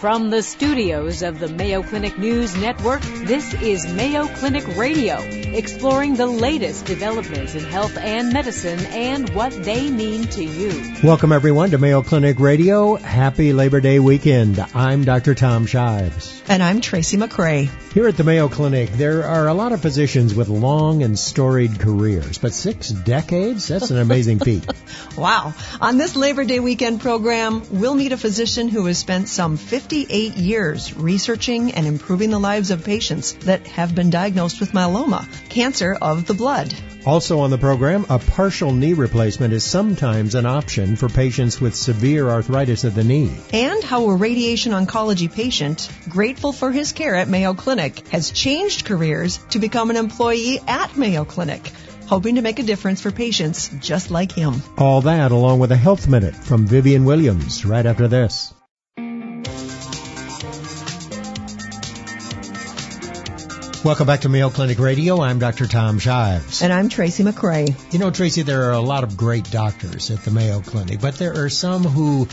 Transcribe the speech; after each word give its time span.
From 0.00 0.30
the 0.30 0.44
studios 0.44 1.22
of 1.22 1.40
the 1.40 1.48
Mayo 1.48 1.82
Clinic 1.82 2.16
News 2.16 2.56
Network, 2.56 3.02
this 3.24 3.52
is 3.54 3.92
Mayo 3.94 4.28
Clinic 4.28 4.64
Radio, 4.76 5.16
exploring 5.54 6.14
the 6.14 6.26
latest 6.26 6.84
developments 6.84 7.54
in 7.54 7.64
health 7.64 7.96
and 7.96 8.32
medicine 8.32 8.78
and 8.86 9.28
what 9.30 9.52
they 9.52 9.90
mean 9.90 10.24
to 10.24 10.44
you. 10.44 10.94
Welcome 11.02 11.32
everyone 11.32 11.70
to 11.70 11.78
Mayo 11.78 12.02
Clinic 12.02 12.38
Radio. 12.38 12.96
Happy 12.96 13.52
Labor 13.52 13.80
Day 13.80 13.98
weekend. 13.98 14.58
I'm 14.74 15.04
Dr. 15.04 15.34
Tom 15.34 15.66
Shives. 15.66 16.42
And 16.48 16.62
I'm 16.62 16.80
Tracy 16.80 17.16
McCray. 17.16 17.68
Here 17.92 18.06
at 18.06 18.16
the 18.16 18.24
Mayo 18.24 18.48
Clinic, 18.48 18.90
there 18.92 19.24
are 19.24 19.48
a 19.48 19.54
lot 19.54 19.72
of 19.72 19.82
physicians 19.82 20.34
with 20.34 20.48
long 20.48 21.02
and 21.02 21.18
storied 21.18 21.80
careers, 21.80 22.38
but 22.38 22.52
six 22.52 22.90
decades? 22.90 23.68
That's 23.68 23.90
an 23.90 23.98
amazing 23.98 24.38
feat. 24.38 24.66
wow. 25.16 25.52
On 25.80 25.98
this 25.98 26.16
Labor 26.16 26.44
Day 26.44 26.60
weekend 26.60 27.00
program, 27.00 27.62
we'll 27.70 27.94
meet 27.94 28.12
a 28.12 28.16
physician 28.16 28.68
who 28.68 28.86
has 28.86 28.98
spent 28.98 29.28
some 29.28 29.56
58 29.56 30.36
years 30.36 30.96
researching 30.96 31.72
and 31.72 31.86
improving 31.86 32.30
the 32.30 32.38
lives 32.38 32.70
of 32.70 32.84
patients 32.84 33.32
that 33.44 33.66
have 33.66 33.94
been 33.94 34.10
diagnosed 34.10 34.60
with 34.60 34.72
myeloma, 34.72 35.26
cancer 35.48 35.96
of 36.00 36.26
the 36.26 36.34
blood. 36.34 36.74
Also 37.06 37.40
on 37.40 37.50
the 37.50 37.58
program, 37.58 38.04
a 38.10 38.18
partial 38.18 38.72
knee 38.72 38.92
replacement 38.92 39.54
is 39.54 39.64
sometimes 39.64 40.34
an 40.34 40.46
option 40.46 40.96
for 40.96 41.08
patients 41.08 41.60
with 41.60 41.74
severe 41.74 42.28
arthritis 42.28 42.84
of 42.84 42.94
the 42.94 43.04
knee. 43.04 43.34
And 43.52 43.82
how 43.82 44.04
a 44.10 44.16
radiation 44.16 44.72
oncology 44.72 45.32
patient, 45.32 45.88
grateful 46.08 46.52
for 46.52 46.70
his 46.70 46.92
care 46.92 47.14
at 47.14 47.28
Mayo 47.28 47.54
Clinic, 47.54 48.06
has 48.08 48.30
changed 48.30 48.84
careers 48.84 49.38
to 49.50 49.58
become 49.58 49.90
an 49.90 49.96
employee 49.96 50.60
at 50.66 50.96
Mayo 50.96 51.24
Clinic 51.24 51.72
hoping 52.08 52.36
to 52.36 52.42
make 52.42 52.58
a 52.58 52.62
difference 52.62 53.02
for 53.02 53.12
patients 53.12 53.68
just 53.80 54.10
like 54.10 54.32
him. 54.32 54.62
All 54.78 55.02
that 55.02 55.30
along 55.30 55.58
with 55.58 55.72
a 55.72 55.76
health 55.76 56.08
minute 56.08 56.34
from 56.34 56.66
Vivian 56.66 57.04
Williams 57.04 57.66
right 57.66 57.84
after 57.84 58.08
this. 58.08 58.54
Welcome 63.84 64.08
back 64.08 64.22
to 64.22 64.28
Mayo 64.28 64.50
Clinic 64.50 64.80
Radio. 64.80 65.20
I'm 65.20 65.38
Dr. 65.38 65.68
Tom 65.68 66.00
Shives. 66.00 66.62
And 66.62 66.72
I'm 66.72 66.88
Tracy 66.88 67.22
McCray. 67.22 67.92
You 67.92 68.00
know, 68.00 68.10
Tracy, 68.10 68.42
there 68.42 68.64
are 68.64 68.72
a 68.72 68.80
lot 68.80 69.04
of 69.04 69.16
great 69.16 69.48
doctors 69.52 70.10
at 70.10 70.24
the 70.24 70.32
Mayo 70.32 70.60
Clinic, 70.60 71.00
but 71.00 71.14
there 71.14 71.44
are 71.44 71.48
some 71.48 71.84
who 71.84 72.26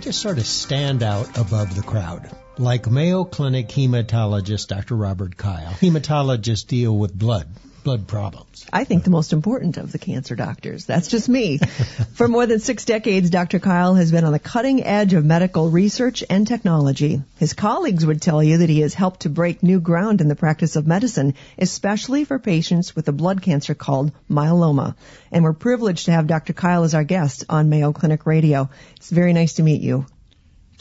just 0.00 0.20
sort 0.20 0.36
of 0.36 0.46
stand 0.46 1.02
out 1.02 1.38
above 1.38 1.74
the 1.74 1.82
crowd. 1.82 2.30
Like 2.58 2.90
Mayo 2.90 3.24
Clinic 3.24 3.68
hematologist 3.68 4.68
Dr. 4.68 4.94
Robert 4.94 5.38
Kyle. 5.38 5.72
Hematologists 5.72 6.66
deal 6.66 6.96
with 6.96 7.18
blood, 7.18 7.48
blood 7.82 8.06
problems. 8.06 8.66
I 8.72 8.84
think 8.84 9.04
the 9.04 9.10
most 9.10 9.32
important 9.32 9.76
of 9.76 9.92
the 9.92 9.98
cancer 9.98 10.34
doctors. 10.36 10.86
That's 10.86 11.08
just 11.08 11.28
me. 11.28 11.58
For 12.14 12.28
more 12.28 12.46
than 12.46 12.60
six 12.60 12.84
decades, 12.84 13.30
Dr. 13.30 13.58
Kyle 13.58 13.94
has 13.94 14.10
been 14.10 14.24
on 14.24 14.32
the 14.32 14.38
cutting 14.38 14.84
edge 14.84 15.14
of 15.14 15.24
medical 15.24 15.70
research 15.70 16.24
and 16.28 16.46
technology. 16.46 17.22
His 17.38 17.52
colleagues 17.52 18.06
would 18.06 18.22
tell 18.22 18.42
you 18.42 18.58
that 18.58 18.68
he 18.68 18.80
has 18.80 18.94
helped 18.94 19.20
to 19.20 19.30
break 19.30 19.62
new 19.62 19.80
ground 19.80 20.20
in 20.20 20.28
the 20.28 20.36
practice 20.36 20.76
of 20.76 20.86
medicine, 20.86 21.34
especially 21.58 22.24
for 22.24 22.38
patients 22.38 22.94
with 22.94 23.08
a 23.08 23.12
blood 23.12 23.42
cancer 23.42 23.74
called 23.74 24.12
myeloma. 24.30 24.94
And 25.30 25.44
we're 25.44 25.52
privileged 25.52 26.06
to 26.06 26.12
have 26.12 26.26
Dr. 26.26 26.52
Kyle 26.52 26.84
as 26.84 26.94
our 26.94 27.04
guest 27.04 27.44
on 27.48 27.68
Mayo 27.68 27.92
Clinic 27.92 28.26
Radio. 28.26 28.70
It's 28.96 29.10
very 29.10 29.32
nice 29.32 29.54
to 29.54 29.62
meet 29.62 29.82
you. 29.82 30.06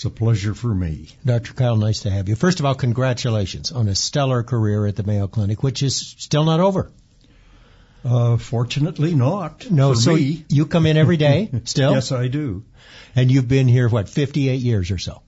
It's 0.01 0.05
a 0.07 0.09
pleasure 0.09 0.55
for 0.55 0.73
me. 0.73 1.09
Dr. 1.23 1.53
Kyle, 1.53 1.75
nice 1.75 1.99
to 1.99 2.09
have 2.09 2.27
you. 2.27 2.35
First 2.35 2.59
of 2.59 2.65
all, 2.65 2.73
congratulations 2.73 3.71
on 3.71 3.87
a 3.87 3.93
stellar 3.93 4.41
career 4.41 4.87
at 4.87 4.95
the 4.95 5.03
Mayo 5.03 5.27
Clinic, 5.27 5.61
which 5.61 5.83
is 5.83 5.95
still 5.95 6.43
not 6.43 6.59
over. 6.59 6.91
Uh, 8.03 8.37
fortunately 8.37 9.13
not. 9.13 9.69
No, 9.69 9.93
so 9.93 10.15
me. 10.15 10.43
you 10.49 10.65
come 10.65 10.87
in 10.87 10.97
every 10.97 11.17
day 11.17 11.51
still? 11.65 11.91
yes, 11.91 12.11
I 12.11 12.29
do. 12.29 12.65
And 13.15 13.29
you've 13.29 13.47
been 13.47 13.67
here, 13.67 13.87
what, 13.89 14.09
58 14.09 14.59
years 14.59 14.89
or 14.89 14.97
so? 14.97 15.21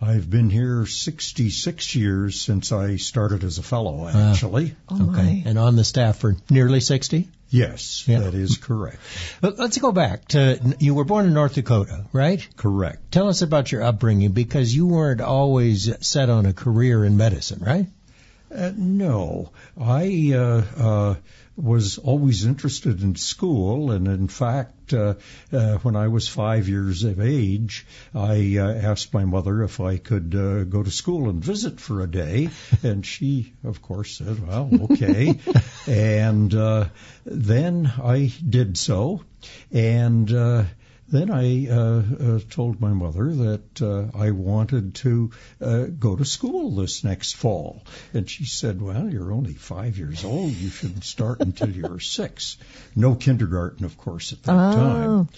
I've 0.00 0.30
been 0.30 0.48
here 0.48 0.86
66 0.86 1.96
years 1.96 2.40
since 2.40 2.70
I 2.70 2.98
started 2.98 3.42
as 3.42 3.58
a 3.58 3.64
fellow, 3.64 4.06
actually. 4.06 4.76
Uh, 4.88 4.94
oh 4.94 5.10
okay. 5.10 5.42
And 5.44 5.58
on 5.58 5.74
the 5.74 5.82
staff 5.82 6.18
for 6.18 6.36
nearly 6.48 6.78
60? 6.78 7.28
Yes, 7.50 8.06
yeah. 8.06 8.20
that 8.20 8.34
is 8.34 8.58
correct. 8.58 8.98
Let's 9.42 9.78
go 9.78 9.90
back 9.90 10.28
to 10.28 10.76
you 10.78 10.94
were 10.94 11.04
born 11.04 11.26
in 11.26 11.34
North 11.34 11.54
Dakota, 11.54 12.06
right? 12.12 12.46
Correct. 12.56 13.10
Tell 13.10 13.28
us 13.28 13.42
about 13.42 13.72
your 13.72 13.82
upbringing 13.82 14.30
because 14.30 14.74
you 14.74 14.86
weren't 14.86 15.20
always 15.20 15.90
set 16.06 16.30
on 16.30 16.46
a 16.46 16.52
career 16.52 17.04
in 17.04 17.16
medicine, 17.16 17.60
right? 17.64 17.86
Uh, 18.54 18.72
no, 18.76 19.50
I 19.80 20.32
uh, 20.34 20.62
uh, 20.76 21.14
was 21.56 21.98
always 21.98 22.44
interested 22.44 23.02
in 23.02 23.16
school, 23.16 23.90
and 23.90 24.06
in 24.06 24.28
fact, 24.28 24.79
uh, 24.92 25.14
uh, 25.52 25.78
when 25.78 25.96
I 25.96 26.08
was 26.08 26.28
five 26.28 26.68
years 26.68 27.04
of 27.04 27.20
age, 27.20 27.86
I 28.14 28.56
uh, 28.58 28.72
asked 28.72 29.14
my 29.14 29.24
mother 29.24 29.62
if 29.62 29.80
I 29.80 29.96
could 29.98 30.34
uh, 30.34 30.64
go 30.64 30.82
to 30.82 30.90
school 30.90 31.28
and 31.28 31.44
visit 31.44 31.80
for 31.80 32.00
a 32.00 32.06
day, 32.06 32.50
and 32.82 33.04
she, 33.04 33.52
of 33.64 33.82
course, 33.82 34.18
said, 34.18 34.46
"Well, 34.46 34.70
okay." 34.90 35.38
and 35.86 36.54
uh, 36.54 36.86
then 37.24 37.92
I 38.02 38.32
did 38.48 38.76
so, 38.76 39.24
and 39.72 40.32
uh, 40.32 40.64
then 41.10 41.30
I 41.30 41.68
uh, 41.68 42.02
uh, 42.20 42.40
told 42.50 42.80
my 42.80 42.90
mother 42.90 43.34
that 43.34 43.82
uh, 43.82 44.16
I 44.16 44.30
wanted 44.30 44.94
to 44.96 45.30
uh, 45.60 45.84
go 45.86 46.16
to 46.16 46.24
school 46.24 46.70
this 46.70 47.04
next 47.04 47.34
fall. 47.34 47.82
And 48.14 48.28
she 48.28 48.44
said, 48.44 48.80
Well, 48.80 49.10
you're 49.10 49.32
only 49.32 49.54
five 49.54 49.98
years 49.98 50.24
old. 50.24 50.52
You 50.52 50.68
shouldn't 50.68 51.04
start 51.04 51.40
until 51.40 51.70
you're 51.70 52.00
six. 52.00 52.56
No 52.94 53.14
kindergarten, 53.14 53.84
of 53.84 53.96
course, 53.98 54.32
at 54.32 54.42
that 54.44 54.52
oh. 54.52 54.72
time. 54.72 55.28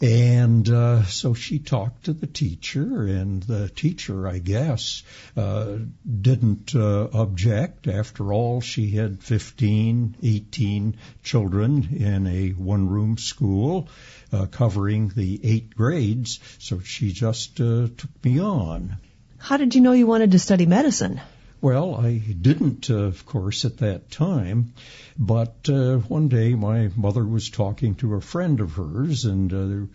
And 0.00 0.68
uh, 0.68 1.04
so 1.04 1.34
she 1.34 1.60
talked 1.60 2.06
to 2.06 2.12
the 2.12 2.26
teacher, 2.26 3.06
and 3.06 3.42
the 3.42 3.68
teacher, 3.68 4.26
I 4.26 4.38
guess, 4.38 5.02
uh, 5.36 5.76
didn't 6.04 6.74
uh, 6.74 7.08
object. 7.12 7.86
After 7.86 8.32
all, 8.32 8.60
she 8.60 8.90
had 8.90 9.22
15, 9.22 10.16
18 10.22 10.96
children 11.22 11.88
in 11.96 12.26
a 12.26 12.50
one 12.50 12.88
room 12.88 13.18
school 13.18 13.88
uh, 14.32 14.46
covering 14.46 15.08
the 15.08 15.40
eight 15.44 15.74
grades, 15.76 16.40
so 16.58 16.80
she 16.80 17.12
just 17.12 17.60
uh, 17.60 17.88
took 17.96 18.24
me 18.24 18.40
on. 18.40 18.96
How 19.38 19.58
did 19.58 19.74
you 19.74 19.80
know 19.80 19.92
you 19.92 20.06
wanted 20.06 20.32
to 20.32 20.38
study 20.38 20.66
medicine? 20.66 21.20
Well, 21.64 21.94
I 21.94 22.18
didn't, 22.18 22.90
uh, 22.90 23.04
of 23.04 23.24
course, 23.24 23.64
at 23.64 23.78
that 23.78 24.10
time. 24.10 24.74
But 25.18 25.66
uh, 25.70 25.96
one 25.96 26.28
day, 26.28 26.54
my 26.54 26.90
mother 26.94 27.24
was 27.24 27.48
talking 27.48 27.94
to 27.94 28.16
a 28.16 28.20
friend 28.20 28.60
of 28.60 28.72
hers, 28.72 29.24
and 29.24 29.50
uh, 29.50 29.86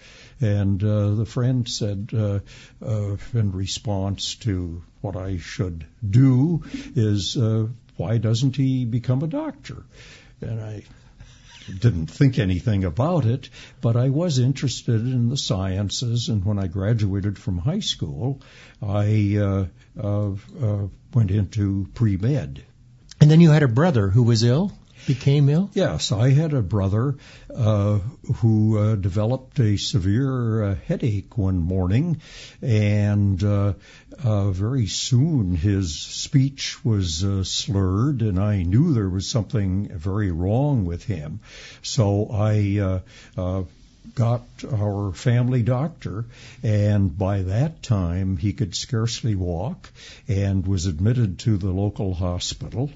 and 0.44 0.84
uh, 0.84 1.12
the 1.12 1.28
friend 1.28 1.70
said, 1.70 2.10
uh, 2.12 2.40
uh, 2.84 3.18
in 3.36 3.52
response 3.52 4.34
to 4.48 4.82
what 5.02 5.16
I 5.16 5.38
should 5.38 5.86
do, 6.10 6.64
is 6.96 7.38
uh, 7.38 7.68
why 7.98 8.18
doesn't 8.18 8.56
he 8.56 8.86
become 8.86 9.22
a 9.22 9.28
doctor? 9.28 9.84
And 10.42 10.60
I 10.60 10.86
didn't 11.80 12.08
think 12.08 12.40
anything 12.40 12.84
about 12.84 13.26
it, 13.26 13.50
but 13.82 13.96
I 13.96 14.10
was 14.10 14.40
interested 14.40 15.02
in 15.02 15.30
the 15.30 15.38
sciences. 15.38 16.30
And 16.30 16.44
when 16.44 16.60
I 16.60 16.68
graduated 16.68 17.38
from 17.38 17.58
high 17.58 17.80
school, 17.80 18.42
I 18.82 19.38
uh, 19.38 19.66
uh, 20.02 20.32
uh, 20.62 20.88
went 21.14 21.32
into 21.32 21.88
pre 21.94 22.18
med. 22.18 22.64
And 23.22 23.30
then 23.30 23.42
you 23.42 23.52
had 23.52 23.64
a 23.64 23.68
brother 23.68 24.10
who 24.10 24.24
was 24.24 24.44
ill? 24.44 24.72
Became 25.08 25.50
ill? 25.50 25.70
Yes, 25.74 26.12
I 26.12 26.30
had 26.30 26.54
a 26.54 26.62
brother 26.62 27.16
uh, 27.54 28.00
who 28.36 28.78
uh, 28.78 28.96
developed 28.96 29.60
a 29.60 29.78
severe 29.78 30.64
uh, 30.64 30.76
headache 30.76 31.38
one 31.38 31.58
morning, 31.58 32.22
and 32.62 33.44
uh, 33.44 33.74
uh, 34.24 34.52
very 34.52 34.88
soon 34.88 35.56
his 35.56 35.96
speech 35.96 36.84
was 36.86 37.24
uh, 37.24 37.44
slurred, 37.44 38.22
and 38.22 38.40
I 38.40 38.64
knew 38.64 38.94
there 38.94 39.10
was 39.10 39.28
something 39.28 39.88
very 39.88 40.32
wrong 40.32 40.86
with 40.86 41.04
him. 41.06 41.40
So 41.82 42.30
I 42.32 43.02
got 44.16 44.44
our 44.72 45.12
family 45.14 45.64
doctor, 45.64 46.26
and 46.64 47.18
by 47.18 47.44
that 47.44 47.84
time 47.84 48.38
he 48.38 48.54
could 48.54 48.76
scarcely 48.76 49.36
walk 49.36 49.90
and 50.28 50.66
was 50.66 50.86
admitted 50.86 51.40
to 51.40 51.58
the 51.58 51.72
local 51.72 52.14
hospital. 52.14 52.90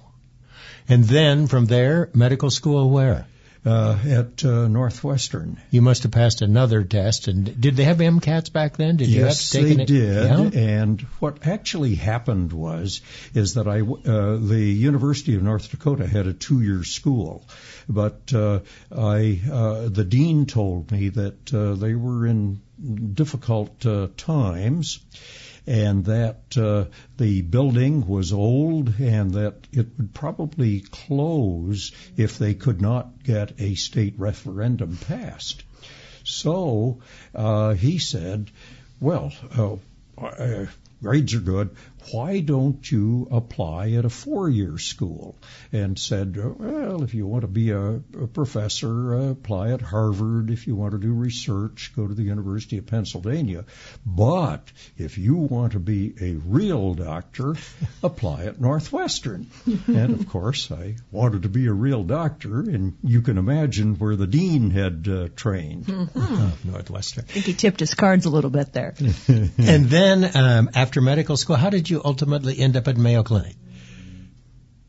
And 0.89 1.05
then 1.05 1.47
from 1.47 1.67
there, 1.67 2.11
medical 2.13 2.51
school 2.51 2.91
where? 2.91 3.29
Uh, 3.65 3.99
at 4.07 4.45
uh, 4.45 4.69
Northwestern. 4.69 5.61
You 5.71 5.83
must 5.83 6.03
have 6.03 6.13
passed 6.13 6.43
another 6.43 6.85
test. 6.85 7.29
And 7.29 7.61
did 7.61 7.77
they 7.77 7.85
have 7.85 7.99
MCATs 7.99 8.53
back 8.53 8.77
then? 8.77 8.97
Did 8.97 9.09
you 9.09 9.25
have 9.25 9.33
to 9.33 9.37
yes, 9.37 9.51
they 9.51 9.83
it? 9.83 9.87
did. 9.87 10.25
Yeah? 10.27 10.61
And 10.61 11.01
what 11.21 11.47
actually 11.47 11.95
happened 11.95 12.53
was 12.53 13.01
is 13.35 13.55
that 13.55 13.67
I 13.67 13.81
uh, 13.81 14.37
the 14.37 14.61
University 14.61 15.35
of 15.35 15.43
North 15.43 15.71
Dakota 15.71 16.07
had 16.07 16.27
a 16.27 16.33
two-year 16.33 16.85
school, 16.85 17.45
but 17.89 18.33
uh, 18.35 18.61
I 18.95 19.41
uh, 19.51 19.89
the 19.89 20.05
dean 20.05 20.47
told 20.47 20.91
me 20.91 21.09
that 21.11 21.55
uh, 21.55 21.75
they 21.75 21.95
were 21.95 22.27
in 22.27 22.61
difficult 23.15 23.87
uh, 23.87 24.09
times. 24.17 25.01
And 25.67 26.05
that 26.05 26.57
uh, 26.59 26.87
the 27.17 27.41
building 27.43 28.07
was 28.07 28.33
old, 28.33 28.95
and 29.01 29.33
that 29.33 29.67
it 29.73 29.89
would 29.97 30.13
probably 30.13 30.81
close 30.81 31.93
if 32.17 32.39
they 32.39 32.55
could 32.55 32.83
not 32.83 33.23
get 33.25 33.59
a 33.59 33.75
state 33.75 34.15
referendum 34.19 34.99
passed. 34.99 35.65
So 36.23 37.01
uh, 37.35 37.75
he 37.75 37.99
said, 37.99 38.51
"Well, 39.01 39.33
uh, 39.57 39.77
uh, 40.23 40.67
grades 41.03 41.35
are 41.35 41.41
good. 41.41 41.77
Why 42.11 42.41
don't 42.41 42.91
you 42.91 43.29
apply 43.31 43.93
at 43.93 44.05
a 44.05 44.11
four-year 44.11 44.79
school?" 44.79 45.37
And 45.73 45.99
said, 45.99 46.37
"Well, 46.37 47.03
if 47.03 47.15
you 47.15 47.27
want 47.27 47.43
to 47.43 47.49
be 47.49 47.71
a, 47.71 47.97
a 47.97 48.27
professor, 48.27 49.15
uh, 49.15 49.31
apply 49.31 49.73
at 49.73 49.81
Harvard. 49.81 50.51
If 50.51 50.67
you 50.67 50.75
want 50.77 50.93
to 50.93 50.99
do 50.99 51.13
research, 51.13 51.93
go 51.97 52.07
to 52.07 52.15
the 52.15 52.23
University 52.23 52.79
of 52.79 52.87
Pennsylvania. 52.87 53.65
But 54.05 54.71
if 54.97 55.19
you 55.19 55.37
want 55.37 55.73
to 55.73 55.81
be 55.81 56.15
a 56.21 56.35
real 56.35 56.95
doctor, 56.95 57.55
apply 58.03 58.45
at 58.45 58.61
Northwestern." 58.61 59.47
and 59.87 60.21
of 60.21 60.29
course, 60.29 60.71
I 60.71 60.97
wanted 61.11 61.43
to 61.43 61.49
be 61.49 61.67
a 61.67 61.73
real 61.73 62.05
doctor, 62.05 62.61
and 62.61 62.97
you 63.03 63.23
can 63.23 63.39
imagine 63.39 63.95
where 63.97 64.17
the 64.17 64.27
dean 64.27 64.71
had 64.71 65.09
uh, 65.09 65.29
trained. 65.37 65.85
Oh, 66.17 66.53
Northwestern. 66.65 67.25
I 67.29 67.33
think 67.33 67.47
he 67.47 67.55
tipped 67.55 67.81
his 67.81 67.95
cards 67.95 68.25
a 68.25 68.31
little 68.31 68.51
bit 68.51 68.73
there. 68.73 68.95
And 69.29 69.87
then 69.87 70.37
um, 70.37 70.71
after 70.75 71.01
medical 71.01 71.37
school, 71.37 71.57
how 71.57 71.71
did 71.71 71.89
you 71.91 71.94
ultimately 72.03 72.59
end 72.59 72.77
up 72.77 72.89
at 72.89 72.97
Mayo 72.97 73.23
Clinic? 73.23 73.57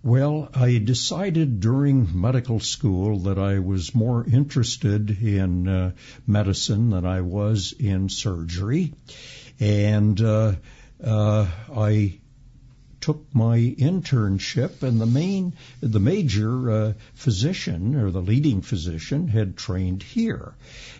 Well, 0.06 0.50
I 0.54 0.78
decided 0.78 1.62
during 1.62 2.22
medical 2.22 2.60
school 2.60 3.22
that 3.22 3.40
I 3.40 3.57
was 3.57 3.96
more 3.96 4.24
interested 4.24 5.10
in 5.10 5.68
uh, 5.68 5.92
medicine 6.28 6.92
than 6.92 7.07
I 7.07 7.22
was 7.22 7.74
in 7.78 8.10
surgery, 8.10 8.94
and 9.60 10.22
uh, 10.22 10.54
uh, 11.04 11.48
I 11.75 12.19
took 13.02 13.25
my 13.34 13.58
internship, 13.58 14.84
and 14.84 15.01
the 15.01 15.08
main, 15.08 15.54
the 15.81 16.00
major 16.00 16.72
uh, 16.72 16.94
physician 17.16 17.96
or 17.96 18.12
the 18.12 18.22
leading 18.22 18.62
physician 18.62 19.28
had 19.28 19.58
trained 19.58 20.04
here, 20.04 20.54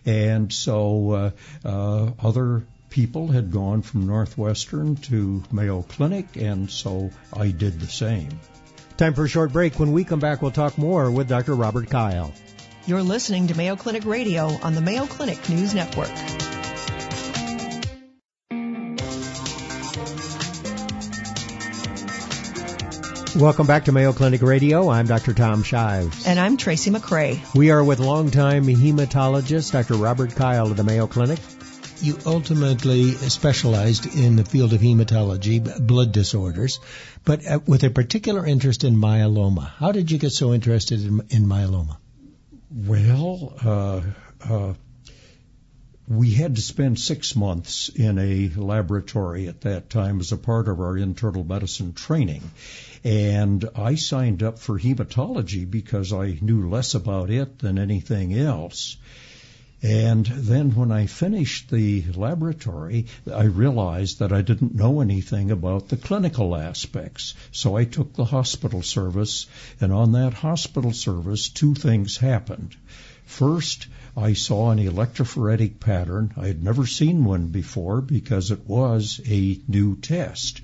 and 0.04 0.52
so 0.52 1.12
uh, 1.12 1.32
uh, 1.64 2.12
other 2.20 2.64
people 2.96 3.28
had 3.28 3.52
gone 3.52 3.82
from 3.82 4.08
Northwestern 4.08 4.96
to 4.96 5.44
Mayo 5.52 5.82
Clinic, 5.82 6.38
and 6.38 6.72
so 6.72 7.12
I 7.34 7.50
did 7.50 7.78
the 7.82 7.88
same. 7.88 8.30
Time 8.96 9.14
for 9.14 9.26
a 9.26 9.28
short 9.28 9.52
break. 9.52 9.78
When 9.78 9.92
we 9.92 10.06
come 10.06 10.22
back, 10.22 10.42
we'll 10.42 10.52
talk 10.52 10.78
more 10.78 11.12
with 11.12 11.28
Dr. 11.28 11.56
Robert 11.56 11.90
Kyle. 11.90 12.34
You're 12.88 13.04
listening 13.04 13.48
to 13.48 13.58
Mayo 13.58 13.76
Clinic 13.76 14.06
Radio 14.06 14.46
on 14.64 14.76
the 14.76 14.80
Mayo 14.80 15.08
Clinic 15.08 15.50
News 15.50 15.76
Network. 15.76 16.08
Welcome 23.36 23.68
back 23.68 23.84
to 23.86 23.92
Mayo 23.92 24.14
Clinic 24.14 24.42
Radio. 24.42 24.90
I'm 24.90 25.06
Dr. 25.06 25.34
Tom 25.34 25.64
Shives. 25.64 26.26
And 26.26 26.40
I'm 26.40 26.56
Tracy 26.56 26.92
McCray. 26.92 27.54
We 27.54 27.72
are 27.72 27.84
with 27.84 28.00
longtime 28.00 28.64
hematologist 28.64 29.74
Dr. 29.74 29.96
Robert 29.96 30.34
Kyle 30.34 30.72
of 30.72 30.78
the 30.78 30.86
Mayo 30.86 31.08
Clinic. 31.08 31.40
You 32.06 32.20
ultimately 32.24 33.14
specialized 33.14 34.06
in 34.06 34.36
the 34.36 34.46
field 34.46 34.74
of 34.74 34.80
hematology, 34.80 35.60
blood 35.88 36.12
disorders, 36.12 36.80
but 37.24 37.42
with 37.68 37.84
a 37.84 37.90
particular 37.90 38.46
interest 38.46 38.84
in 38.84 38.96
myeloma. 38.96 39.72
How 39.80 39.92
did 39.92 40.12
you 40.12 40.20
get 40.20 40.32
so 40.32 40.54
interested 40.54 41.04
in, 41.04 41.22
in 41.32 41.48
myeloma? 41.48 41.98
Well, 42.70 43.54
uh, 43.60 44.02
uh, 44.48 44.74
we 46.08 46.30
had 46.30 46.58
to 46.58 46.62
spend 46.62 47.00
six 47.00 47.36
months 47.36 47.90
in 47.90 48.20
a 48.20 48.50
laboratory 48.50 49.48
at 49.48 49.62
that 49.62 49.90
time 49.90 50.20
as 50.20 50.32
a 50.32 50.38
part 50.38 50.68
of 50.68 50.80
our 50.80 50.96
internal 50.96 51.44
medicine 51.44 51.94
training. 51.94 52.44
And 53.04 53.68
I 53.76 53.96
signed 53.96 54.44
up 54.44 54.60
for 54.60 54.78
hematology 54.78 55.68
because 55.68 56.14
I 56.14 56.38
knew 56.40 56.70
less 56.70 56.94
about 56.94 57.32
it 57.32 57.58
than 57.58 57.80
anything 57.80 58.38
else. 58.38 58.98
And 59.86 60.26
then 60.26 60.74
when 60.74 60.92
I 60.92 61.06
finished 61.06 61.70
the 61.70 62.04
laboratory, 62.16 63.06
I 63.32 63.44
realized 63.44 64.18
that 64.18 64.34
I 64.34 64.42
didn't 64.42 64.74
know 64.74 65.00
anything 65.00 65.52
about 65.52 65.90
the 65.90 65.98
clinical 65.98 66.56
aspects. 66.56 67.36
So 67.52 67.78
I 67.78 67.86
took 67.86 68.14
the 68.14 68.26
hospital 68.26 68.82
service, 68.82 69.46
and 69.80 69.94
on 69.94 70.14
that 70.14 70.34
hospital 70.34 70.92
service, 70.92 71.50
two 71.50 71.76
things 71.76 72.18
happened. 72.18 72.76
First, 73.26 73.86
I 74.18 74.34
saw 74.34 74.72
an 74.72 74.80
electrophoretic 74.80 75.80
pattern. 75.80 76.34
I 76.36 76.48
had 76.48 76.64
never 76.64 76.88
seen 76.88 77.24
one 77.24 77.50
before 77.50 78.02
because 78.02 78.50
it 78.50 78.68
was 78.68 79.22
a 79.28 79.60
new 79.68 79.98
test. 79.98 80.62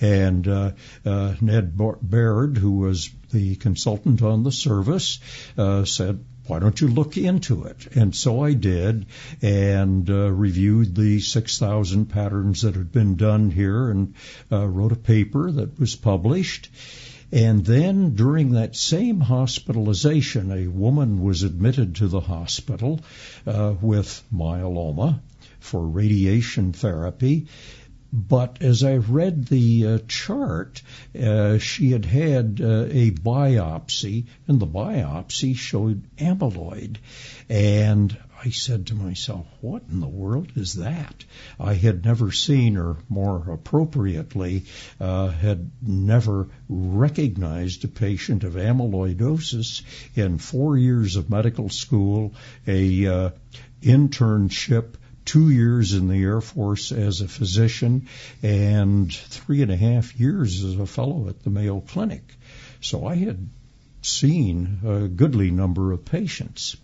And 0.00 0.48
uh, 0.48 0.72
uh, 1.06 1.34
Ned 1.40 1.76
Bayrd, 1.76 2.58
who 2.58 2.72
was 2.72 3.08
the 3.30 3.54
consultant 3.54 4.20
on 4.22 4.42
the 4.42 4.50
service, 4.50 5.20
uh, 5.56 5.84
said, 5.84 6.24
why 6.46 6.58
don't 6.58 6.80
you 6.80 6.88
look 6.88 7.16
into 7.16 7.64
it? 7.64 7.96
And 7.96 8.14
so 8.14 8.44
I 8.44 8.52
did 8.52 9.06
and 9.40 10.08
uh, 10.10 10.30
reviewed 10.30 10.94
the 10.94 11.20
6,000 11.20 12.06
patterns 12.06 12.62
that 12.62 12.74
had 12.74 12.92
been 12.92 13.16
done 13.16 13.50
here 13.50 13.90
and 13.90 14.14
uh, 14.52 14.66
wrote 14.66 14.92
a 14.92 14.96
paper 14.96 15.50
that 15.50 15.78
was 15.78 15.96
published. 15.96 16.68
And 17.32 17.64
then 17.64 18.14
during 18.14 18.50
that 18.52 18.76
same 18.76 19.20
hospitalization, 19.20 20.52
a 20.52 20.68
woman 20.68 21.22
was 21.22 21.42
admitted 21.42 21.96
to 21.96 22.08
the 22.08 22.20
hospital 22.20 23.00
uh, 23.46 23.74
with 23.80 24.22
myeloma 24.32 25.20
for 25.58 25.84
radiation 25.86 26.72
therapy. 26.72 27.46
But 28.16 28.62
as 28.62 28.84
I 28.84 28.98
read 28.98 29.46
the 29.46 29.86
uh, 29.86 29.98
chart, 30.06 30.82
uh, 31.20 31.58
she 31.58 31.90
had 31.90 32.04
had 32.04 32.60
uh, 32.62 32.86
a 32.88 33.10
biopsy, 33.10 34.26
and 34.46 34.60
the 34.60 34.68
biopsy 34.68 35.56
showed 35.56 36.04
amyloid. 36.16 36.98
And 37.48 38.16
I 38.44 38.50
said 38.50 38.86
to 38.86 38.94
myself, 38.94 39.48
what 39.60 39.82
in 39.90 39.98
the 39.98 40.06
world 40.06 40.52
is 40.54 40.74
that? 40.74 41.24
I 41.58 41.74
had 41.74 42.04
never 42.04 42.30
seen, 42.30 42.76
or 42.76 42.98
more 43.08 43.50
appropriately, 43.50 44.66
uh, 45.00 45.30
had 45.30 45.72
never 45.82 46.46
recognized 46.68 47.84
a 47.84 47.88
patient 47.88 48.44
of 48.44 48.52
amyloidosis 48.54 49.82
in 50.14 50.38
four 50.38 50.78
years 50.78 51.16
of 51.16 51.30
medical 51.30 51.68
school, 51.68 52.32
a 52.64 53.06
uh, 53.08 53.30
internship 53.82 54.94
two 55.24 55.50
years 55.50 55.94
in 55.94 56.08
the 56.08 56.22
Air 56.22 56.40
Force 56.40 56.92
as 56.92 57.20
a 57.20 57.28
physician 57.28 58.08
and 58.42 59.12
three 59.12 59.62
and 59.62 59.70
a 59.70 59.76
half 59.76 60.18
years 60.18 60.62
as 60.64 60.78
a 60.78 60.86
fellow 60.86 61.28
at 61.28 61.42
the 61.42 61.50
Mayo 61.50 61.80
Clinic. 61.80 62.22
So 62.80 63.06
I 63.06 63.16
had 63.16 63.48
seen 64.02 64.80
a 64.84 65.08
goodly 65.08 65.50
number 65.50 65.92
of 65.92 66.04
patients. 66.04 66.76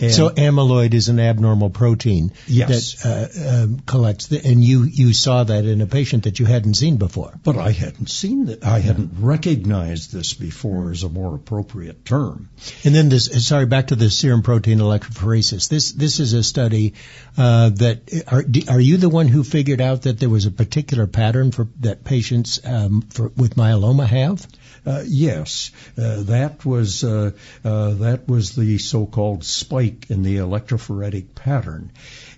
And 0.00 0.12
so 0.12 0.28
amyloid 0.30 0.94
is 0.94 1.08
an 1.08 1.18
abnormal 1.20 1.70
protein 1.70 2.32
Yes. 2.46 3.02
that 3.02 3.30
uh, 3.34 3.62
um, 3.64 3.80
collects, 3.80 4.26
the, 4.26 4.44
and 4.44 4.62
you 4.62 4.84
you 4.84 5.12
saw 5.12 5.44
that 5.44 5.64
in 5.64 5.80
a 5.80 5.86
patient 5.86 6.24
that 6.24 6.38
you 6.38 6.46
hadn't 6.46 6.74
seen 6.74 6.96
before. 6.96 7.32
but 7.42 7.56
I 7.56 7.70
hadn't 7.72 8.10
seen 8.10 8.46
that. 8.46 8.64
I 8.64 8.80
hadn't 8.80 9.12
recognized 9.20 10.12
this 10.12 10.34
before 10.34 10.90
as 10.90 11.02
a 11.02 11.08
more 11.08 11.34
appropriate 11.34 12.04
term. 12.04 12.48
And 12.84 12.94
then 12.94 13.08
this, 13.08 13.46
sorry, 13.46 13.66
back 13.66 13.88
to 13.88 13.96
the 13.96 14.10
serum 14.10 14.42
protein 14.42 14.78
electrophoresis. 14.78 15.68
This 15.68 15.92
this 15.92 16.20
is 16.20 16.32
a 16.32 16.42
study 16.42 16.94
uh, 17.36 17.70
that 17.70 18.24
are 18.28 18.44
are 18.68 18.80
you 18.80 18.96
the 18.98 19.08
one 19.08 19.28
who 19.28 19.44
figured 19.44 19.80
out 19.80 20.02
that 20.02 20.18
there 20.20 20.28
was 20.30 20.46
a 20.46 20.50
particular 20.50 21.06
pattern 21.06 21.52
for 21.52 21.68
that 21.80 22.04
patients 22.04 22.60
um, 22.64 23.02
for, 23.10 23.28
with 23.36 23.56
myeloma 23.56 24.06
have? 24.06 24.46
Uh, 24.86 25.02
yes, 25.04 25.72
uh, 25.98 26.22
that 26.22 26.64
was 26.64 27.02
uh, 27.02 27.32
uh, 27.64 27.90
that 27.90 28.28
was 28.28 28.54
the 28.54 28.78
so-called 28.78 29.42
spike 29.42 30.08
in 30.10 30.22
the 30.22 30.36
electrophoretic 30.36 31.34
pattern, 31.34 31.90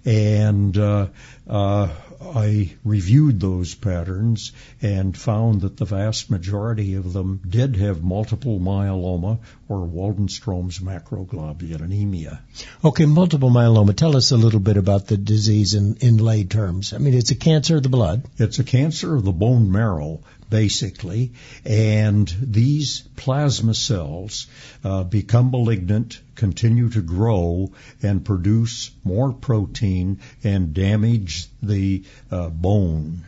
and 0.07 0.79
uh, 0.79 1.09
uh, 1.47 1.89
I 2.21 2.73
reviewed 2.85 3.39
those 3.39 3.75
patterns 3.75 4.53
and 4.83 5.17
found 5.17 5.61
that 5.61 5.77
the 5.77 5.85
vast 5.85 6.31
majority 6.31 6.95
of 6.95 7.13
them 7.13 7.41
did 7.49 7.77
have 7.77 8.03
multiple 8.03 8.59
myeloma 8.59 9.39
or 9.69 9.87
Waldenstrom's 9.87 10.81
macroglobulinemia. 10.81 12.41
Okay, 12.85 13.07
multiple 13.07 13.51
myeloma. 13.51 13.95
Tell 13.95 14.17
us 14.17 14.33
a 14.33 14.37
little 14.37 14.61
bit 14.61 14.77
about 14.77 15.07
the 15.07 15.17
disease 15.17 15.75
in 15.75 15.97
in 15.97 16.17
lay 16.19 16.45
terms. 16.45 16.93
I 16.93 16.99
mean, 16.99 17.15
it's 17.15 17.31
a 17.31 17.37
cancer 17.37 17.77
of 17.77 17.85
the 17.85 17.89
blood. 17.89 18.25
It's 18.37 18.59
a 18.59 18.65
cancer 18.65 19.15
of 19.15 19.25
the 19.25 19.33
bone 19.33 19.71
marrow, 19.71 20.21
basically, 20.51 21.33
and 21.65 22.33
these 22.41 23.03
plasma 23.17 23.75
cells 23.75 24.47
uh, 24.83 25.05
become 25.05 25.51
malignant, 25.51 26.21
continue 26.35 26.89
to 26.91 27.03
grow 27.03 27.73
and 28.03 28.25
produce 28.25 28.91
more 29.05 29.33
protein 29.33 30.19
and 30.43 30.75
damage 30.75 31.49
the 31.63 32.05
uh, 32.31 32.49
bone. 32.49 33.25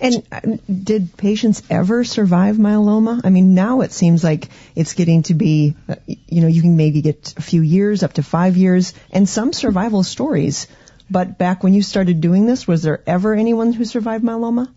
And 0.00 0.22
uh, 0.30 0.40
did 0.72 1.16
patients 1.16 1.62
ever 1.68 2.04
survive 2.04 2.56
myeloma? 2.56 3.20
I 3.24 3.30
mean, 3.30 3.54
now 3.54 3.80
it 3.80 3.92
seems 3.92 4.22
like 4.22 4.48
it's 4.74 4.94
getting 4.94 5.24
to 5.24 5.34
be, 5.34 5.74
uh, 5.88 5.96
you 6.06 6.42
know, 6.42 6.46
you 6.46 6.62
can 6.62 6.76
maybe 6.76 7.02
get 7.02 7.34
a 7.36 7.42
few 7.42 7.60
years, 7.60 8.02
up 8.02 8.14
to 8.14 8.22
five 8.22 8.56
years, 8.56 8.94
and 9.10 9.28
some 9.28 9.52
survival 9.52 10.02
stories. 10.02 10.68
But 11.10 11.38
back 11.38 11.62
when 11.62 11.74
you 11.74 11.82
started 11.82 12.20
doing 12.20 12.46
this, 12.46 12.66
was 12.66 12.82
there 12.82 13.02
ever 13.06 13.34
anyone 13.34 13.72
who 13.72 13.84
survived 13.84 14.24
myeloma? 14.24 14.72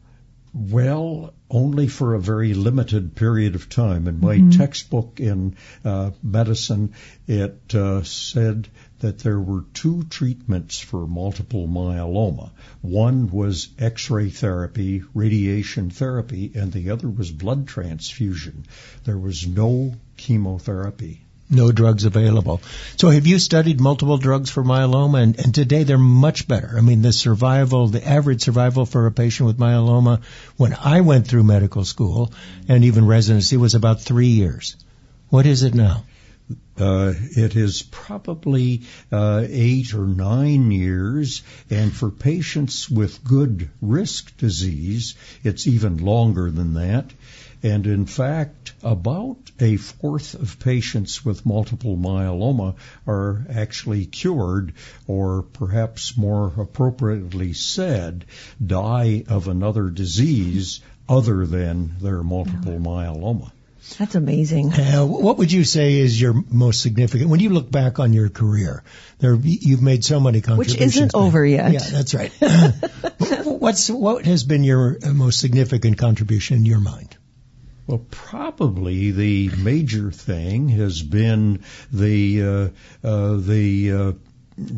Well, 0.54 1.34
only 1.50 1.88
for 1.88 2.14
a 2.14 2.20
very 2.20 2.54
limited 2.54 3.16
period 3.16 3.56
of 3.56 3.70
time. 3.70 4.08
In 4.08 4.20
my 4.20 4.38
mm-hmm. 4.38 4.50
textbook 4.52 5.20
in 5.20 5.56
uh, 5.86 6.12
medicine, 6.22 6.94
it 7.28 7.74
uh, 7.74 8.04
said 8.04 8.68
that 9.00 9.20
there 9.20 9.40
were 9.40 9.64
two 9.74 10.04
treatments 10.04 10.80
for 10.80 11.08
multiple 11.08 11.68
myeloma. 11.68 12.52
One 12.82 13.30
was 13.30 13.70
X-ray 13.78 14.30
therapy, 14.30 15.04
radiation 15.14 15.90
therapy, 15.90 16.52
and 16.56 16.72
the 16.72 16.90
other 16.92 17.10
was 17.10 17.32
blood 17.32 17.68
transfusion. 17.68 18.66
There 19.06 19.20
was 19.20 19.48
no 19.48 19.96
chemotherapy 20.18 21.27
no 21.50 21.72
drugs 21.72 22.06
available. 22.06 22.62
So 22.98 23.10
have 23.10 23.26
you 23.26 23.40
studied 23.40 23.80
multiple 23.80 24.18
drugs 24.18 24.50
for 24.50 24.64
myeloma 24.64 25.22
and, 25.24 25.40
and, 25.40 25.56
today 25.56 25.84
they're 25.84 25.98
much 25.98 26.48
better. 26.48 26.76
I 26.78 26.82
mean 26.82 27.02
the 27.02 27.14
survival, 27.14 27.88
the 27.88 28.06
average 28.06 28.42
survival 28.42 28.86
for 28.86 29.06
a 29.06 29.12
patient 29.12 29.48
with 29.48 29.58
myeloma 29.58 30.22
when 30.58 30.74
I 30.74 31.02
went 31.02 31.28
through 31.28 31.44
medical 31.44 31.86
school 31.86 32.34
and 32.68 32.84
even 32.84 33.06
residency 33.06 33.58
was 33.58 33.76
about 33.76 34.02
three 34.02 34.28
years. 34.28 34.76
What 35.30 35.46
is 35.46 35.64
it 35.64 35.74
now? 35.74 36.04
Uh, 36.80 37.14
it 37.36 37.56
is 37.56 37.82
probably 37.82 38.84
uh, 39.12 39.44
eight 39.50 39.94
or 39.94 40.06
nine 40.06 40.72
years, 40.72 41.42
and 41.70 41.92
for 41.92 42.10
patients 42.10 42.90
with 42.90 43.24
good 43.24 43.70
risk 43.82 44.38
disease, 44.38 45.16
it's 45.44 45.68
even 45.68 45.98
longer 45.98 46.52
than 46.52 46.76
that. 46.76 47.12
And 47.64 47.88
in 47.88 48.06
fact, 48.06 48.74
about 48.84 49.38
a 49.60 49.78
fourth 49.78 50.36
of 50.36 50.60
patients 50.60 51.26
with 51.26 51.46
multiple 51.46 51.98
myeloma 51.98 52.76
are 53.08 53.46
actually 53.50 54.06
cured, 54.06 54.74
or 55.08 55.42
perhaps 55.42 56.16
more 56.16 56.54
appropriately 56.58 57.54
said, 57.54 58.26
die 58.64 59.24
of 59.28 59.48
another 59.48 59.90
disease 59.90 60.82
other 61.10 61.46
than 61.46 61.96
their 62.00 62.22
multiple 62.22 62.80
myeloma. 62.80 63.52
That's 63.98 64.16
amazing. 64.16 64.74
Uh, 64.74 65.06
what 65.06 65.38
would 65.38 65.52
you 65.52 65.64
say 65.64 65.96
is 65.96 66.20
your 66.20 66.34
most 66.50 66.82
significant? 66.82 67.30
When 67.30 67.40
you 67.40 67.50
look 67.50 67.72
back 67.72 68.00
on 68.00 68.12
your 68.12 68.30
career, 68.30 68.84
there 69.20 69.36
you've 69.36 69.82
made 69.82 70.04
so 70.04 70.20
many 70.20 70.42
contributions. 70.42 70.80
Which 70.80 70.96
isn't 70.96 71.16
over 71.16 71.46
yet. 71.46 71.72
Yeah, 71.72 71.80
that's 71.80 72.14
right. 72.14 72.32
What's 73.46 73.90
what 73.90 74.26
has 74.26 74.44
been 74.44 74.64
your 74.64 74.98
most 75.06 75.40
significant 75.40 75.98
contribution 75.98 76.58
in 76.58 76.66
your 76.66 76.82
mind? 76.82 77.16
Well, 77.88 78.06
probably 78.12 79.12
the 79.12 79.50
major 79.56 80.12
thing 80.12 80.68
has 80.70 81.02
been 81.02 81.64
the 81.90 82.44
uh, 82.44 82.68
uh, 83.02 83.38
the 83.38 83.92
uh, 83.94 84.12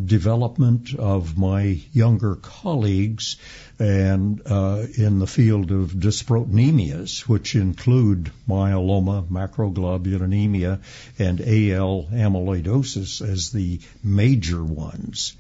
development 0.06 0.94
of 0.94 1.36
my 1.36 1.80
younger 1.92 2.36
colleagues 2.36 3.38
and 3.80 4.42
uh, 4.46 4.86
in 4.96 5.18
the 5.18 5.26
field 5.26 5.72
of 5.72 5.92
dysproteinemias, 5.92 7.22
which 7.22 7.56
include 7.56 8.32
myeloma, 8.48 9.28
macroglobulinemia, 9.28 10.80
and 11.18 11.42
AL 11.42 12.10
amyloidosis 12.12 13.28
as 13.28 13.52
the 13.52 13.80
major 14.04 14.64
ones. 14.64 15.36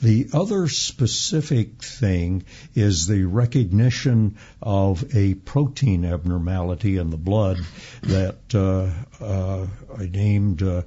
The 0.00 0.28
other 0.32 0.68
specific 0.68 1.82
thing 1.82 2.44
is 2.74 3.06
the 3.06 3.24
recognition 3.24 4.36
of 4.62 5.16
a 5.16 5.34
protein 5.34 6.04
abnormality 6.04 6.98
in 6.98 7.10
the 7.10 7.16
blood 7.16 7.58
that 8.02 8.54
uh, 8.54 8.90
uh, 9.22 9.66
I 9.98 10.06
named 10.06 10.62
uh, 10.62 10.82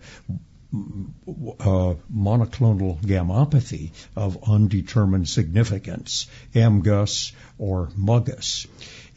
uh, 0.73 1.95
monoclonal 2.09 3.01
gammopathy 3.01 3.91
of 4.15 4.47
undetermined 4.47 5.27
significance, 5.27 6.27
MGUS 6.55 7.33
or 7.57 7.89
MUGUS. 7.97 8.67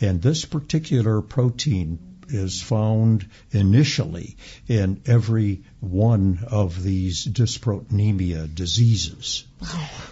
And 0.00 0.20
this 0.20 0.44
particular 0.44 1.22
protein 1.22 2.13
is 2.28 2.62
found 2.62 3.28
initially 3.50 4.36
in 4.68 5.02
every 5.06 5.62
one 5.80 6.44
of 6.50 6.82
these 6.82 7.24
dysproteinemia 7.24 8.54
diseases. 8.54 9.44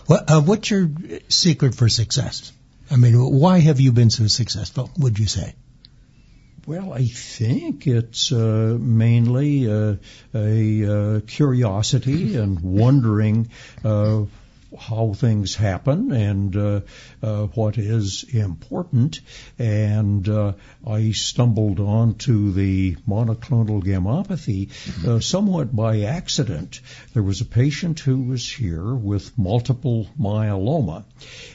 Well, 0.09 0.25
uh, 0.27 0.41
what's 0.41 0.71
your 0.71 0.91
secret 1.29 1.75
for 1.75 1.89
success? 1.89 2.53
I 2.91 2.97
mean, 2.97 3.15
why 3.15 3.61
have 3.61 3.81
you 3.81 3.93
been 3.93 4.11
so 4.11 4.27
successful, 4.27 4.91
would 4.99 5.19
you 5.19 5.27
say? 5.27 5.55
Well, 6.67 6.93
I 6.93 7.07
think 7.07 7.89
it's 7.89 8.31
uh, 8.31 8.77
mainly 8.79 9.69
uh, 9.69 9.97
a 10.33 11.17
uh, 11.17 11.21
curiosity 11.27 12.37
and 12.37 12.61
wondering 12.61 13.51
uh, 13.85 14.23
how 14.79 15.13
things 15.15 15.55
happen 15.55 16.13
and 16.13 16.57
uh, 16.57 16.81
uh, 17.23 17.47
what 17.47 17.79
is 17.79 18.25
important. 18.25 19.21
And 19.59 20.29
uh, 20.29 20.53
I 20.87 21.13
stumbled 21.13 21.81
onto 21.81 22.53
the 22.53 22.97
monoclonal 23.09 23.83
gammopathy 23.83 24.71
uh, 25.07 25.21
somewhat 25.21 25.75
by 25.75 26.03
accident. 26.03 26.81
There 27.15 27.23
was 27.23 27.41
a 27.41 27.47
patient 27.47 28.01
who 28.01 28.23
was 28.23 28.51
here 28.51 28.95
with 28.95 29.37
multiple 29.39 30.09
myeloma, 30.19 31.05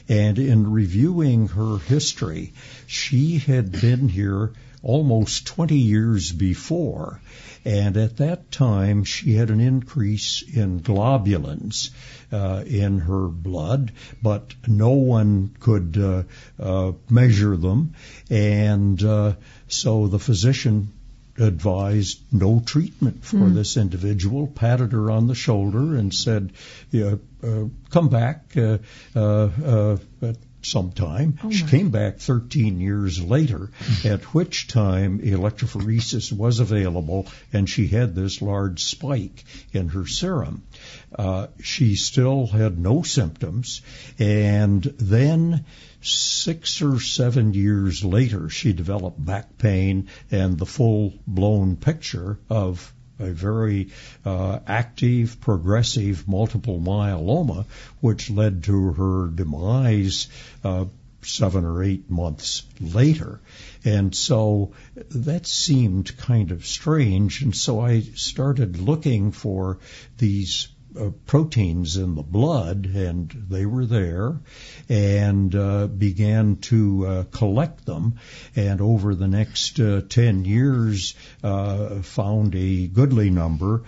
and 0.08 0.38
in 0.38 0.70
reviewing 0.70 1.48
her 1.48 1.78
history, 1.78 2.52
she 2.86 3.38
had 3.38 3.72
been 3.72 4.08
here 4.08 4.52
almost 4.82 5.46
20 5.46 5.76
years 5.76 6.32
before. 6.32 7.20
And 7.64 7.96
at 7.96 8.18
that 8.18 8.50
time, 8.50 9.04
she 9.04 9.34
had 9.34 9.50
an 9.50 9.60
increase 9.60 10.42
in 10.42 10.80
globulins 10.80 11.90
uh, 12.32 12.62
in 12.66 13.00
her 13.00 13.28
blood, 13.28 13.92
but 14.22 14.54
no 14.66 14.90
one 14.90 15.54
could 15.60 15.96
uh, 15.96 16.22
uh, 16.62 16.92
measure 17.08 17.56
them. 17.56 17.94
And 18.30 19.02
uh, 19.02 19.34
so 19.68 20.08
the 20.08 20.18
physician 20.18 20.92
advised 21.38 22.20
no 22.32 22.60
treatment 22.60 23.24
for 23.24 23.36
mm. 23.36 23.54
this 23.54 23.76
individual, 23.76 24.46
patted 24.46 24.92
her 24.92 25.10
on 25.10 25.26
the 25.26 25.34
shoulder, 25.34 25.96
and 25.96 26.12
said, 26.12 26.52
yeah, 26.90 27.14
uh, 27.42 27.64
"Come 27.90 28.08
back 28.08 28.56
uh, 28.56 28.78
uh, 29.14 29.48
uh, 30.22 30.32
sometime. 30.62 31.38
Oh 31.42 31.50
she 31.50 31.64
came 31.64 31.90
back 31.90 32.18
13 32.18 32.80
years 32.80 33.22
later, 33.22 33.70
at 34.04 34.34
which 34.34 34.68
time 34.68 35.20
electrophoresis 35.20 36.32
was 36.32 36.60
available, 36.60 37.26
and 37.52 37.68
she 37.68 37.86
had 37.86 38.14
this 38.14 38.42
large 38.42 38.82
spike 38.82 39.44
in 39.72 39.88
her 39.90 40.06
serum. 40.06 40.62
Uh, 41.14 41.46
she 41.62 41.96
still 41.96 42.46
had 42.46 42.78
no 42.78 43.02
symptoms, 43.02 43.82
and 44.18 44.82
then 44.82 45.64
six 46.00 46.82
or 46.82 47.00
seven 47.00 47.54
years 47.54 48.04
later, 48.04 48.48
she 48.48 48.72
developed 48.72 49.24
back 49.24 49.58
pain 49.58 50.08
and 50.30 50.58
the 50.58 50.66
full 50.66 51.14
blown 51.26 51.76
picture 51.76 52.38
of 52.50 52.92
a 53.18 53.30
very 53.30 53.88
uh, 54.24 54.60
active, 54.66 55.40
progressive 55.40 56.28
multiple 56.28 56.78
myeloma, 56.78 57.64
which 58.00 58.30
led 58.30 58.62
to 58.64 58.92
her 58.92 59.28
demise 59.28 60.28
uh, 60.62 60.84
seven 61.22 61.64
or 61.64 61.82
eight 61.82 62.08
months 62.08 62.62
later. 62.80 63.40
And 63.84 64.14
so 64.14 64.72
that 65.10 65.46
seemed 65.46 66.16
kind 66.16 66.52
of 66.52 66.66
strange. 66.66 67.42
And 67.42 67.56
so 67.56 67.80
I 67.80 68.00
started 68.00 68.78
looking 68.78 69.32
for 69.32 69.78
these 70.16 70.68
uh, 70.98 71.10
proteins 71.26 71.96
in 71.96 72.14
the 72.14 72.22
blood, 72.22 72.86
and 72.86 73.30
they 73.48 73.66
were 73.66 73.86
there, 73.86 74.40
and 74.88 75.54
uh, 75.54 75.86
began 75.86 76.56
to 76.56 77.06
uh, 77.06 77.22
collect 77.30 77.84
them. 77.86 78.18
And 78.56 78.80
over 78.80 79.14
the 79.14 79.28
next 79.28 79.80
uh, 79.80 80.02
10 80.08 80.44
years, 80.44 81.14
uh, 81.42 82.02
found 82.02 82.54
a 82.54 82.86
goodly 82.88 83.30
number, 83.30 83.84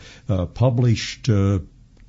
published 0.55 1.29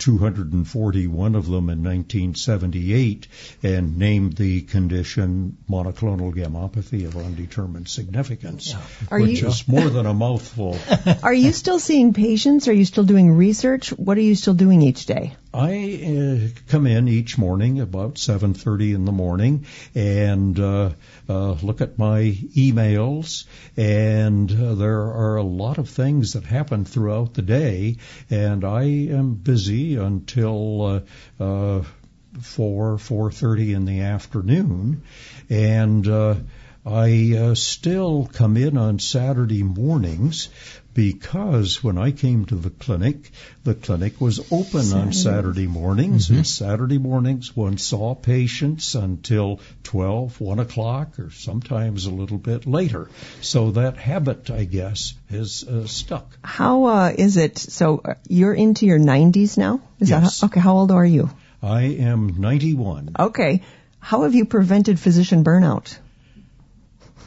241 0.01 1.36
of 1.36 1.46
them 1.46 1.70
in 1.70 1.84
1978 1.84 3.27
and 3.62 3.98
named 4.00 4.34
the 4.34 4.62
condition 4.62 5.58
monoclonal 5.70 6.34
gammopathy 6.34 7.05
of 7.05 7.15
undetermined 7.15 7.88
significance, 7.88 8.72
yeah. 8.74 9.17
which 9.20 9.41
you, 9.41 9.48
is 9.48 9.67
more 9.67 9.89
than 9.89 10.08
a 10.08 10.13
mouthful. 10.13 10.75
Are 11.24 11.34
you 11.34 11.51
still 11.51 11.77
seeing 11.77 12.13
patients? 12.13 12.67
Are 12.67 12.74
you 12.74 12.86
still 12.86 13.03
doing 13.03 13.29
research? 13.31 13.89
What 13.89 14.17
are 14.17 14.22
you 14.22 14.34
still 14.34 14.55
doing 14.55 14.81
each 14.81 15.05
day? 15.05 15.36
I 15.53 16.48
uh, 16.53 16.62
come 16.70 16.88
in 16.88 17.10
each 17.10 17.38
morning 17.38 17.81
about 17.81 18.15
7:30 18.15 18.96
in 18.96 19.03
the 19.03 19.12
morning 19.12 19.65
and 19.93 20.58
uh, 20.58 20.91
uh, 21.27 21.51
look 21.62 21.81
at 21.81 21.98
my 21.98 22.38
emails, 22.55 23.43
and 23.75 24.50
uh, 24.50 24.75
there 24.75 25.01
are 25.01 25.36
a 25.36 25.43
lot 25.43 25.77
of 25.77 25.89
things 25.89 26.34
that 26.34 26.46
happen 26.46 26.86
throughout 26.86 27.34
the 27.34 27.41
day, 27.41 27.98
and 28.29 28.63
I 28.63 28.84
am 28.84 29.34
busy 29.34 29.98
until 29.98 31.03
uh, 31.39 31.43
uh, 31.43 31.84
four 32.39 32.96
4:30 32.96 33.75
in 33.75 33.86
the 33.86 34.01
afternoon, 34.01 35.01
and 35.50 36.08
uh, 36.08 36.36
I 36.86 37.36
uh, 37.38 37.55
still 37.55 38.29
come 38.31 38.55
in 38.55 38.77
on 38.77 39.00
Saturday 39.00 39.63
mornings 39.63 40.48
because 40.93 41.83
when 41.83 41.98
I 41.98 42.12
came 42.12 42.45
to 42.45 42.55
the 42.55 42.69
clinic, 42.69 43.31
the 43.63 43.74
clinic 43.74 44.19
was 44.19 44.39
open 44.51 44.83
Saturday. 44.83 45.01
on 45.01 45.13
Saturday 45.13 45.67
mornings, 45.67 46.25
mm-hmm. 46.25 46.38
and 46.38 46.48
Saturday 46.48 46.98
mornings 46.98 47.55
one 47.55 47.77
saw 47.77 48.13
patients 48.13 48.95
until 48.95 49.60
12, 49.83 50.41
1 50.41 50.60
o'clock, 50.60 51.19
or 51.19 51.29
sometimes 51.31 52.05
a 52.05 52.12
little 52.12 52.38
bit 52.38 52.65
later. 52.65 53.10
So 53.41 53.71
that 53.71 53.98
habit, 53.98 54.50
I 54.50 54.65
guess, 54.65 55.13
has 55.29 55.63
uh, 55.63 55.88
stuck. 55.88 56.38
How 56.43 56.86
uh, 56.86 57.13
is 57.17 57.38
it? 57.38 57.57
So 57.57 58.01
uh, 58.03 58.13
you're 58.27 58.53
into 58.53 58.86
your 58.86 59.00
90s 59.00 59.57
now? 59.57 59.81
Is 60.00 60.10
yes. 60.10 60.41
That, 60.41 60.48
okay, 60.48 60.60
how 60.60 60.75
old 60.77 60.91
are 60.91 61.05
you? 61.05 61.29
I 61.63 61.83
am 61.83 62.41
91. 62.41 63.15
Okay. 63.19 63.62
How 64.00 64.24
have 64.24 64.33
you 64.33 64.45
prevented 64.45 65.00
physician 65.00 65.43
burnout? 65.43 65.98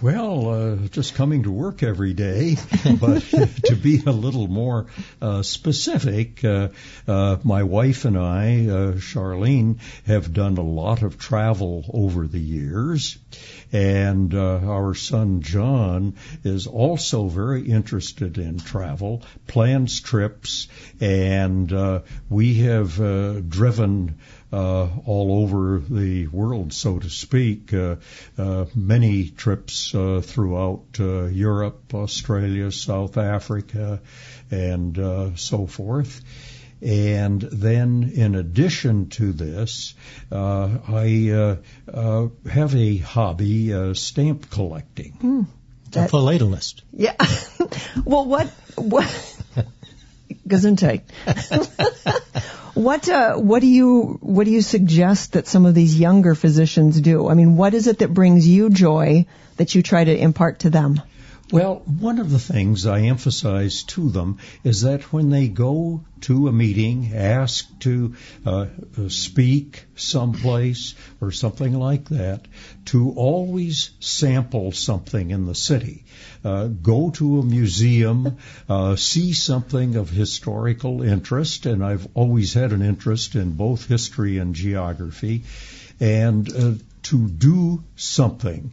Well, 0.02 0.48
uh, 0.48 0.76
just 0.88 1.14
coming 1.14 1.44
to 1.44 1.50
work 1.50 1.82
every 1.82 2.14
day, 2.14 2.56
but 3.00 3.22
to 3.66 3.76
be 3.76 4.02
a 4.04 4.12
little 4.12 4.48
more 4.48 4.86
uh, 5.22 5.42
specific, 5.42 6.44
uh, 6.44 6.68
uh, 7.06 7.36
my 7.44 7.62
wife 7.62 8.04
and 8.04 8.18
I, 8.18 8.66
uh, 8.66 8.92
Charlene, 8.94 9.78
have 10.06 10.32
done 10.32 10.58
a 10.58 10.62
lot 10.62 11.02
of 11.02 11.18
travel 11.18 11.84
over 11.94 12.26
the 12.26 12.40
years, 12.40 13.16
and 13.72 14.34
uh, 14.34 14.58
our 14.64 14.94
son 14.94 15.42
John 15.42 16.16
is 16.42 16.66
also 16.66 17.28
very 17.28 17.68
interested 17.68 18.36
in 18.38 18.58
travel, 18.58 19.22
plans 19.46 20.00
trips, 20.00 20.68
and 21.00 22.02
we 22.28 22.54
have 22.54 22.96
driven 23.48 24.18
uh, 24.54 24.88
all 25.04 25.42
over 25.42 25.80
the 25.80 26.28
world, 26.28 26.72
so 26.72 26.98
to 26.98 27.10
speak. 27.10 27.74
Uh, 27.74 27.96
uh, 28.38 28.66
many 28.74 29.28
trips 29.28 29.94
uh, 29.94 30.20
throughout 30.22 30.84
uh, 31.00 31.24
Europe, 31.24 31.92
Australia, 31.92 32.70
South 32.70 33.16
Africa, 33.18 34.00
and 34.50 34.98
uh, 34.98 35.34
so 35.34 35.66
forth. 35.66 36.22
And 36.80 37.40
then, 37.40 38.12
in 38.14 38.34
addition 38.34 39.08
to 39.10 39.32
this, 39.32 39.94
uh, 40.30 40.68
I 40.86 41.30
uh, 41.30 41.56
uh, 41.92 42.28
have 42.48 42.76
a 42.76 42.98
hobby, 42.98 43.72
uh, 43.74 43.94
stamp 43.94 44.50
collecting. 44.50 45.12
Hmm. 45.12 45.42
That, 45.92 46.08
a 46.08 46.12
philatelist. 46.12 46.82
Yeah. 46.92 47.14
well, 48.04 48.26
what 48.26 48.48
what? 48.76 49.06
Gesundheit. 50.46 51.02
What 52.74 53.08
uh, 53.08 53.36
what 53.36 53.60
do 53.60 53.68
you 53.68 54.18
what 54.20 54.44
do 54.46 54.50
you 54.50 54.60
suggest 54.60 55.34
that 55.34 55.46
some 55.46 55.64
of 55.64 55.74
these 55.74 55.98
younger 55.98 56.34
physicians 56.34 57.00
do? 57.00 57.28
I 57.28 57.34
mean, 57.34 57.56
what 57.56 57.72
is 57.72 57.86
it 57.86 58.00
that 58.00 58.12
brings 58.12 58.48
you 58.48 58.68
joy 58.68 59.26
that 59.56 59.76
you 59.76 59.82
try 59.82 60.02
to 60.02 60.16
impart 60.16 60.60
to 60.60 60.70
them? 60.70 61.00
Well, 61.52 61.82
one 61.84 62.20
of 62.20 62.30
the 62.30 62.38
things 62.38 62.86
I 62.86 63.00
emphasize 63.00 63.82
to 63.84 64.08
them 64.08 64.38
is 64.64 64.80
that 64.80 65.12
when 65.12 65.28
they 65.28 65.48
go 65.48 66.02
to 66.22 66.48
a 66.48 66.52
meeting, 66.52 67.12
ask 67.14 67.68
to 67.80 68.14
uh, 68.46 68.66
uh, 68.98 69.08
speak 69.10 69.84
someplace 69.94 70.94
or 71.20 71.32
something 71.32 71.78
like 71.78 72.08
that, 72.08 72.48
to 72.86 73.10
always 73.10 73.90
sample 74.00 74.72
something 74.72 75.32
in 75.32 75.44
the 75.44 75.54
city. 75.54 76.04
Uh, 76.42 76.68
go 76.68 77.10
to 77.10 77.40
a 77.40 77.44
museum, 77.44 78.38
uh, 78.66 78.96
see 78.96 79.34
something 79.34 79.96
of 79.96 80.08
historical 80.08 81.02
interest, 81.02 81.66
and 81.66 81.84
I've 81.84 82.08
always 82.14 82.54
had 82.54 82.72
an 82.72 82.80
interest 82.80 83.34
in 83.34 83.52
both 83.52 83.86
history 83.86 84.38
and 84.38 84.54
geography, 84.54 85.44
and 86.00 86.50
uh, 86.56 86.72
to 87.02 87.28
do 87.28 87.84
something. 87.96 88.72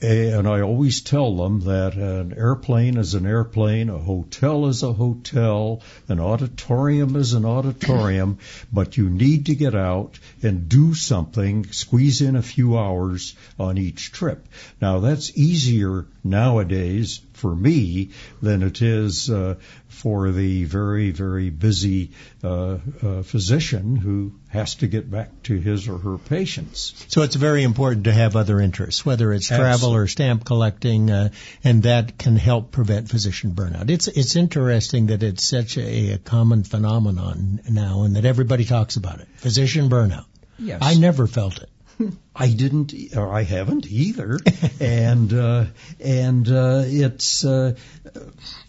Uh, 0.00 0.06
and 0.06 0.46
I 0.46 0.60
always 0.60 1.00
tell 1.00 1.36
them 1.36 1.60
that 1.62 1.94
an 1.94 2.32
airplane 2.32 2.96
is 2.96 3.14
an 3.14 3.26
airplane, 3.26 3.88
a 3.90 3.98
hotel 3.98 4.68
is 4.68 4.84
a 4.84 4.92
hotel, 4.92 5.82
an 6.08 6.20
auditorium 6.20 7.16
is 7.16 7.32
an 7.32 7.44
auditorium, 7.44 8.38
but 8.72 8.96
you 8.96 9.10
need 9.10 9.46
to 9.46 9.56
get 9.56 9.74
out 9.74 10.18
and 10.42 10.68
do 10.68 10.94
something, 10.94 11.64
squeeze 11.72 12.20
in 12.20 12.36
a 12.36 12.42
few 12.42 12.78
hours 12.78 13.34
on 13.58 13.78
each 13.78 14.12
trip. 14.12 14.46
Now 14.80 15.00
that's 15.00 15.36
easier 15.36 16.06
nowadays 16.24 17.20
for 17.32 17.54
me 17.54 18.10
than 18.42 18.62
it 18.62 18.82
is 18.82 19.30
uh, 19.30 19.54
for 19.88 20.30
the 20.30 20.64
very, 20.64 21.10
very 21.10 21.50
busy 21.50 22.10
uh, 22.42 22.78
uh, 23.02 23.22
physician 23.22 23.96
who 23.96 24.32
has 24.48 24.76
to 24.76 24.86
get 24.86 25.10
back 25.10 25.30
to 25.42 25.58
his 25.58 25.88
or 25.88 25.98
her 25.98 26.18
patients. 26.18 27.04
So 27.08 27.22
it's 27.22 27.36
very 27.36 27.62
important 27.62 28.04
to 28.04 28.12
have 28.12 28.34
other 28.34 28.60
interests, 28.60 29.04
whether 29.04 29.32
it's 29.32 29.48
travel 29.48 29.66
Absolutely. 29.66 29.98
or 29.98 30.06
stamp 30.06 30.44
collecting, 30.44 31.10
uh, 31.10 31.28
and 31.62 31.82
that 31.82 32.18
can 32.18 32.36
help 32.36 32.70
prevent 32.70 33.08
physician 33.08 33.52
burnout. 33.52 33.90
It's 33.90 34.08
it's 34.08 34.36
interesting 34.36 35.06
that 35.06 35.22
it's 35.22 35.44
such 35.44 35.76
a, 35.76 36.12
a 36.12 36.18
common 36.18 36.64
phenomenon 36.64 37.60
now, 37.68 38.02
and 38.02 38.16
that 38.16 38.24
everybody 38.24 38.64
talks 38.64 38.96
about 38.96 39.20
it. 39.20 39.28
Physician 39.36 39.88
burnout. 39.88 40.24
Yes. 40.58 40.80
I 40.82 40.94
never 40.94 41.26
felt 41.26 41.62
it. 41.62 41.70
I 42.36 42.48
didn't, 42.48 42.94
or 43.16 43.32
I 43.32 43.42
haven't 43.42 43.86
either, 43.86 44.38
and 44.80 45.32
uh, 45.32 45.64
and 46.00 46.48
uh, 46.48 46.82
it's 46.86 47.44
uh, 47.44 47.74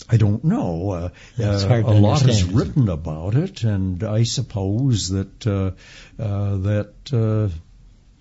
I 0.10 0.18
don't 0.18 0.44
know. 0.44 0.90
Uh, 0.92 1.10
uh, 1.40 1.82
a 1.86 1.94
lot 1.94 2.28
is 2.28 2.44
written 2.44 2.90
about 2.90 3.36
it, 3.36 3.64
and 3.64 4.04
I 4.04 4.24
suppose 4.24 5.10
that 5.10 5.46
uh, 5.46 5.72
uh, 6.22 6.58
that 6.58 6.94
uh, 7.14 7.54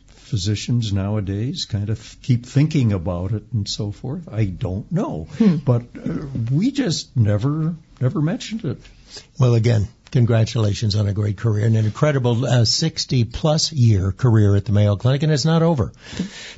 physicians 0.08 0.92
nowadays 0.92 1.64
kind 1.64 1.88
of 1.88 2.16
keep 2.20 2.44
thinking 2.44 2.92
about 2.92 3.32
it 3.32 3.44
and 3.52 3.66
so 3.66 3.90
forth. 3.90 4.28
I 4.30 4.44
don't 4.44 4.90
know, 4.92 5.26
hmm. 5.38 5.56
but 5.56 5.82
uh, 5.96 6.26
we 6.52 6.70
just 6.70 7.16
never 7.16 7.74
never 8.00 8.20
mentioned 8.20 8.64
it. 8.64 8.78
Well, 9.38 9.54
again, 9.54 9.88
Congratulations 10.10 10.96
on 10.96 11.06
a 11.06 11.12
great 11.12 11.36
career 11.36 11.66
and 11.66 11.76
an 11.76 11.84
incredible 11.84 12.46
uh, 12.46 12.64
60 12.64 13.24
plus 13.24 13.72
year 13.72 14.12
career 14.12 14.56
at 14.56 14.64
the 14.64 14.72
Mayo 14.72 14.96
Clinic, 14.96 15.22
and 15.22 15.32
it's 15.32 15.44
not 15.44 15.62
over. 15.62 15.92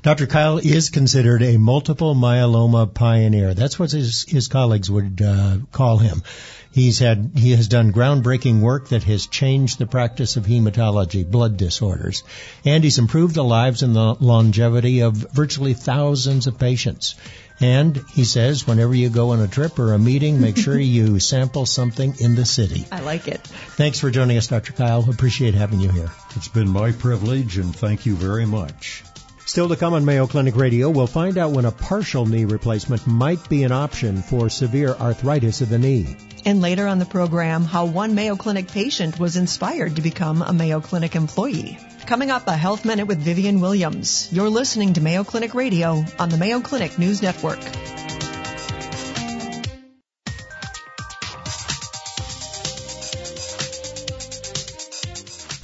Dr. 0.03 0.27
Kyle 0.27 0.59
is 0.59 0.91
considered 0.91 1.43
a 1.43 1.57
multiple 1.57 2.15
myeloma 2.15 2.93
pioneer. 2.93 3.55
That's 3.55 3.79
what 3.79 3.91
his, 3.91 4.25
his 4.29 4.49
colleagues 4.49 4.91
would 4.91 5.21
uh, 5.21 5.59
call 5.73 5.99
him. 5.99 6.23
He's 6.72 7.00
had 7.00 7.33
he 7.35 7.50
has 7.52 7.66
done 7.66 7.92
groundbreaking 7.92 8.61
work 8.61 8.88
that 8.90 9.02
has 9.02 9.26
changed 9.26 9.78
the 9.78 9.87
practice 9.87 10.37
of 10.37 10.46
hematology, 10.46 11.28
blood 11.28 11.56
disorders, 11.56 12.22
and 12.64 12.85
he's 12.85 12.98
improved 12.98 13.35
the 13.35 13.42
lives 13.42 13.83
and 13.83 13.94
the 13.94 14.14
longevity 14.20 15.00
of 15.00 15.14
virtually 15.14 15.74
thousands 15.74 16.46
of 16.46 16.59
patients. 16.59 17.16
And 17.61 18.02
he 18.14 18.24
says, 18.24 18.66
whenever 18.66 18.94
you 18.94 19.11
go 19.11 19.30
on 19.30 19.40
a 19.40 19.48
trip 19.48 19.78
or 19.78 19.92
a 19.92 19.98
meeting, 19.98 20.40
make 20.40 20.56
sure 20.56 20.78
you 20.78 21.20
sample 21.20 21.66
something 21.66 22.14
in 22.18 22.35
the 22.35 22.46
city. 22.46 22.87
I 22.90 23.00
like 23.00 23.28
it. 23.28 23.40
Thanks 23.76 23.98
for 24.00 24.11
joining 24.11 24.38
us, 24.38 24.46
Dr. 24.46 24.72
Kyle. 24.72 25.09
Appreciate 25.11 25.54
having 25.54 25.80
you 25.80 25.90
here. 25.90 26.11
It's 26.37 26.48
been 26.48 26.70
my 26.70 26.92
privilege, 26.92 27.59
and 27.59 27.76
thank 27.76 28.06
you 28.06 28.14
very 28.14 28.46
much. 28.46 29.04
Still 29.51 29.71
to 29.71 29.75
come 29.75 29.95
on 29.95 30.05
Mayo 30.05 30.29
Clinic 30.29 30.55
Radio, 30.55 30.91
we'll 30.91 31.09
find 31.09 31.37
out 31.37 31.51
when 31.51 31.65
a 31.65 31.73
partial 31.73 32.25
knee 32.25 32.45
replacement 32.45 33.05
might 33.05 33.49
be 33.49 33.65
an 33.65 33.73
option 33.73 34.23
for 34.23 34.49
severe 34.49 34.91
arthritis 34.91 35.61
of 35.61 35.71
the 35.71 35.77
knee. 35.77 36.15
And 36.45 36.61
later 36.61 36.87
on 36.87 37.01
the 37.01 37.05
program, 37.05 37.65
how 37.65 37.87
one 37.87 38.15
Mayo 38.15 38.37
Clinic 38.37 38.69
patient 38.69 39.19
was 39.19 39.37
inspired 39.37 39.97
to 39.97 40.03
become 40.03 40.41
a 40.41 40.53
Mayo 40.53 40.81
Clinic 40.81 41.17
employee. 41.17 41.81
Coming 42.07 42.31
up, 42.31 42.47
a 42.47 42.57
Health 42.57 42.85
Minute 42.85 43.09
with 43.09 43.19
Vivian 43.19 43.61
Williams. 43.61 44.29
You're 44.31 44.49
listening 44.49 44.93
to 44.93 45.01
Mayo 45.01 45.25
Clinic 45.25 45.53
Radio 45.53 46.05
on 46.17 46.29
the 46.29 46.39
Mayo 46.39 46.61
Clinic 46.61 46.97
News 46.97 47.21
Network. 47.21 47.59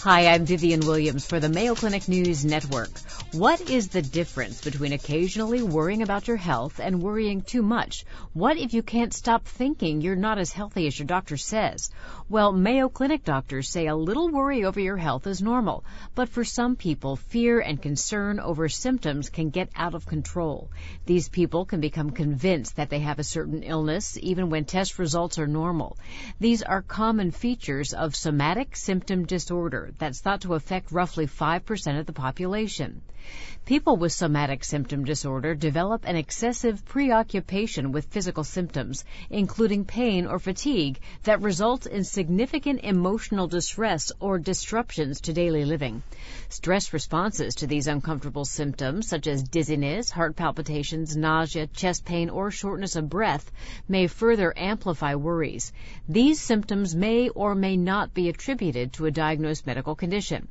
Hi, 0.01 0.27
I'm 0.27 0.44
Vivian 0.44 0.81
Williams 0.81 1.25
for 1.25 1.38
the 1.38 1.49
Mayo 1.49 1.77
Clinic 1.77 2.09
News 2.09 2.44
Network. 2.44 2.90
What 3.32 3.68
is 3.68 3.88
the 3.88 4.02
difference 4.02 4.62
between 4.62 4.92
occasionally 4.92 5.60
worrying 5.60 6.00
about 6.00 6.28
your 6.28 6.36
health 6.36 6.78
and 6.78 7.02
worrying 7.02 7.42
too 7.42 7.60
much? 7.60 8.06
What 8.32 8.56
if 8.56 8.72
you 8.72 8.82
can't 8.84 9.12
stop 9.12 9.44
thinking 9.44 10.00
you're 10.00 10.14
not 10.14 10.38
as 10.38 10.52
healthy 10.52 10.86
as 10.86 10.98
your 10.98 11.06
doctor 11.06 11.36
says? 11.36 11.90
Well, 12.30 12.52
Mayo 12.52 12.88
Clinic 12.88 13.24
doctors 13.24 13.68
say 13.68 13.88
a 13.88 13.96
little 13.96 14.30
worry 14.30 14.64
over 14.64 14.80
your 14.80 14.96
health 14.96 15.26
is 15.26 15.42
normal, 15.42 15.84
but 16.14 16.28
for 16.28 16.44
some 16.44 16.76
people, 16.76 17.16
fear 17.16 17.60
and 17.60 17.82
concern 17.82 18.38
over 18.38 18.68
symptoms 18.68 19.28
can 19.28 19.50
get 19.50 19.70
out 19.74 19.94
of 19.94 20.06
control. 20.06 20.70
These 21.04 21.28
people 21.28 21.66
can 21.66 21.80
become 21.80 22.10
convinced 22.10 22.76
that 22.76 22.90
they 22.90 23.00
have 23.00 23.18
a 23.18 23.24
certain 23.24 23.64
illness 23.64 24.16
even 24.22 24.50
when 24.50 24.64
test 24.64 24.98
results 24.98 25.38
are 25.38 25.48
normal. 25.48 25.98
These 26.38 26.62
are 26.62 26.80
common 26.80 27.32
features 27.32 27.92
of 27.92 28.16
somatic 28.16 28.76
symptom 28.76 29.26
disorder 29.26 29.90
that's 29.98 30.20
thought 30.20 30.42
to 30.42 30.54
affect 30.54 30.92
roughly 30.92 31.26
5% 31.26 31.98
of 31.98 32.06
the 32.06 32.12
population. 32.12 33.02
People 33.66 33.96
with 33.96 34.12
somatic 34.12 34.62
symptom 34.62 35.04
disorder 35.04 35.56
develop 35.56 36.04
an 36.06 36.14
excessive 36.14 36.84
preoccupation 36.84 37.90
with 37.90 38.04
physical 38.04 38.44
symptoms, 38.44 39.04
including 39.28 39.84
pain 39.84 40.28
or 40.28 40.38
fatigue, 40.38 41.00
that 41.24 41.42
results 41.42 41.84
in 41.84 42.04
significant 42.04 42.82
emotional 42.84 43.48
distress 43.48 44.12
or 44.20 44.38
disruptions 44.38 45.22
to 45.22 45.32
daily 45.32 45.64
living. 45.64 46.04
Stress 46.48 46.92
responses 46.92 47.56
to 47.56 47.66
these 47.66 47.88
uncomfortable 47.88 48.44
symptoms, 48.44 49.08
such 49.08 49.26
as 49.26 49.42
dizziness, 49.42 50.12
heart 50.12 50.36
palpitations, 50.36 51.16
nausea, 51.16 51.66
chest 51.66 52.04
pain, 52.04 52.30
or 52.30 52.52
shortness 52.52 52.94
of 52.94 53.10
breath, 53.10 53.50
may 53.88 54.06
further 54.06 54.54
amplify 54.56 55.16
worries. 55.16 55.72
These 56.08 56.40
symptoms 56.40 56.94
may 56.94 57.30
or 57.30 57.56
may 57.56 57.76
not 57.76 58.14
be 58.14 58.28
attributed 58.28 58.92
to 58.92 59.06
a 59.06 59.10
diagnosed 59.10 59.66
medical 59.66 59.96
condition. 59.96 60.46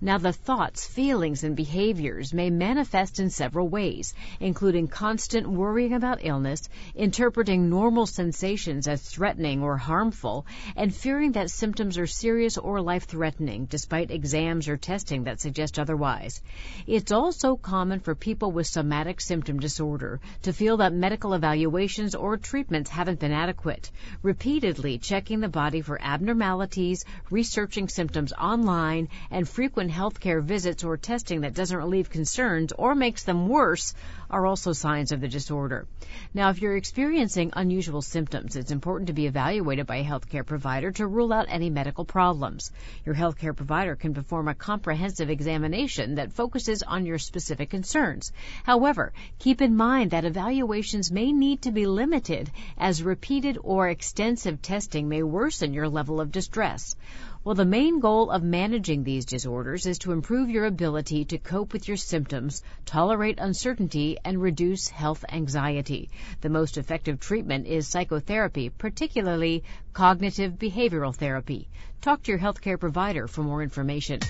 Now, 0.00 0.18
the 0.18 0.32
thoughts, 0.32 0.86
feelings, 0.86 1.42
and 1.42 1.56
behaviors 1.56 2.19
may 2.34 2.50
manifest 2.50 3.18
in 3.18 3.30
several 3.30 3.68
ways, 3.68 4.14
including 4.38 4.86
constant 4.86 5.48
worrying 5.48 5.94
about 5.94 6.24
illness, 6.24 6.68
interpreting 6.94 7.70
normal 7.70 8.06
sensations 8.06 8.86
as 8.86 9.02
threatening 9.02 9.62
or 9.62 9.76
harmful, 9.76 10.46
and 10.76 10.94
fearing 10.94 11.32
that 11.32 11.50
symptoms 11.50 11.96
are 11.96 12.06
serious 12.06 12.58
or 12.58 12.82
life 12.82 13.04
threatening 13.04 13.64
despite 13.64 14.10
exams 14.10 14.68
or 14.68 14.76
testing 14.76 15.24
that 15.24 15.40
suggest 15.40 15.78
otherwise. 15.78 16.42
It's 16.86 17.12
also 17.12 17.56
common 17.56 18.00
for 18.00 18.14
people 18.14 18.52
with 18.52 18.66
somatic 18.66 19.20
symptom 19.20 19.58
disorder 19.58 20.20
to 20.42 20.52
feel 20.52 20.76
that 20.78 20.92
medical 20.92 21.32
evaluations 21.32 22.14
or 22.14 22.36
treatments 22.36 22.90
haven't 22.90 23.20
been 23.20 23.32
adequate. 23.32 23.90
Repeatedly 24.22 24.98
checking 24.98 25.40
the 25.40 25.48
body 25.48 25.80
for 25.80 26.00
abnormalities, 26.00 27.04
researching 27.30 27.88
symptoms 27.88 28.32
online, 28.32 29.08
and 29.30 29.48
frequent 29.48 29.90
healthcare 29.90 30.42
visits 30.42 30.84
or 30.84 30.96
testing 30.96 31.40
that 31.40 31.54
doesn't 31.54 31.76
relieve 31.76 32.09
concerns 32.10 32.72
or 32.72 32.94
makes 32.94 33.24
them 33.24 33.48
worse 33.48 33.94
are 34.30 34.46
also 34.46 34.72
signs 34.72 35.12
of 35.12 35.20
the 35.20 35.28
disorder. 35.28 35.86
Now, 36.34 36.50
if 36.50 36.60
you're 36.60 36.76
experiencing 36.76 37.52
unusual 37.54 38.02
symptoms, 38.02 38.56
it's 38.56 38.70
important 38.70 39.08
to 39.08 39.12
be 39.12 39.26
evaluated 39.26 39.86
by 39.86 39.96
a 39.96 40.04
healthcare 40.04 40.46
provider 40.46 40.92
to 40.92 41.06
rule 41.06 41.32
out 41.32 41.46
any 41.48 41.70
medical 41.70 42.04
problems. 42.04 42.70
Your 43.04 43.14
healthcare 43.14 43.56
provider 43.56 43.96
can 43.96 44.14
perform 44.14 44.48
a 44.48 44.54
comprehensive 44.54 45.30
examination 45.30 46.16
that 46.16 46.32
focuses 46.32 46.82
on 46.82 47.06
your 47.06 47.18
specific 47.18 47.70
concerns. 47.70 48.32
However, 48.64 49.12
keep 49.38 49.60
in 49.60 49.76
mind 49.76 50.12
that 50.12 50.24
evaluations 50.24 51.10
may 51.10 51.32
need 51.32 51.62
to 51.62 51.72
be 51.72 51.86
limited 51.86 52.50
as 52.78 53.02
repeated 53.02 53.58
or 53.62 53.88
extensive 53.88 54.62
testing 54.62 55.08
may 55.08 55.22
worsen 55.22 55.74
your 55.74 55.88
level 55.88 56.20
of 56.20 56.30
distress. 56.30 56.94
Well, 57.42 57.54
the 57.54 57.64
main 57.64 58.00
goal 58.00 58.30
of 58.30 58.42
managing 58.42 59.02
these 59.02 59.24
disorders 59.24 59.86
is 59.86 60.00
to 60.00 60.12
improve 60.12 60.50
your 60.50 60.66
ability 60.66 61.24
to 61.26 61.38
cope 61.38 61.72
with 61.72 61.88
your 61.88 61.96
symptoms, 61.96 62.62
tolerate 62.84 63.38
uncertainty, 63.38 64.18
and 64.22 64.42
reduce 64.42 64.88
health 64.88 65.24
anxiety. 65.26 66.10
The 66.42 66.50
most 66.50 66.76
effective 66.76 67.18
treatment 67.18 67.66
is 67.66 67.88
psychotherapy, 67.88 68.68
particularly 68.68 69.64
cognitive 69.94 70.58
behavioral 70.58 71.14
therapy. 71.14 71.70
Talk 72.02 72.22
to 72.24 72.30
your 72.30 72.38
healthcare 72.38 72.78
provider 72.78 73.26
for 73.26 73.42
more 73.42 73.62
information. 73.62 74.20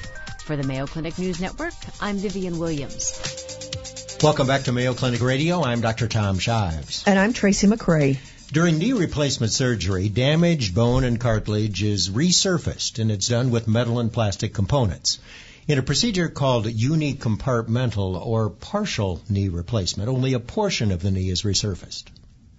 For 0.45 0.57
the 0.57 0.63
Mayo 0.63 0.87
Clinic 0.87 1.19
News 1.19 1.41
Network, 1.41 1.75
I'm 2.01 2.17
Vivian 2.17 2.61
Williams. 2.61 4.19
Welcome 4.23 4.47
back 4.47 4.63
to 4.65 4.73
Mayo 4.73 4.95
Clinic 4.95 5.21
Radio. 5.21 5.65
I'm 5.65 5.81
Dr. 5.81 6.07
Tom 6.07 6.39
Shives. 6.39 7.03
And 7.09 7.19
I'm 7.19 7.33
Tracy 7.33 7.67
McCray. 7.67 8.19
During 8.53 8.79
knee 8.79 8.95
replacement 8.95 9.53
surgery, 9.53 10.09
damaged 10.09 10.75
bone 10.75 11.05
and 11.05 11.21
cartilage 11.21 11.85
is 11.85 12.11
resurfaced 12.11 12.99
and 12.99 13.09
it's 13.09 13.29
done 13.29 13.53
with 13.53 13.69
metal 13.69 14.01
and 14.01 14.13
plastic 14.13 14.53
components. 14.53 15.21
In 15.69 15.79
a 15.79 15.85
procedure 15.85 16.29
called 16.29 16.67
unicompartmental 16.67 18.21
or 18.27 18.51
partial 18.51 19.23
knee 19.29 19.49
replacement, 19.51 20.09
only 20.09 20.33
a 20.33 20.41
portion 20.41 20.91
of 20.91 21.01
the 21.01 21.13
knee 21.13 21.31
is 21.31 21.43
resurfaced. 21.43 22.07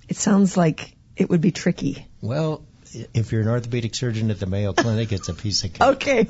It 0.07 0.15
sounds 0.15 0.55
like 0.55 0.95
it 1.17 1.29
would 1.29 1.41
be 1.41 1.51
tricky. 1.51 2.07
Well, 2.21 2.63
if 3.13 3.31
you're 3.31 3.41
an 3.41 3.47
orthopedic 3.47 3.95
surgeon 3.95 4.31
at 4.31 4.39
the 4.39 4.45
Mayo 4.45 4.73
Clinic, 4.73 5.11
it's 5.11 5.29
a 5.29 5.33
piece 5.33 5.63
of 5.63 5.73
cake. 5.73 5.81
Okay. 5.81 6.27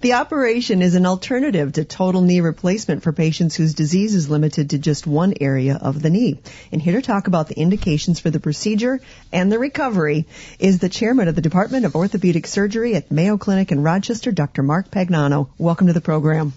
The 0.00 0.14
operation 0.14 0.82
is 0.82 0.94
an 0.94 1.06
alternative 1.06 1.72
to 1.74 1.84
total 1.84 2.20
knee 2.20 2.40
replacement 2.40 3.02
for 3.02 3.12
patients 3.12 3.54
whose 3.56 3.74
disease 3.74 4.14
is 4.14 4.30
limited 4.30 4.70
to 4.70 4.78
just 4.78 5.06
one 5.06 5.34
area 5.40 5.78
of 5.80 6.00
the 6.02 6.10
knee. 6.10 6.38
And 6.70 6.80
here 6.80 7.00
to 7.00 7.02
talk 7.02 7.26
about 7.26 7.48
the 7.48 7.58
indications 7.58 8.20
for 8.20 8.30
the 8.30 8.40
procedure 8.40 9.00
and 9.32 9.50
the 9.50 9.58
recovery 9.58 10.26
is 10.58 10.78
the 10.78 10.88
chairman 10.88 11.28
of 11.28 11.34
the 11.34 11.42
Department 11.42 11.86
of 11.86 11.96
Orthopedic 11.96 12.46
Surgery 12.46 12.94
at 12.94 13.10
Mayo 13.10 13.36
Clinic 13.36 13.72
in 13.72 13.82
Rochester, 13.82 14.32
Dr. 14.32 14.62
Mark 14.62 14.90
Pagnano. 14.90 15.48
Welcome 15.58 15.88
to 15.88 15.92
the 15.92 16.00
program. 16.00 16.52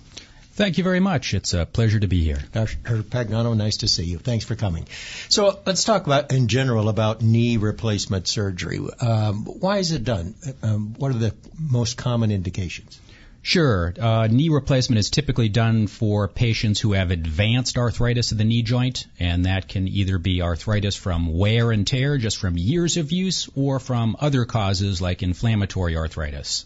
Thank 0.59 0.77
you 0.77 0.83
very 0.83 0.99
much. 0.99 1.33
It's 1.33 1.53
a 1.53 1.65
pleasure 1.65 2.01
to 2.01 2.07
be 2.07 2.21
here. 2.21 2.43
Dr. 2.51 3.01
Pagnano, 3.03 3.55
nice 3.55 3.77
to 3.77 3.87
see 3.87 4.03
you. 4.03 4.17
Thanks 4.17 4.43
for 4.43 4.55
coming. 4.55 4.89
So 5.29 5.57
let's 5.65 5.85
talk 5.85 6.05
about, 6.05 6.33
in 6.33 6.49
general, 6.49 6.89
about 6.89 7.21
knee 7.21 7.55
replacement 7.55 8.27
surgery. 8.27 8.81
Um, 8.99 9.45
why 9.45 9.77
is 9.77 9.93
it 9.93 10.03
done? 10.03 10.35
Um, 10.61 10.95
what 10.97 11.11
are 11.11 11.17
the 11.17 11.33
most 11.57 11.95
common 11.95 12.29
indications? 12.29 12.99
Sure. 13.41 13.93
Uh, 13.97 14.27
knee 14.27 14.49
replacement 14.49 14.99
is 14.99 15.09
typically 15.09 15.47
done 15.47 15.87
for 15.87 16.27
patients 16.27 16.81
who 16.81 16.91
have 16.91 17.11
advanced 17.11 17.77
arthritis 17.77 18.33
of 18.33 18.37
the 18.37 18.43
knee 18.43 18.61
joint, 18.61 19.07
and 19.17 19.45
that 19.45 19.69
can 19.69 19.87
either 19.87 20.17
be 20.17 20.41
arthritis 20.41 20.97
from 20.97 21.37
wear 21.37 21.71
and 21.71 21.87
tear, 21.87 22.17
just 22.17 22.37
from 22.37 22.57
years 22.57 22.97
of 22.97 23.13
use, 23.13 23.47
or 23.55 23.79
from 23.79 24.17
other 24.19 24.43
causes 24.43 25.01
like 25.01 25.23
inflammatory 25.23 25.95
arthritis. 25.95 26.65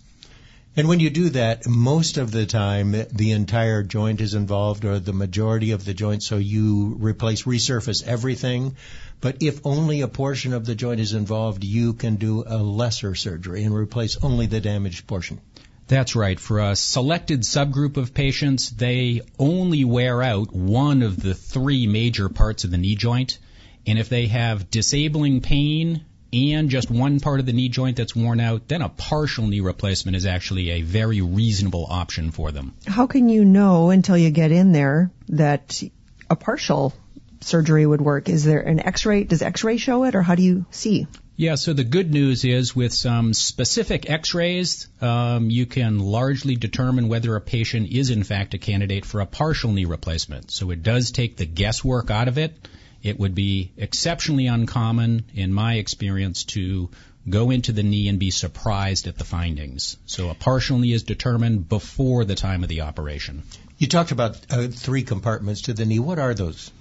And 0.76 0.88
when 0.88 1.00
you 1.00 1.12
do 1.12 1.30
that, 1.30 1.68
most 1.68 2.18
of 2.18 2.32
the 2.32 2.48
time 2.48 2.96
the 3.12 3.32
entire 3.32 3.84
joint 3.84 4.22
is 4.22 4.34
involved 4.34 4.86
or 4.86 4.98
the 4.98 5.14
majority 5.14 5.70
of 5.70 5.86
the 5.86 5.94
joint, 5.94 6.24
so 6.24 6.38
you 6.38 6.98
replace, 7.00 7.44
resurface 7.44 8.04
everything. 8.04 8.76
But 9.22 9.38
if 9.44 9.64
only 9.64 10.02
a 10.02 10.08
portion 10.08 10.52
of 10.52 10.66
the 10.66 10.74
joint 10.74 11.00
is 11.00 11.14
involved, 11.14 11.64
you 11.64 11.94
can 11.94 12.16
do 12.16 12.44
a 12.48 12.58
lesser 12.58 13.14
surgery 13.14 13.64
and 13.64 13.76
replace 13.76 14.18
only 14.24 14.48
the 14.48 14.62
damaged 14.62 15.06
portion. 15.06 15.42
That's 15.88 16.16
right. 16.16 16.40
For 16.40 16.60
a 16.60 16.76
selected 16.76 17.42
subgroup 17.42 17.98
of 17.98 18.16
patients, 18.16 18.72
they 18.72 19.22
only 19.38 19.86
wear 19.86 20.24
out 20.24 20.54
one 20.54 21.04
of 21.04 21.22
the 21.22 21.36
three 21.36 21.86
major 21.86 22.30
parts 22.30 22.64
of 22.64 22.72
the 22.72 22.80
knee 22.80 22.96
joint. 22.96 23.38
And 23.86 24.00
if 24.00 24.10
they 24.10 24.26
have 24.26 24.72
disabling 24.72 25.42
pain, 25.42 26.04
and 26.34 26.70
just 26.70 26.90
one 26.90 27.20
part 27.20 27.40
of 27.40 27.46
the 27.46 27.54
knee 27.54 27.70
joint 27.70 27.98
that's 27.98 28.16
worn 28.16 28.40
out, 28.40 28.68
then 28.68 28.82
a 28.82 28.90
partial 28.90 29.48
knee 29.48 29.60
replacement 29.60 30.18
is 30.18 30.26
actually 30.26 30.72
a 30.72 30.82
very 30.82 31.22
reasonable 31.22 31.86
option 31.90 32.32
for 32.32 32.52
them. 32.52 32.74
How 32.86 33.08
can 33.08 33.30
you 33.30 33.46
know 33.46 33.90
until 33.90 34.18
you 34.18 34.32
get 34.32 34.52
in 34.52 34.72
there 34.72 35.12
that 35.30 35.82
a 36.30 36.36
partial 36.36 36.94
surgery 37.42 37.86
would 37.86 38.02
work? 38.02 38.30
Is 38.30 38.44
there 38.44 38.62
an 38.62 38.80
x-ray? 38.80 39.26
Does 39.26 39.42
x-ray 39.42 39.78
show 39.78 40.04
it 40.06 40.16
or 40.16 40.22
how 40.22 40.36
do 40.36 40.44
you 40.44 40.66
see? 40.72 41.08
Yeah, 41.36 41.56
so 41.56 41.74
the 41.74 41.84
good 41.84 42.12
news 42.12 42.46
is 42.46 42.76
with 42.76 42.94
some 42.94 43.34
specific 43.34 44.08
x-rays, 44.10 44.88
um, 45.02 45.50
you 45.50 45.66
can 45.66 45.98
largely 45.98 46.56
determine 46.56 47.08
whether 47.08 47.36
a 47.36 47.42
patient 47.42 47.90
is 47.90 48.12
in 48.12 48.24
fact 48.24 48.54
a 48.54 48.60
candidate 48.60 49.04
for 49.04 49.20
a 49.20 49.26
partial 49.26 49.72
knee 49.72 49.86
replacement. 49.86 50.52
So 50.52 50.70
it 50.70 50.84
does 50.84 51.12
take 51.12 51.38
the 51.38 51.46
guesswork 51.46 52.12
out 52.12 52.28
of 52.28 52.38
it. 52.38 52.56
It 53.04 53.20
would 53.20 53.36
be 53.36 53.72
exceptionally 53.78 54.48
uncommon, 54.48 55.26
in 55.36 55.54
my 55.54 55.76
experience, 55.76 56.46
to 56.46 56.90
go 57.30 57.52
into 57.52 57.72
the 57.72 57.84
knee 57.84 58.08
and 58.08 58.18
be 58.18 58.32
surprised 58.32 59.08
at 59.08 59.18
the 59.18 59.26
findings. 59.26 59.98
So 60.06 60.30
a 60.30 60.34
partial 60.34 60.80
knee 60.80 60.94
is 60.94 61.04
determined 61.04 61.70
before 61.70 62.26
the 62.26 62.36
time 62.36 62.64
of 62.64 62.70
the 62.70 62.82
operation. 62.82 63.44
You 63.78 63.88
talked 63.88 64.12
about 64.12 64.38
uh, 64.50 64.68
three 64.70 65.04
compartments 65.04 65.64
to 65.64 65.74
the 65.74 65.86
knee. 65.86 66.00
What 66.00 66.20
are 66.20 66.34
those? 66.34 66.72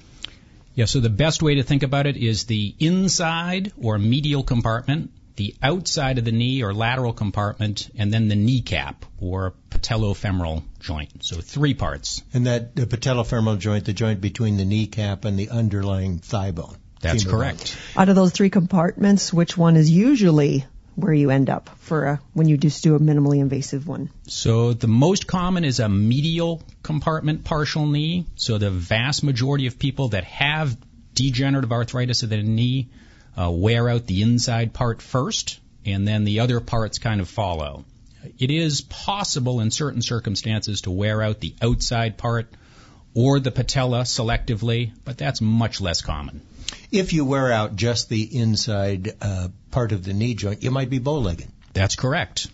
Yeah, 0.75 0.87
so 0.87 1.01
the 1.01 1.11
best 1.11 1.43
way 1.43 1.57
to 1.57 1.63
think 1.63 1.83
about 1.83 2.07
it 2.07 2.17
is 2.17 2.45
the 2.45 2.75
inside 2.79 3.73
or 3.77 3.99
medial 3.99 4.43
compartment, 4.43 5.11
the 5.37 5.55
outside 5.63 6.19
of 6.19 6.25
the 6.25 6.33
knee 6.33 6.63
or 6.63 6.75
lateral 6.75 7.13
compartment, 7.13 7.91
and 7.97 8.13
then 8.13 8.29
the 8.29 8.37
kneecap 8.37 9.05
or 9.21 9.55
patellofemoral 9.71 10.63
joint. 10.81 11.25
So 11.25 11.41
three 11.41 11.75
parts. 11.75 12.23
And 12.35 12.47
that 12.47 12.77
the 12.77 12.87
patellofemoral 12.87 13.59
joint, 13.59 13.85
the 13.85 13.93
joint 13.93 14.21
between 14.21 14.57
the 14.57 14.65
kneecap 14.65 15.25
and 15.25 15.39
the 15.39 15.51
underlying 15.51 16.19
thigh 16.19 16.51
bone. 16.51 16.77
That's 17.01 17.25
correct. 17.25 17.77
Bone. 17.95 18.03
Out 18.03 18.09
of 18.09 18.15
those 18.15 18.33
three 18.33 18.51
compartments, 18.51 19.33
which 19.33 19.57
one 19.57 19.77
is 19.77 19.91
usually 19.91 20.65
where 20.95 21.13
you 21.13 21.31
end 21.31 21.49
up 21.49 21.71
for 21.79 22.05
a, 22.05 22.21
when 22.35 22.49
you 22.49 22.57
just 22.57 22.85
do 22.85 22.95
a 22.95 23.01
minimally 23.01 23.41
invasive 23.41 23.89
one? 23.89 24.11
So 24.29 24.73
the 24.73 24.89
most 24.89 25.27
common 25.27 25.65
is 25.65 25.81
a 25.81 25.89
medial 25.89 26.63
compartment 26.83 27.45
partial 27.45 27.87
knee. 27.87 28.27
So 28.37 28.59
the 28.59 28.71
vast 28.71 29.25
majority 29.25 29.67
of 29.67 29.79
people 29.79 30.09
that 30.09 30.25
have 30.25 30.77
degenerative 31.15 31.73
arthritis 31.73 32.23
of 32.23 32.31
the 32.31 32.43
knee 32.43 32.91
uh, 33.39 33.51
wear 33.51 33.89
out 33.89 34.07
the 34.07 34.23
inside 34.23 34.73
part 34.73 35.03
first, 35.03 35.61
and 35.85 36.07
then 36.07 36.25
the 36.25 36.41
other 36.41 36.61
parts 36.61 36.99
kind 36.99 37.21
of 37.21 37.29
follow. 37.29 37.85
It 38.39 38.51
is 38.51 38.83
possible 38.83 39.61
in 39.61 39.71
certain 39.71 40.03
circumstances 40.03 40.83
to 40.83 40.91
wear 40.91 41.23
out 41.23 41.41
the 41.41 41.55
outside 41.61 42.19
part 42.19 42.49
or 43.15 43.41
the 43.41 43.51
patella 43.51 44.03
selectively, 44.03 44.93
but 45.05 45.19
that's 45.19 45.41
much 45.41 45.81
less 45.81 46.03
common. 46.03 46.41
If 46.91 47.13
you 47.13 47.25
wear 47.25 47.53
out 47.53 47.77
just 47.77 48.09
the 48.09 48.23
inside 48.23 49.13
uh, 49.21 49.49
part 49.71 49.93
of 49.93 50.05
the 50.05 50.13
knee 50.13 50.35
joint, 50.35 50.63
you 50.63 50.71
might 50.71 50.91
be 50.91 50.99
bow-legged. 50.99 51.49
That's 51.75 51.97
correct. 51.97 52.49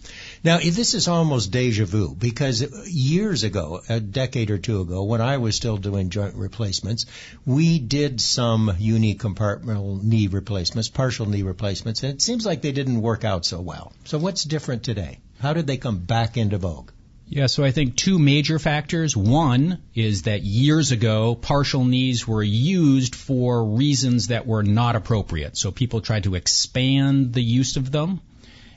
Now, 0.45 0.59
this 0.59 0.95
is 0.95 1.09
almost 1.09 1.51
deja 1.51 1.85
vu 1.85 2.15
because 2.15 2.63
years 2.89 3.43
ago, 3.43 3.81
a 3.89 3.99
decade 3.99 4.51
or 4.51 4.59
two 4.59 4.81
ago, 4.81 5.03
when 5.03 5.21
I 5.21 5.39
was 5.39 5.57
still 5.57 5.77
doing 5.77 6.11
joint 6.11 6.37
replacements, 6.37 7.07
we 7.45 7.79
did 7.79 8.21
some 8.21 8.69
unicompartmental 8.69 10.03
knee 10.03 10.29
replacements, 10.29 10.89
partial 10.89 11.27
knee 11.27 11.43
replacements, 11.43 12.03
and 12.03 12.15
it 12.15 12.23
seems 12.23 12.47
like 12.47 12.63
they 12.63 12.73
didn't 12.73 13.03
work 13.03 13.25
out 13.25 13.45
so 13.45 13.61
well. 13.61 13.93
So 14.05 14.19
what's 14.19 14.45
different 14.45 14.85
today? 14.85 15.19
How 15.41 15.53
did 15.53 15.67
they 15.67 15.77
come 15.77 15.99
back 15.99 16.37
into 16.37 16.59
vogue? 16.59 16.91
Yeah, 17.31 17.47
so 17.47 17.63
I 17.63 17.73
think 17.73 17.97
two 17.97 18.19
major 18.19 18.59
factors. 18.59 19.15
One 19.15 19.83
is 19.95 20.23
that 20.23 20.43
years 20.43 20.93
ago, 20.93 21.35
partial 21.35 21.85
knees 21.85 22.27
were 22.27 22.43
used 22.43 23.15
for 23.15 23.65
reasons 23.67 24.29
that 24.29 24.47
were 24.47 24.63
not 24.63 24.97
appropriate. 24.97 25.57
So 25.57 25.71
people 25.71 26.01
tried 26.01 26.25
to 26.25 26.37
expand 26.37 27.35
the 27.35 27.43
use 27.43 27.77
of 27.77 27.93
them. 27.93 28.23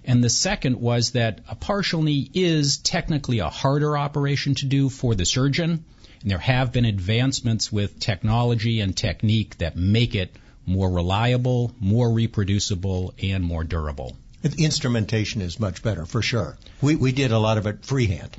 And 0.03 0.23
the 0.23 0.29
second 0.29 0.79
was 0.79 1.11
that 1.11 1.39
a 1.47 1.55
partial 1.55 2.01
knee 2.01 2.29
is 2.33 2.77
technically 2.77 3.39
a 3.39 3.49
harder 3.49 3.97
operation 3.97 4.55
to 4.55 4.65
do 4.65 4.89
for 4.89 5.15
the 5.15 5.25
surgeon. 5.25 5.85
And 6.21 6.31
there 6.31 6.39
have 6.39 6.71
been 6.71 6.85
advancements 6.85 7.71
with 7.71 7.99
technology 7.99 8.79
and 8.79 8.95
technique 8.95 9.57
that 9.59 9.75
make 9.75 10.15
it 10.15 10.35
more 10.65 10.89
reliable, 10.89 11.73
more 11.79 12.11
reproducible, 12.11 13.13
and 13.21 13.43
more 13.43 13.63
durable. 13.63 14.15
The 14.41 14.63
instrumentation 14.63 15.41
is 15.41 15.59
much 15.59 15.83
better, 15.83 16.05
for 16.05 16.21
sure. 16.21 16.57
We, 16.81 16.95
we 16.95 17.11
did 17.11 17.31
a 17.31 17.39
lot 17.39 17.57
of 17.57 17.67
it 17.67 17.85
freehand. 17.85 18.35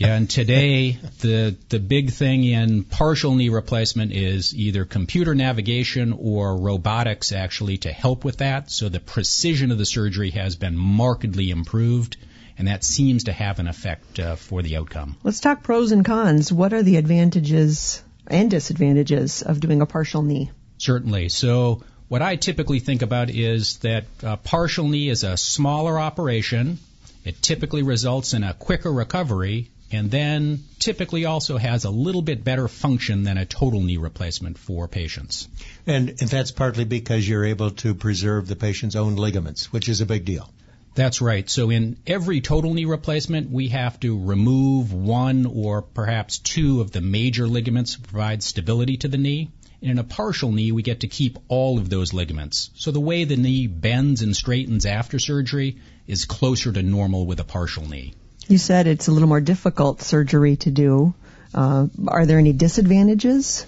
Yeah, 0.00 0.14
and 0.14 0.30
today 0.30 0.92
the 1.20 1.54
the 1.68 1.78
big 1.78 2.10
thing 2.10 2.44
in 2.44 2.84
partial 2.84 3.34
knee 3.34 3.50
replacement 3.50 4.12
is 4.12 4.54
either 4.54 4.86
computer 4.86 5.34
navigation 5.34 6.14
or 6.18 6.56
robotics 6.56 7.32
actually 7.32 7.76
to 7.78 7.92
help 7.92 8.24
with 8.24 8.38
that. 8.38 8.70
So 8.70 8.88
the 8.88 8.98
precision 8.98 9.70
of 9.70 9.76
the 9.76 9.84
surgery 9.84 10.30
has 10.30 10.56
been 10.56 10.74
markedly 10.74 11.50
improved, 11.50 12.16
and 12.56 12.66
that 12.66 12.82
seems 12.82 13.24
to 13.24 13.32
have 13.32 13.58
an 13.58 13.66
effect 13.66 14.18
uh, 14.18 14.36
for 14.36 14.62
the 14.62 14.78
outcome. 14.78 15.18
Let's 15.22 15.40
talk 15.40 15.62
pros 15.62 15.92
and 15.92 16.02
cons. 16.02 16.50
What 16.50 16.72
are 16.72 16.82
the 16.82 16.96
advantages 16.96 18.02
and 18.26 18.50
disadvantages 18.50 19.42
of 19.42 19.60
doing 19.60 19.82
a 19.82 19.86
partial 19.86 20.22
knee? 20.22 20.50
Certainly. 20.78 21.28
So 21.28 21.82
what 22.08 22.22
I 22.22 22.36
typically 22.36 22.80
think 22.80 23.02
about 23.02 23.28
is 23.28 23.76
that 23.80 24.04
uh, 24.24 24.36
partial 24.36 24.88
knee 24.88 25.10
is 25.10 25.24
a 25.24 25.36
smaller 25.36 25.98
operation. 25.98 26.78
It 27.22 27.42
typically 27.42 27.82
results 27.82 28.32
in 28.32 28.44
a 28.44 28.54
quicker 28.54 28.90
recovery 28.90 29.68
and 29.92 30.10
then 30.10 30.62
typically 30.78 31.24
also 31.24 31.56
has 31.56 31.84
a 31.84 31.90
little 31.90 32.22
bit 32.22 32.44
better 32.44 32.68
function 32.68 33.24
than 33.24 33.38
a 33.38 33.44
total 33.44 33.80
knee 33.80 33.96
replacement 33.96 34.58
for 34.58 34.86
patients. 34.86 35.48
And, 35.86 36.10
and 36.20 36.30
that's 36.30 36.52
partly 36.52 36.84
because 36.84 37.28
you're 37.28 37.44
able 37.44 37.70
to 37.72 37.94
preserve 37.94 38.46
the 38.46 38.56
patient's 38.56 38.96
own 38.96 39.16
ligaments, 39.16 39.72
which 39.72 39.88
is 39.88 40.00
a 40.00 40.06
big 40.06 40.24
deal. 40.24 40.48
That's 40.94 41.20
right. 41.20 41.48
So 41.48 41.70
in 41.70 41.98
every 42.06 42.40
total 42.40 42.74
knee 42.74 42.84
replacement, 42.84 43.50
we 43.50 43.68
have 43.68 43.98
to 44.00 44.18
remove 44.18 44.92
one 44.92 45.46
or 45.46 45.82
perhaps 45.82 46.38
two 46.38 46.80
of 46.80 46.90
the 46.90 47.00
major 47.00 47.46
ligaments 47.46 47.94
to 47.94 48.00
provide 48.00 48.42
stability 48.42 48.96
to 48.98 49.08
the 49.08 49.18
knee. 49.18 49.50
And 49.82 49.92
in 49.92 49.98
a 49.98 50.04
partial 50.04 50.52
knee, 50.52 50.72
we 50.72 50.82
get 50.82 51.00
to 51.00 51.08
keep 51.08 51.38
all 51.48 51.78
of 51.78 51.88
those 51.88 52.12
ligaments. 52.12 52.70
So 52.74 52.90
the 52.90 53.00
way 53.00 53.24
the 53.24 53.36
knee 53.36 53.66
bends 53.66 54.22
and 54.22 54.36
straightens 54.36 54.84
after 54.84 55.18
surgery 55.18 55.78
is 56.06 56.24
closer 56.24 56.72
to 56.72 56.82
normal 56.82 57.24
with 57.24 57.40
a 57.40 57.44
partial 57.44 57.88
knee. 57.88 58.14
You 58.50 58.58
said 58.58 58.88
it's 58.88 59.06
a 59.06 59.12
little 59.12 59.28
more 59.28 59.40
difficult 59.40 60.02
surgery 60.02 60.56
to 60.56 60.72
do. 60.72 61.14
Uh, 61.54 61.86
are 62.08 62.26
there 62.26 62.40
any 62.40 62.52
disadvantages? 62.52 63.64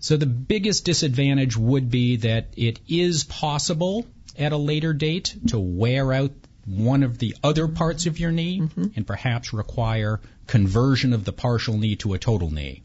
So 0.00 0.16
the 0.16 0.24
biggest 0.24 0.86
disadvantage 0.86 1.58
would 1.58 1.90
be 1.90 2.16
that 2.16 2.46
it 2.56 2.80
is 2.88 3.24
possible 3.24 4.06
at 4.38 4.52
a 4.52 4.56
later 4.56 4.94
date 4.94 5.36
to 5.48 5.58
wear 5.58 6.10
out 6.10 6.32
one 6.64 7.02
of 7.02 7.18
the 7.18 7.36
other 7.44 7.68
parts 7.68 8.06
of 8.06 8.18
your 8.18 8.32
knee 8.32 8.60
mm-hmm. 8.60 8.86
and 8.96 9.06
perhaps 9.06 9.52
require 9.52 10.22
conversion 10.46 11.12
of 11.12 11.26
the 11.26 11.32
partial 11.32 11.76
knee 11.76 11.96
to 11.96 12.14
a 12.14 12.18
total 12.18 12.50
knee. 12.50 12.82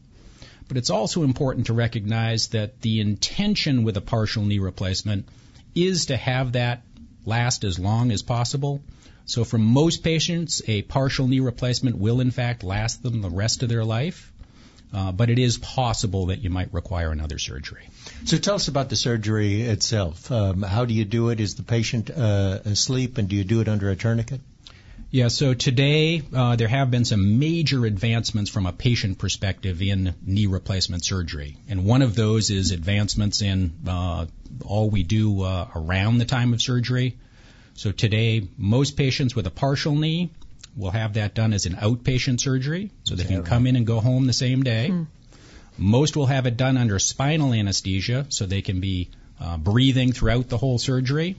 But 0.68 0.76
it's 0.76 0.90
also 0.90 1.22
important 1.22 1.68
to 1.68 1.72
recognize 1.72 2.48
that 2.48 2.82
the 2.82 3.00
intention 3.00 3.82
with 3.82 3.96
a 3.96 4.02
partial 4.02 4.44
knee 4.44 4.58
replacement 4.58 5.26
is 5.74 6.06
to 6.06 6.18
have 6.18 6.52
that 6.52 6.82
last 7.24 7.64
as 7.64 7.78
long 7.78 8.12
as 8.12 8.20
possible 8.20 8.82
so 9.30 9.44
for 9.44 9.58
most 9.58 10.02
patients, 10.02 10.60
a 10.66 10.82
partial 10.82 11.28
knee 11.28 11.38
replacement 11.38 11.96
will 11.96 12.20
in 12.20 12.32
fact 12.32 12.64
last 12.64 13.04
them 13.04 13.22
the 13.22 13.30
rest 13.30 13.62
of 13.62 13.68
their 13.68 13.84
life. 13.84 14.32
Uh, 14.92 15.12
but 15.12 15.30
it 15.30 15.38
is 15.38 15.56
possible 15.56 16.26
that 16.26 16.40
you 16.40 16.50
might 16.50 16.74
require 16.74 17.12
another 17.12 17.38
surgery. 17.38 17.88
So 18.24 18.38
tell 18.38 18.56
us 18.56 18.66
about 18.66 18.88
the 18.88 18.96
surgery 18.96 19.62
itself. 19.62 20.32
Um, 20.32 20.62
how 20.62 20.84
do 20.84 20.94
you 20.94 21.04
do 21.04 21.28
it? 21.28 21.38
Is 21.38 21.54
the 21.54 21.62
patient 21.62 22.10
uh, 22.10 22.58
asleep, 22.64 23.16
and 23.16 23.28
do 23.28 23.36
you 23.36 23.44
do 23.44 23.60
it 23.60 23.68
under 23.68 23.88
a 23.88 23.94
tourniquet? 23.94 24.40
Yeah, 25.12 25.28
so 25.28 25.54
today 25.54 26.22
uh, 26.34 26.56
there 26.56 26.66
have 26.66 26.90
been 26.90 27.04
some 27.04 27.38
major 27.38 27.86
advancements 27.86 28.50
from 28.50 28.66
a 28.66 28.72
patient 28.72 29.18
perspective 29.18 29.80
in 29.80 30.12
knee 30.26 30.46
replacement 30.46 31.04
surgery. 31.04 31.56
And 31.68 31.84
one 31.84 32.02
of 32.02 32.16
those 32.16 32.50
is 32.50 32.72
advancements 32.72 33.42
in 33.42 33.72
uh, 33.86 34.26
all 34.64 34.90
we 34.90 35.04
do 35.04 35.42
uh, 35.42 35.68
around 35.76 36.18
the 36.18 36.24
time 36.24 36.52
of 36.52 36.60
surgery. 36.60 37.16
So 37.74 37.92
today, 37.92 38.48
most 38.56 38.96
patients 38.96 39.34
with 39.34 39.46
a 39.46 39.50
partial 39.50 39.96
knee 39.96 40.30
will 40.76 40.90
have 40.90 41.14
that 41.14 41.34
done 41.34 41.52
as 41.52 41.66
an 41.66 41.74
outpatient 41.74 42.40
surgery, 42.40 42.90
so 43.04 43.14
they 43.14 43.24
can 43.24 43.38
right? 43.38 43.44
come 43.44 43.66
in 43.66 43.76
and 43.76 43.86
go 43.86 44.00
home 44.00 44.26
the 44.26 44.32
same 44.32 44.62
day. 44.62 44.88
Hmm. 44.88 45.02
Most 45.78 46.16
will 46.16 46.26
have 46.26 46.46
it 46.46 46.56
done 46.56 46.76
under 46.76 46.98
spinal 46.98 47.54
anesthesia, 47.54 48.26
so 48.28 48.46
they 48.46 48.62
can 48.62 48.80
be 48.80 49.08
uh, 49.40 49.56
breathing 49.56 50.12
throughout 50.12 50.48
the 50.48 50.58
whole 50.58 50.78
surgery. 50.78 51.36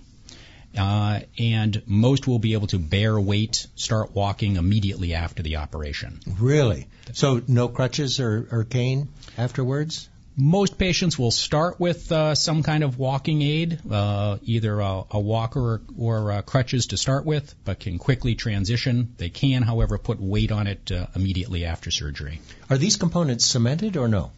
Uh, 0.77 1.19
and 1.37 1.81
most 1.85 2.27
will 2.27 2.39
be 2.39 2.53
able 2.53 2.67
to 2.67 2.79
bear 2.79 3.19
weight, 3.19 3.67
start 3.75 4.15
walking 4.15 4.55
immediately 4.55 5.13
after 5.13 5.43
the 5.43 5.57
operation. 5.57 6.19
Really? 6.39 6.87
So 7.13 7.41
no 7.47 7.67
crutches 7.67 8.21
or, 8.21 8.47
or 8.51 8.63
cane 8.63 9.09
afterwards? 9.37 10.09
Most 10.37 10.77
patients 10.77 11.19
will 11.19 11.31
start 11.31 11.79
with 11.79 12.09
uh, 12.11 12.35
some 12.35 12.63
kind 12.63 12.83
of 12.83 12.97
walking 12.97 13.41
aid, 13.41 13.79
uh, 13.91 14.37
either 14.43 14.79
a, 14.79 15.03
a 15.11 15.19
walker 15.19 15.59
or, 15.59 15.81
or 15.97 16.31
uh, 16.31 16.41
crutches 16.41 16.87
to 16.87 16.97
start 16.97 17.25
with, 17.25 17.53
but 17.65 17.79
can 17.79 17.97
quickly 17.97 18.35
transition. 18.35 19.13
They 19.17 19.29
can, 19.29 19.61
however, 19.61 19.97
put 19.97 20.21
weight 20.21 20.51
on 20.51 20.67
it 20.67 20.89
uh, 20.91 21.07
immediately 21.15 21.65
after 21.65 21.91
surgery. 21.91 22.39
Are 22.69 22.77
these 22.77 22.95
components 22.95 23.45
cemented 23.45 23.97
or 23.97 24.07
no? 24.07 24.31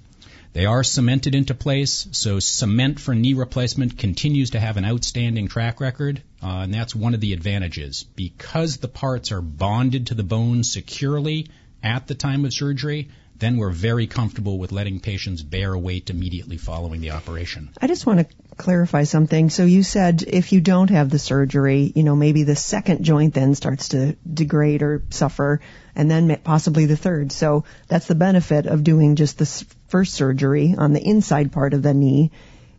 They 0.53 0.65
are 0.65 0.83
cemented 0.83 1.33
into 1.33 1.55
place, 1.55 2.07
so 2.11 2.39
cement 2.39 2.99
for 2.99 3.15
knee 3.15 3.33
replacement 3.33 3.97
continues 3.97 4.51
to 4.51 4.59
have 4.59 4.77
an 4.77 4.85
outstanding 4.85 5.47
track 5.47 5.79
record, 5.79 6.21
uh, 6.43 6.47
and 6.47 6.73
that's 6.73 6.95
one 6.95 7.15
of 7.15 7.21
the 7.21 7.33
advantages. 7.33 8.05
Because 8.15 8.77
the 8.77 8.87
parts 8.87 9.31
are 9.31 9.41
bonded 9.41 10.07
to 10.07 10.15
the 10.15 10.23
bone 10.23 10.63
securely 10.63 11.47
at 11.81 12.05
the 12.07 12.13
time 12.15 12.45
of 12.45 12.53
surgery, 12.53 13.09
then 13.43 13.57
we're 13.57 13.71
very 13.71 14.07
comfortable 14.07 14.57
with 14.57 14.71
letting 14.71 14.99
patients 14.99 15.41
bear 15.41 15.77
weight 15.77 16.09
immediately 16.09 16.57
following 16.57 17.01
the 17.01 17.11
operation. 17.11 17.69
I 17.81 17.87
just 17.87 18.05
want 18.05 18.19
to 18.19 18.55
clarify 18.55 19.03
something. 19.03 19.49
So 19.49 19.65
you 19.65 19.83
said 19.83 20.23
if 20.25 20.53
you 20.53 20.61
don't 20.61 20.89
have 20.89 21.09
the 21.09 21.19
surgery, 21.19 21.91
you 21.93 22.03
know, 22.03 22.15
maybe 22.15 22.43
the 22.43 22.55
second 22.55 23.03
joint 23.03 23.33
then 23.33 23.55
starts 23.55 23.89
to 23.89 24.13
degrade 24.31 24.81
or 24.81 25.03
suffer, 25.09 25.59
and 25.95 26.09
then 26.09 26.39
possibly 26.43 26.85
the 26.85 26.97
third. 26.97 27.31
So 27.31 27.65
that's 27.87 28.07
the 28.07 28.15
benefit 28.15 28.65
of 28.65 28.83
doing 28.83 29.15
just 29.15 29.37
the 29.37 29.65
first 29.89 30.13
surgery 30.13 30.75
on 30.77 30.93
the 30.93 31.01
inside 31.01 31.51
part 31.51 31.73
of 31.73 31.81
the 31.83 31.93
knee. 31.93 32.31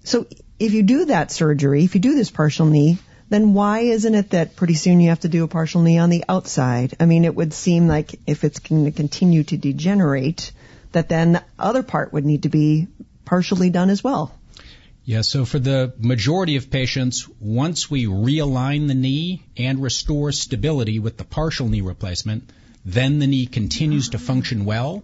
So 0.04 0.26
if 0.58 0.72
you 0.72 0.82
do 0.82 1.06
that 1.06 1.30
surgery, 1.30 1.84
if 1.84 1.94
you 1.94 2.00
do 2.00 2.14
this 2.14 2.30
partial 2.30 2.66
knee, 2.66 2.98
then 3.34 3.52
why 3.52 3.80
isn't 3.80 4.14
it 4.14 4.30
that 4.30 4.54
pretty 4.54 4.74
soon 4.74 5.00
you 5.00 5.08
have 5.08 5.20
to 5.20 5.28
do 5.28 5.42
a 5.42 5.48
partial 5.48 5.82
knee 5.82 5.98
on 5.98 6.08
the 6.08 6.24
outside? 6.28 6.94
I 7.00 7.06
mean, 7.06 7.24
it 7.24 7.34
would 7.34 7.52
seem 7.52 7.88
like 7.88 8.14
if 8.28 8.44
it's 8.44 8.60
going 8.60 8.84
to 8.84 8.92
continue 8.92 9.42
to 9.42 9.56
degenerate, 9.56 10.52
that 10.92 11.08
then 11.08 11.32
the 11.32 11.42
other 11.58 11.82
part 11.82 12.12
would 12.12 12.24
need 12.24 12.44
to 12.44 12.48
be 12.48 12.86
partially 13.24 13.70
done 13.70 13.90
as 13.90 14.04
well. 14.04 14.32
Yeah, 15.04 15.22
so 15.22 15.44
for 15.44 15.58
the 15.58 15.92
majority 15.98 16.54
of 16.54 16.70
patients, 16.70 17.28
once 17.40 17.90
we 17.90 18.06
realign 18.06 18.86
the 18.86 18.94
knee 18.94 19.42
and 19.56 19.82
restore 19.82 20.30
stability 20.30 21.00
with 21.00 21.16
the 21.16 21.24
partial 21.24 21.68
knee 21.68 21.80
replacement, 21.80 22.48
then 22.84 23.18
the 23.18 23.26
knee 23.26 23.46
continues 23.46 24.10
to 24.10 24.18
function 24.18 24.64
well. 24.64 25.02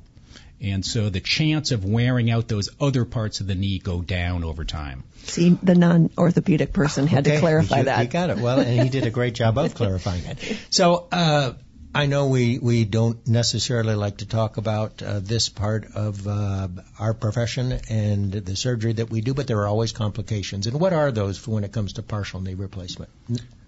And 0.61 0.85
so 0.85 1.09
the 1.09 1.21
chance 1.21 1.71
of 1.71 1.85
wearing 1.85 2.31
out 2.31 2.49
those 2.49 2.69
other 2.81 3.05
parts 3.05 3.41
of 3.41 3.47
the 3.47 3.55
knee 3.55 3.79
go 3.79 4.03
down 4.03 4.45
over 4.45 4.65
time. 4.65 5.05
See, 5.25 5.59
the 5.63 5.75
non-orthopedic 5.75 6.73
person 6.73 7.07
had 7.07 7.27
okay, 7.27 7.37
to 7.37 7.41
clarify 7.41 7.79
you, 7.79 7.85
that. 7.85 8.03
You 8.03 8.09
got 8.09 8.31
it. 8.31 8.39
Well, 8.39 8.61
and 8.61 8.83
he 8.83 8.89
did 8.89 9.07
a 9.07 9.11
great 9.11 9.35
job 9.35 9.57
of 9.57 9.75
clarifying 9.75 10.25
it. 10.25 10.39
So, 10.71 11.09
uh, 11.11 11.55
I 11.93 12.07
know 12.07 12.29
we, 12.29 12.59
we 12.59 12.85
don't 12.85 13.27
necessarily 13.27 13.95
like 13.97 14.19
to 14.19 14.27
talk 14.27 14.59
about 14.59 15.03
uh, 15.03 15.19
this 15.19 15.49
part 15.49 15.87
of 15.95 16.27
uh, 16.27 16.69
our 16.99 17.15
profession 17.15 17.81
and 17.89 18.33
the 18.33 18.55
surgery 18.55 18.93
that 18.95 19.11
we 19.11 19.21
do, 19.21 19.35
but 19.35 19.49
there 19.49 19.59
are 19.59 19.67
always 19.67 19.91
complications. 19.91 20.69
And 20.69 20.79
what 20.79 20.93
are 20.93 21.11
those 21.11 21.47
when 21.49 21.65
it 21.65 21.73
comes 21.73 21.95
to 21.95 22.03
partial 22.03 22.41
knee 22.41 22.55
replacement? 22.55 23.11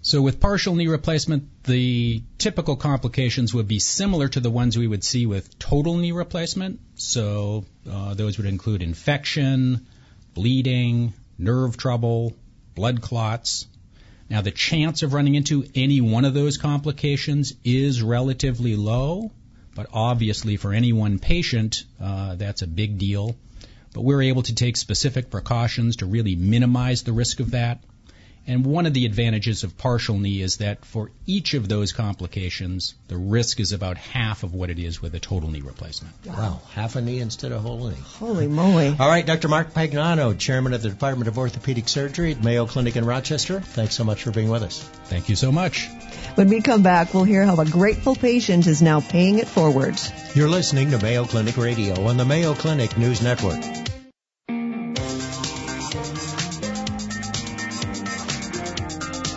So 0.05 0.21
with 0.21 0.41
partial 0.41 0.75
knee 0.75 0.88
replacement, 0.88 1.62
the 1.62 2.25
typical 2.37 2.75
complications 2.75 3.55
would 3.55 3.69
be 3.69 3.79
similar 3.79 4.27
to 4.29 4.41
the 4.41 4.51
ones 4.51 4.77
we 4.77 4.88
would 4.88 5.05
see 5.05 5.27
with 5.27 5.57
total 5.61 5.97
knee 5.97 6.11
replacement. 6.11 6.81
So 6.97 7.65
uh, 7.88 8.15
those 8.15 8.37
would 8.37 8.49
include 8.49 8.83
infection, 8.83 9.87
bleeding, 10.35 11.12
nerve 11.38 11.77
trouble, 11.77 12.35
blood 12.75 13.01
clots. 13.01 13.69
Now, 14.29 14.41
the 14.41 14.51
chance 14.51 15.05
of 15.05 15.12
running 15.12 15.37
into 15.37 15.69
any 15.75 16.01
one 16.01 16.25
of 16.25 16.35
those 16.35 16.59
complications 16.59 17.55
is 17.65 18.03
relatively 18.03 18.75
low, 18.75 19.31
but 19.77 19.87
obviously 19.93 20.57
for 20.57 20.73
any 20.73 20.93
one 20.93 21.21
patient, 21.21 21.85
uh, 22.01 22.35
that's 22.35 22.62
a 22.62 22.67
big 22.67 22.99
deal. 22.99 23.37
But 23.95 24.01
we're 24.01 24.23
able 24.23 24.43
to 24.43 24.55
take 24.55 24.77
specific 24.77 25.31
precautions 25.31 25.97
to 25.97 26.07
really 26.07 26.35
minimize 26.35 27.05
the 27.05 27.12
risk 27.12 27.38
of 27.38 27.53
that. 27.53 27.85
And 28.46 28.66
one 28.66 28.87
of 28.87 28.94
the 28.94 29.07
advantages 29.07 29.62
of 29.62 29.78
partial 29.78 30.18
knee 30.18 30.42
is 30.42 30.57
that 30.57 30.85
for 30.85 31.11
each 31.26 31.55
of 31.55 31.68
those 31.68 31.92
complications, 31.92 32.94
the 33.07 33.16
risk 33.16 33.61
is 33.61 33.72
about 33.72 33.96
half 33.96 34.42
of 34.42 34.52
what 34.52 34.68
it 34.68 34.81
is 34.81 35.00
with 35.00 35.14
a 35.14 35.20
total 35.20 35.48
knee 35.48 35.61
replacement. 35.61 36.14
Wow, 36.26 36.61
half 36.74 36.96
a 36.96 37.00
knee 37.00 37.20
instead 37.20 37.52
of 37.52 37.62
whole 37.62 37.88
knee. 37.88 37.96
Holy 38.18 38.48
moly. 38.48 38.96
All 38.98 39.09
right, 39.09 39.24
Dr. 39.24 39.46
Mark 39.46 39.72
Pagnano, 39.72 40.37
Chairman 40.37 40.72
of 40.72 40.83
the 40.83 40.88
Department 40.88 41.28
of 41.28 41.38
Orthopedic 41.38 41.88
Surgery 41.88 42.33
at 42.33 42.42
Mayo 42.42 42.66
Clinic 42.66 42.96
in 42.96 43.05
Rochester. 43.05 43.61
Thanks 43.61 43.94
so 43.94 44.02
much 44.02 44.24
for 44.24 44.33
being 44.33 44.48
with 44.48 44.64
us. 44.64 44.83
Thank 45.05 45.28
you 45.28 45.37
so 45.37 45.52
much. 45.52 45.88
When 46.35 46.48
we 46.48 46.62
come 46.62 46.83
back, 46.83 47.14
we'll 47.14 47.24
hear 47.24 47.44
how 47.44 47.61
a 47.61 47.64
grateful 47.64 48.16
patient 48.16 48.66
is 48.66 48.83
now 48.83 49.00
paying 49.00 49.38
it 49.38 49.46
forward. 49.46 50.00
You're 50.35 50.48
listening 50.48 50.90
to 50.90 50.98
Mayo 50.98 51.26
Clinic 51.26 51.57
Radio 51.57 52.07
on 52.07 52.16
the 52.16 52.24
Mayo 52.24 52.55
Clinic 52.55 52.96
News 52.98 53.22
Network. 53.22 53.91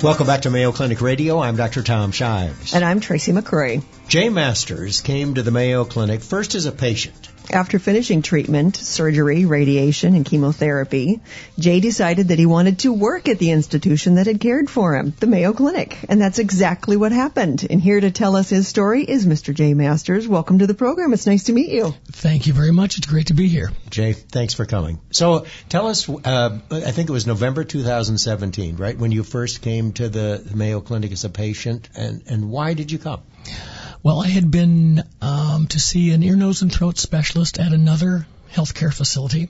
Welcome 0.04 0.28
back 0.28 0.42
to 0.42 0.52
Mayo 0.52 0.72
Clinic 0.72 1.02
Radio. 1.02 1.40
I'm 1.40 1.56
Dr. 1.56 1.82
Tom 1.82 2.12
Shives. 2.12 2.76
And 2.76 2.86
I'm 2.86 3.00
Tracy 3.00 3.32
McCray. 3.32 3.82
Jay 4.08 4.30
Masters 4.30 5.02
came 5.02 5.34
to 5.34 5.42
the 5.42 5.50
Mayo 5.52 5.84
Clinic 5.84 6.22
first 6.22 6.54
as 6.54 6.66
a 6.66 6.72
patient. 6.72 7.30
After 7.52 7.80
finishing 7.80 8.22
treatment, 8.22 8.76
surgery, 8.76 9.46
radiation, 9.46 10.16
and 10.16 10.26
chemotherapy, 10.26 11.22
Jay 11.60 11.80
decided 11.80 12.30
that 12.30 12.40
he 12.40 12.46
wanted 12.46 12.80
to 12.80 12.92
work 12.92 13.30
at 13.30 13.40
the 13.40 13.52
institution 13.52 14.16
that 14.16 14.26
had 14.26 14.40
cared 14.40 14.70
for 14.70 14.96
him, 14.96 15.14
the 15.20 15.28
Mayo 15.28 15.54
Clinic. 15.54 15.98
And 16.10 16.20
that's 16.20 16.40
exactly 16.40 16.98
what 16.98 17.12
happened. 17.12 17.66
And 17.70 17.80
here 17.80 18.00
to 18.00 18.12
tell 18.12 18.36
us 18.36 18.50
his 18.50 18.68
story 18.68 19.04
is 19.04 19.26
Mr. 19.26 19.54
Jay 19.54 19.74
Masters. 19.74 20.28
Welcome 20.28 20.60
to 20.60 20.68
the 20.68 20.74
program. 20.74 21.14
It's 21.14 21.28
nice 21.28 21.46
to 21.46 21.54
meet 21.54 21.72
you. 21.72 21.94
Thank 22.12 22.48
you 22.48 22.54
very 22.54 22.72
much. 22.72 22.98
It's 22.98 23.08
great 23.08 23.28
to 23.28 23.34
be 23.34 23.48
here. 23.48 23.72
Jay, 23.90 24.14
thanks 24.14 24.54
for 24.54 24.66
coming. 24.66 25.00
So 25.12 25.46
tell 25.70 25.88
us, 25.88 26.10
uh, 26.10 26.60
I 26.72 26.92
think 26.92 27.10
it 27.10 27.14
was 27.14 27.28
November 27.28 27.64
2017, 27.64 28.76
right, 28.78 28.98
when 28.98 29.12
you 29.12 29.24
first 29.24 29.62
came 29.62 29.94
to 29.94 30.10
the 30.10 30.52
Mayo 30.54 30.82
Clinic 30.82 31.12
as 31.12 31.24
a 31.24 31.30
patient, 31.30 31.90
and, 31.96 32.24
and 32.28 32.50
why 32.50 32.74
did 32.74 32.92
you 32.92 32.98
come? 32.98 33.22
Well, 34.06 34.22
I 34.22 34.28
had 34.28 34.52
been 34.52 35.02
um, 35.20 35.66
to 35.70 35.80
see 35.80 36.12
an 36.12 36.22
ear, 36.22 36.36
nose, 36.36 36.62
and 36.62 36.72
throat 36.72 37.00
specialist 37.00 37.60
at 37.60 37.74
another 37.74 38.28
healthcare 38.54 38.94
facility, 38.94 39.50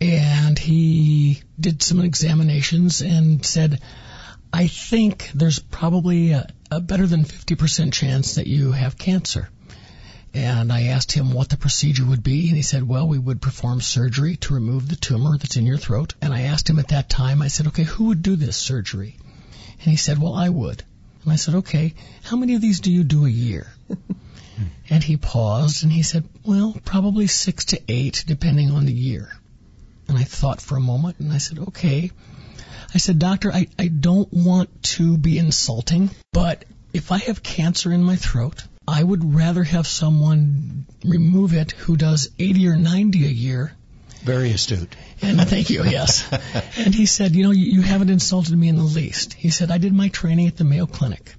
and 0.00 0.58
he 0.58 1.40
did 1.60 1.80
some 1.80 2.00
examinations 2.00 3.00
and 3.00 3.46
said, 3.46 3.80
I 4.52 4.66
think 4.66 5.30
there's 5.36 5.60
probably 5.60 6.32
a, 6.32 6.48
a 6.72 6.80
better 6.80 7.06
than 7.06 7.22
50% 7.22 7.92
chance 7.92 8.34
that 8.34 8.48
you 8.48 8.72
have 8.72 8.98
cancer. 8.98 9.48
And 10.34 10.72
I 10.72 10.86
asked 10.86 11.12
him 11.12 11.32
what 11.32 11.48
the 11.48 11.56
procedure 11.56 12.04
would 12.04 12.24
be, 12.24 12.48
and 12.48 12.56
he 12.56 12.62
said, 12.62 12.88
well, 12.88 13.06
we 13.06 13.20
would 13.20 13.40
perform 13.40 13.80
surgery 13.80 14.34
to 14.38 14.54
remove 14.54 14.88
the 14.88 14.96
tumor 14.96 15.38
that's 15.38 15.56
in 15.56 15.64
your 15.64 15.78
throat. 15.78 16.14
And 16.20 16.34
I 16.34 16.40
asked 16.40 16.68
him 16.68 16.80
at 16.80 16.88
that 16.88 17.08
time, 17.08 17.40
I 17.40 17.46
said, 17.46 17.68
okay, 17.68 17.84
who 17.84 18.06
would 18.06 18.22
do 18.22 18.34
this 18.34 18.56
surgery? 18.56 19.16
And 19.78 19.92
he 19.92 19.96
said, 19.96 20.20
well, 20.20 20.34
I 20.34 20.48
would. 20.48 20.82
And 21.22 21.32
I 21.32 21.36
said, 21.36 21.56
okay, 21.56 21.94
how 22.22 22.36
many 22.36 22.54
of 22.54 22.60
these 22.60 22.80
do 22.80 22.90
you 22.92 23.04
do 23.04 23.26
a 23.26 23.30
year? 23.30 23.66
and 24.90 25.04
he 25.04 25.16
paused 25.16 25.82
and 25.82 25.92
he 25.92 26.02
said, 26.02 26.28
well, 26.44 26.76
probably 26.84 27.26
six 27.26 27.66
to 27.66 27.80
eight, 27.88 28.24
depending 28.26 28.70
on 28.70 28.86
the 28.86 28.92
year. 28.92 29.30
And 30.08 30.16
I 30.18 30.24
thought 30.24 30.60
for 30.60 30.76
a 30.76 30.80
moment 30.80 31.18
and 31.20 31.32
I 31.32 31.38
said, 31.38 31.58
okay. 31.58 32.10
I 32.94 32.98
said, 32.98 33.18
doctor, 33.18 33.52
I, 33.52 33.68
I 33.78 33.88
don't 33.88 34.32
want 34.32 34.82
to 34.94 35.16
be 35.16 35.38
insulting, 35.38 36.10
but 36.32 36.64
if 36.92 37.12
I 37.12 37.18
have 37.18 37.42
cancer 37.42 37.92
in 37.92 38.02
my 38.02 38.16
throat, 38.16 38.64
I 38.88 39.02
would 39.02 39.34
rather 39.34 39.62
have 39.62 39.86
someone 39.86 40.86
remove 41.04 41.54
it 41.54 41.72
who 41.72 41.96
does 41.96 42.30
80 42.38 42.68
or 42.68 42.76
90 42.76 43.24
a 43.24 43.28
year 43.28 43.72
very 44.20 44.50
astute. 44.50 44.94
And 45.22 45.40
thank 45.48 45.70
you, 45.70 45.84
yes. 45.84 46.28
and 46.78 46.94
he 46.94 47.06
said, 47.06 47.34
you 47.34 47.44
know, 47.44 47.50
you, 47.50 47.66
you 47.66 47.82
haven't 47.82 48.10
insulted 48.10 48.56
me 48.56 48.68
in 48.68 48.76
the 48.76 48.82
least. 48.82 49.34
He 49.34 49.50
said, 49.50 49.70
I 49.70 49.78
did 49.78 49.92
my 49.92 50.08
training 50.08 50.46
at 50.46 50.56
the 50.56 50.64
Mayo 50.64 50.86
Clinic, 50.86 51.34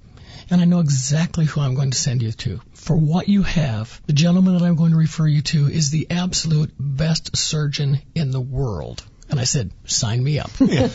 and 0.50 0.60
I 0.60 0.64
know 0.64 0.80
exactly 0.80 1.44
who 1.44 1.60
I'm 1.60 1.74
going 1.74 1.90
to 1.90 1.98
send 1.98 2.22
you 2.22 2.32
to. 2.32 2.60
For 2.74 2.96
what 2.96 3.28
you 3.28 3.42
have, 3.42 4.00
the 4.06 4.12
gentleman 4.12 4.54
that 4.58 4.64
I'm 4.64 4.76
going 4.76 4.92
to 4.92 4.98
refer 4.98 5.26
you 5.26 5.42
to 5.42 5.68
is 5.68 5.90
the 5.90 6.08
absolute 6.10 6.72
best 6.78 7.36
surgeon 7.36 8.00
in 8.14 8.30
the 8.30 8.40
world. 8.40 9.04
And 9.30 9.40
I 9.40 9.44
said, 9.44 9.70
sign 9.84 10.22
me 10.22 10.38
up. 10.38 10.50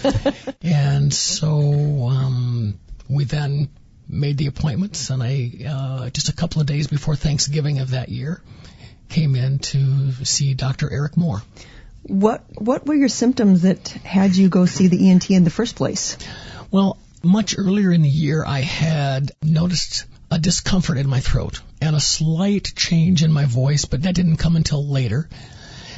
and 0.62 1.14
so 1.14 2.08
um, 2.10 2.80
we 3.10 3.24
then 3.24 3.70
made 4.08 4.38
the 4.38 4.48
appointments, 4.48 5.10
and 5.10 5.24
I 5.24 5.52
uh, 5.68 6.10
just 6.10 6.30
a 6.30 6.34
couple 6.34 6.62
of 6.62 6.68
days 6.68 6.88
before 6.88 7.16
Thanksgiving 7.16 7.80
of 7.80 7.92
that 7.92 8.10
year 8.10 8.42
came 9.10 9.36
in 9.36 9.60
to 9.60 10.12
see 10.26 10.54
Dr. 10.54 10.92
Eric 10.92 11.18
Moore. 11.18 11.42
What 12.08 12.46
what 12.58 12.86
were 12.86 12.96
your 12.96 13.10
symptoms 13.10 13.64
that 13.64 13.90
had 13.90 14.36
you 14.36 14.48
go 14.48 14.66
see 14.66 14.88
the 14.88 15.10
ENT 15.10 15.30
in 15.30 15.44
the 15.44 15.50
first 15.50 15.76
place? 15.76 16.18
Well, 16.72 16.98
much 17.22 17.56
earlier 17.58 17.92
in 17.92 18.02
the 18.02 18.10
year, 18.10 18.46
I 18.46 18.62
had 18.62 19.34
noticed 19.44 20.06
a 20.32 20.40
discomfort 20.40 20.98
in 20.98 21.10
my 21.10 21.20
throat 21.20 21.62
and 21.82 21.96
a 21.96 22.00
slight 22.00 22.74
change 22.76 23.24
in 23.24 23.34
my 23.34 23.44
voice, 23.44 23.84
but 23.84 24.04
that 24.04 24.16
didn't 24.16 24.38
come 24.38 24.56
until 24.56 24.88
later. 24.88 25.28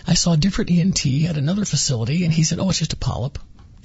I 0.07 0.15
saw 0.15 0.33
a 0.33 0.37
different 0.37 0.71
ENT 0.71 1.05
at 1.27 1.37
another 1.37 1.65
facility, 1.65 2.25
and 2.25 2.33
he 2.33 2.43
said, 2.43 2.57
"Oh, 2.57 2.69
it's 2.69 2.79
just 2.79 2.93
a 2.93 2.97
polyp. 2.97 3.37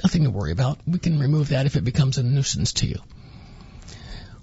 Nothing 0.03 0.25
to 0.25 0.31
worry 0.31 0.53
about. 0.53 0.79
We 0.87 0.99
can 0.99 1.19
remove 1.19 1.49
that 1.49 1.67
if 1.67 1.77
it 1.77 1.85
becomes 1.85 2.17
a 2.17 2.23
nuisance 2.23 2.73
to 2.75 2.87
you." 2.87 3.01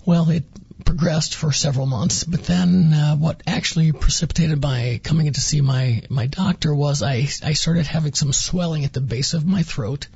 Well, 0.05 0.29
it 0.29 0.43
progressed 0.81 1.35
for 1.35 1.51
several 1.51 1.85
months, 1.85 2.23
but 2.23 2.43
then 2.43 2.93
uh, 2.93 3.15
what 3.15 3.41
actually 3.47 3.91
precipitated 3.91 4.61
my 4.61 4.99
coming 5.03 5.27
in 5.27 5.33
to 5.33 5.41
see 5.41 5.61
my 5.61 6.03
my 6.09 6.27
doctor 6.27 6.73
was 6.73 7.01
I 7.03 7.27
I 7.43 7.53
started 7.53 7.85
having 7.85 8.13
some 8.13 8.33
swelling 8.33 8.85
at 8.85 8.93
the 8.93 9.01
base 9.01 9.33
of 9.33 9.45
my 9.45 9.63
throat. 9.63 10.07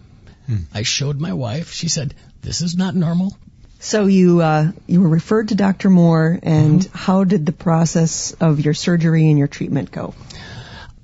Hmm. 0.48 0.64
I 0.74 0.84
showed 0.84 1.20
my 1.20 1.34
wife. 1.34 1.72
She 1.72 1.90
said, 1.90 2.14
"This 2.42 2.62
is 2.62 2.76
not 2.76 2.96
normal." 2.96 3.38
So 3.80 4.06
you 4.08 4.42
uh, 4.42 4.72
you 4.88 5.02
were 5.02 5.10
referred 5.10 5.50
to 5.50 5.56
Dr. 5.56 5.90
Moore, 5.90 6.40
and 6.42 6.82
mm-hmm. 6.82 6.98
how 6.98 7.24
did 7.24 7.46
the 7.46 7.52
process 7.52 8.34
of 8.34 8.60
your 8.60 8.74
surgery 8.74 9.30
and 9.30 9.38
your 9.38 9.48
treatment 9.48 9.92
go? 9.92 10.14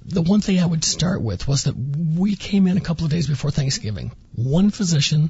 The 0.05 0.21
one 0.21 0.41
thing 0.41 0.59
I 0.59 0.65
would 0.65 0.83
start 0.83 1.21
with 1.21 1.47
was 1.47 1.65
that 1.65 1.75
we 1.75 2.35
came 2.35 2.67
in 2.67 2.77
a 2.77 2.81
couple 2.81 3.05
of 3.05 3.11
days 3.11 3.27
before 3.27 3.51
Thanksgiving. 3.51 4.11
One 4.35 4.71
physician 4.71 5.29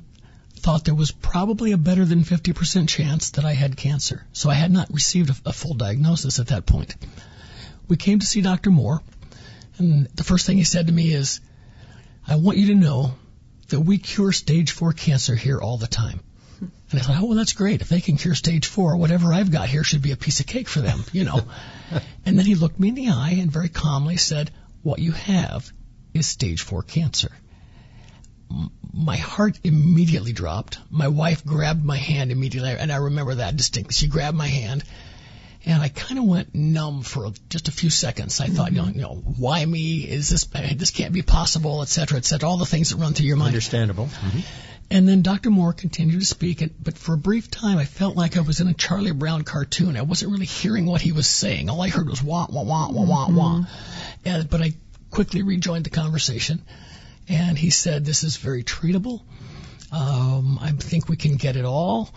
thought 0.60 0.86
there 0.86 0.96
was 0.96 1.12
probably 1.12 1.72
a 1.72 1.78
better 1.78 2.06
than 2.06 2.24
50% 2.24 2.88
chance 2.88 3.32
that 3.32 3.46
I 3.46 3.54
had 3.54 3.78
cancer. 3.78 4.26
So 4.34 4.50
I 4.50 4.54
had 4.54 4.72
not 4.72 4.94
received 4.94 5.30
a, 5.30 5.50
a 5.50 5.54
full 5.54 5.74
diagnosis 5.74 6.40
at 6.40 6.48
that 6.48 6.66
point. 6.66 6.96
We 7.88 7.98
came 7.98 8.20
to 8.20 8.26
see 8.26 8.42
Dr. 8.42 8.70
Moore, 8.70 9.02
and 9.78 10.08
the 10.16 10.24
first 10.24 10.46
thing 10.46 10.58
he 10.58 10.64
said 10.64 10.88
to 10.88 10.94
me 10.94 11.14
is, 11.14 11.42
I 12.28 12.36
want 12.36 12.58
you 12.58 12.68
to 12.68 12.76
know 12.76 13.16
that 13.70 13.80
we 13.80 13.98
cure 13.98 14.32
stage 14.32 14.72
four 14.72 14.94
cancer 14.94 15.36
here 15.36 15.60
all 15.60 15.78
the 15.78 15.88
time. 15.88 16.20
And 16.60 17.00
I 17.00 17.04
thought, 17.04 17.22
oh, 17.22 17.26
well, 17.28 17.38
that's 17.38 17.54
great. 17.54 17.82
If 17.82 17.90
they 17.90 18.02
can 18.02 18.18
cure 18.18 18.36
stage 18.36 18.68
four, 18.68 18.96
whatever 18.98 19.34
I've 19.34 19.52
got 19.52 19.70
here 19.70 19.84
should 19.84 20.02
be 20.02 20.12
a 20.12 20.18
piece 20.18 20.42
of 20.42 20.46
cake 20.46 20.68
for 20.68 20.82
them, 20.82 21.04
you 21.12 21.24
know. 21.24 21.42
and 22.26 22.38
then 22.38 22.46
he 22.46 22.56
looked 22.56 22.80
me 22.80 22.90
in 22.90 22.96
the 22.96 23.10
eye 23.10 23.38
and 23.40 23.52
very 23.52 23.70
calmly 23.70 24.18
said, 24.18 24.52
what 24.84 25.00
you 25.00 25.14
have 25.14 25.72
is 26.14 26.28
stage 26.28 26.62
four 26.62 26.84
cancer 26.84 27.32
my 28.94 29.18
heart 29.18 29.60
immediately 29.64 30.34
dropped. 30.34 30.78
My 30.90 31.08
wife 31.08 31.46
grabbed 31.46 31.84
my 31.84 31.98
hand 31.98 32.32
immediately, 32.32 32.72
and 32.72 32.92
I 32.92 32.98
remember 32.98 33.36
that 33.36 33.56
distinctly. 33.56 33.94
She 33.94 34.08
grabbed 34.08 34.38
my 34.38 34.48
hand, 34.48 34.84
and 35.66 35.82
I 35.82 35.90
kind 35.90 36.20
of 36.20 36.26
went 36.26 36.54
numb 36.56 37.04
for 37.04 37.32
just 37.50 37.68
a 37.68 37.72
few 37.72 37.90
seconds. 37.90 38.42
I 38.42 38.48
thought, 38.48 38.72
you 38.72 38.82
know, 38.82 38.88
you 38.88 39.02
know, 39.02 39.16
why 39.16 39.66
me? 39.66 40.00
Is 40.00 40.30
this 40.30 40.46
this 40.46 40.92
can't 40.92 41.14
be 41.14 41.22
possible, 41.22 41.82
et 41.82 41.88
cetera, 41.88 42.18
et 42.18 42.26
cetera. 42.26 42.50
All 42.50 42.58
the 42.58 42.66
things 42.66 42.90
that 42.90 42.98
run 42.98 43.14
through 43.14 43.28
your 43.28 43.38
mind. 43.38 43.50
Understandable. 43.50 44.08
Mm-hmm. 44.08 44.40
And 44.92 45.08
then 45.08 45.22
Dr. 45.22 45.50
Moore 45.52 45.72
continued 45.72 46.20
to 46.20 46.26
speak, 46.26 46.62
and, 46.62 46.72
but 46.84 46.98
for 46.98 47.14
a 47.14 47.18
brief 47.18 47.50
time, 47.50 47.78
I 47.78 47.86
felt 47.86 48.18
like 48.18 48.36
I 48.36 48.42
was 48.42 48.60
in 48.60 48.68
a 48.68 48.74
Charlie 48.74 49.14
Brown 49.14 49.44
cartoon. 49.44 49.96
I 49.96 50.02
wasn't 50.02 50.34
really 50.34 50.46
hearing 50.46 50.86
what 50.86 51.00
he 51.00 51.14
was 51.14 51.28
saying. 51.28 51.70
All 51.70 51.82
I 51.82 51.88
heard 51.88 52.10
was 52.10 52.22
wah, 52.22 52.48
wah, 52.50 52.64
wah, 52.64 52.92
wah, 52.92 53.06
wah, 53.06 53.30
wah. 53.30 53.64
And, 54.26 54.50
but 54.50 54.62
I 54.62 54.74
quickly 55.10 55.44
rejoined 55.44 55.86
the 55.86 55.92
conversation, 55.92 56.62
and 57.32 57.58
he 57.58 57.70
said, 57.70 58.06
This 58.06 58.24
is 58.24 58.36
very 58.36 58.64
treatable. 58.64 59.22
Um, 59.92 60.60
I 60.62 60.72
think 60.72 61.08
we 61.10 61.16
can 61.16 61.36
get 61.36 61.56
it 61.56 61.66
all, 61.66 62.14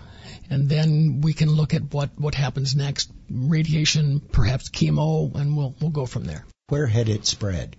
and 0.51 0.69
then 0.69 1.21
we 1.23 1.33
can 1.33 1.51
look 1.51 1.75
at 1.75 1.93
what, 1.93 2.11
what 2.19 2.35
happens 2.35 2.75
next 2.75 3.11
radiation, 3.31 4.21
perhaps 4.21 4.69
chemo, 4.69 5.35
and 5.35 5.57
we'll, 5.57 5.75
we'll 5.81 5.91
go 5.91 6.07
from 6.07 6.25
there. 6.25 6.45
Where 6.69 6.87
had 6.87 7.09
it 7.09 7.27
spread? 7.27 7.77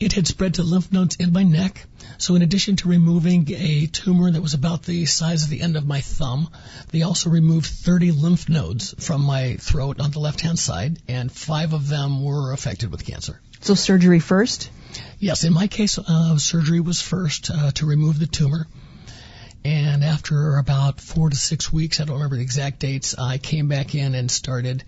It 0.00 0.14
had 0.14 0.26
spread 0.26 0.54
to 0.54 0.62
lymph 0.62 0.92
nodes 0.92 1.16
in 1.16 1.32
my 1.32 1.42
neck. 1.42 1.86
So 2.18 2.34
in 2.34 2.42
addition 2.42 2.76
to 2.76 2.88
removing 2.88 3.50
a 3.52 3.86
tumor 3.86 4.30
that 4.30 4.42
was 4.42 4.54
about 4.54 4.82
the 4.82 5.06
size 5.06 5.44
of 5.44 5.50
the 5.50 5.60
end 5.60 5.76
of 5.76 5.86
my 5.86 6.00
thumb, 6.00 6.48
they 6.90 7.02
also 7.02 7.30
removed 7.30 7.66
30 7.66 8.12
lymph 8.12 8.48
nodes 8.48 8.94
from 8.98 9.22
my 9.22 9.56
throat 9.56 10.00
on 10.00 10.10
the 10.10 10.20
left 10.20 10.40
hand 10.40 10.58
side, 10.58 10.98
and 11.08 11.30
five 11.30 11.72
of 11.74 11.88
them 11.88 12.22
were 12.22 12.52
affected 12.52 12.90
with 12.90 13.04
cancer. 13.06 13.40
So 13.60 13.74
surgery 13.74 14.18
first? 14.18 14.70
Yes, 15.22 15.44
in 15.44 15.52
my 15.52 15.68
case, 15.68 15.98
uh, 15.98 16.36
surgery 16.36 16.80
was 16.80 17.00
first 17.00 17.48
uh, 17.48 17.70
to 17.76 17.86
remove 17.86 18.18
the 18.18 18.26
tumor. 18.26 18.66
And 19.64 20.02
after 20.02 20.56
about 20.56 21.00
four 21.00 21.30
to 21.30 21.36
six 21.36 21.72
weeks, 21.72 22.00
I 22.00 22.04
don't 22.04 22.16
remember 22.16 22.34
the 22.34 22.42
exact 22.42 22.80
dates, 22.80 23.16
I 23.16 23.38
came 23.38 23.68
back 23.68 23.94
in 23.94 24.16
and 24.16 24.28
started 24.28 24.82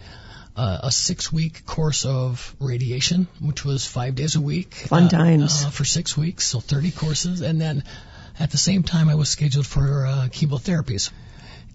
uh, 0.56 0.78
a 0.82 0.90
six 0.90 1.32
week 1.32 1.64
course 1.64 2.04
of 2.04 2.52
radiation, 2.58 3.28
which 3.40 3.64
was 3.64 3.86
five 3.86 4.16
days 4.16 4.34
a 4.34 4.40
week. 4.40 4.74
Fun 4.74 5.04
uh, 5.04 5.08
times. 5.08 5.66
Uh, 5.66 5.70
for 5.70 5.84
six 5.84 6.16
weeks, 6.16 6.44
so 6.46 6.58
30 6.58 6.90
courses. 6.90 7.40
And 7.40 7.60
then 7.60 7.84
at 8.40 8.50
the 8.50 8.58
same 8.58 8.82
time, 8.82 9.08
I 9.08 9.14
was 9.14 9.28
scheduled 9.28 9.68
for 9.68 10.04
uh, 10.04 10.28
chemotherapies. 10.32 11.12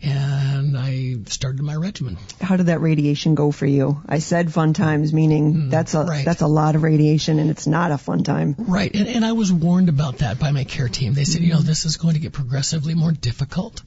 And 0.02 0.78
I 0.78 1.18
started 1.26 1.62
my 1.62 1.76
regimen. 1.76 2.18
How 2.40 2.56
did 2.56 2.68
that 2.68 2.80
radiation 2.80 3.36
go 3.36 3.52
for 3.52 3.66
you? 3.66 4.02
I 4.08 4.20
said 4.20 4.54
fun 4.54 4.74
times, 4.74 5.12
meaning 5.14 5.54
Mm, 5.54 5.72
that's 5.72 5.94
a 5.94 6.04
right. 6.04 6.24
that's 6.26 6.42
a 6.42 6.48
lot 6.48 6.76
of 6.76 6.84
radiation, 6.84 7.40
and 7.40 7.50
it's 7.50 7.68
not 7.68 7.92
a 7.92 7.98
fun 7.98 8.24
time. 8.24 8.56
Right, 8.58 8.94
and, 8.94 9.08
and 9.08 9.26
I 9.26 9.34
was 9.34 9.52
warned 9.52 9.90
about 9.90 10.20
that 10.20 10.40
by 10.40 10.52
my 10.52 10.64
care 10.64 10.88
team. 10.88 11.14
They 11.14 11.26
said, 11.26 11.42
you 11.42 11.54
know, 11.54 11.60
this 11.60 11.86
is 11.86 11.98
going 11.98 12.14
to 12.14 12.20
get 12.20 12.32
progressively 12.34 12.96
more 12.96 13.12
difficult. 13.12 13.82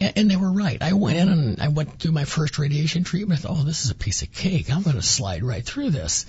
And, 0.00 0.12
and 0.16 0.30
they 0.30 0.36
were 0.36 0.50
right. 0.50 0.80
I 0.82 0.92
went 0.92 1.18
in 1.18 1.28
and 1.28 1.60
I 1.60 1.68
went 1.68 1.98
through 1.98 2.12
my 2.12 2.24
first 2.24 2.58
radiation 2.58 3.04
treatment. 3.04 3.40
I 3.40 3.42
thought, 3.42 3.58
oh, 3.58 3.64
this 3.64 3.84
is 3.84 3.90
a 3.90 3.94
piece 3.94 4.22
of 4.22 4.32
cake. 4.32 4.70
I'm 4.70 4.82
going 4.82 4.96
to 4.96 5.02
slide 5.02 5.42
right 5.42 5.64
through 5.64 5.90
this. 5.90 6.26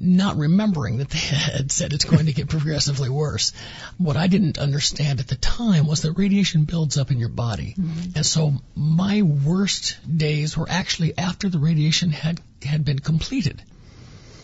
Not 0.00 0.36
remembering 0.36 0.98
that 0.98 1.10
they 1.10 1.18
had 1.18 1.70
said 1.70 1.92
it's 1.92 2.04
going 2.04 2.26
to 2.26 2.32
get 2.32 2.48
progressively 2.48 3.08
worse. 3.08 3.52
What 3.98 4.16
I 4.16 4.26
didn't 4.26 4.58
understand 4.58 5.20
at 5.20 5.28
the 5.28 5.36
time 5.36 5.86
was 5.86 6.02
that 6.02 6.12
radiation 6.12 6.64
builds 6.64 6.98
up 6.98 7.10
in 7.10 7.18
your 7.18 7.28
body. 7.28 7.74
And 8.14 8.24
so 8.24 8.54
my 8.74 9.22
worst 9.22 9.98
days 10.16 10.56
were 10.56 10.68
actually 10.68 11.16
after 11.18 11.48
the 11.48 11.58
radiation 11.58 12.10
had, 12.10 12.40
had 12.62 12.84
been 12.84 12.98
completed. 12.98 13.62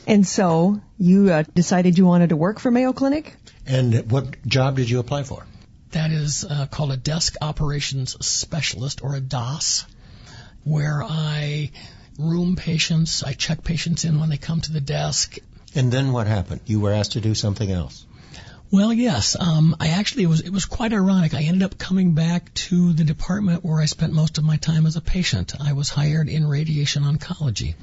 And 0.06 0.26
so 0.26 0.80
you 0.96 1.30
uh, 1.30 1.44
decided 1.54 1.98
you 1.98 2.06
wanted 2.06 2.30
to 2.30 2.36
work 2.36 2.58
for 2.58 2.70
Mayo 2.70 2.94
Clinic. 2.94 3.36
And 3.66 4.10
what 4.10 4.42
job 4.46 4.76
did 4.76 4.88
you 4.88 5.00
apply 5.00 5.24
for? 5.24 5.44
That 5.92 6.10
is 6.10 6.44
uh, 6.44 6.66
called 6.66 6.92
a 6.92 6.96
desk 6.96 7.36
operations 7.40 8.16
specialist 8.24 9.02
or 9.02 9.14
a 9.14 9.20
DOS, 9.20 9.86
where 10.64 11.02
I 11.02 11.70
room 12.18 12.56
patients, 12.56 13.22
I 13.22 13.32
check 13.32 13.64
patients 13.64 14.04
in 14.04 14.20
when 14.20 14.28
they 14.28 14.36
come 14.36 14.60
to 14.60 14.72
the 14.72 14.80
desk. 14.80 15.38
And 15.74 15.92
then 15.92 16.12
what 16.12 16.26
happened? 16.26 16.60
You 16.66 16.80
were 16.80 16.92
asked 16.92 17.12
to 17.12 17.20
do 17.20 17.34
something 17.34 17.70
else. 17.70 18.04
Well, 18.70 18.92
yes, 18.92 19.34
um, 19.38 19.76
I 19.80 19.88
actually 19.88 20.24
it 20.24 20.26
was 20.26 20.42
it 20.42 20.50
was 20.50 20.66
quite 20.66 20.92
ironic. 20.92 21.32
I 21.32 21.44
ended 21.44 21.62
up 21.62 21.78
coming 21.78 22.12
back 22.12 22.52
to 22.68 22.92
the 22.92 23.04
department 23.04 23.64
where 23.64 23.80
I 23.80 23.86
spent 23.86 24.12
most 24.12 24.36
of 24.36 24.44
my 24.44 24.58
time 24.58 24.84
as 24.84 24.96
a 24.96 25.00
patient. 25.00 25.54
I 25.58 25.72
was 25.72 25.88
hired 25.88 26.28
in 26.28 26.46
radiation 26.46 27.02
oncology. 27.04 27.76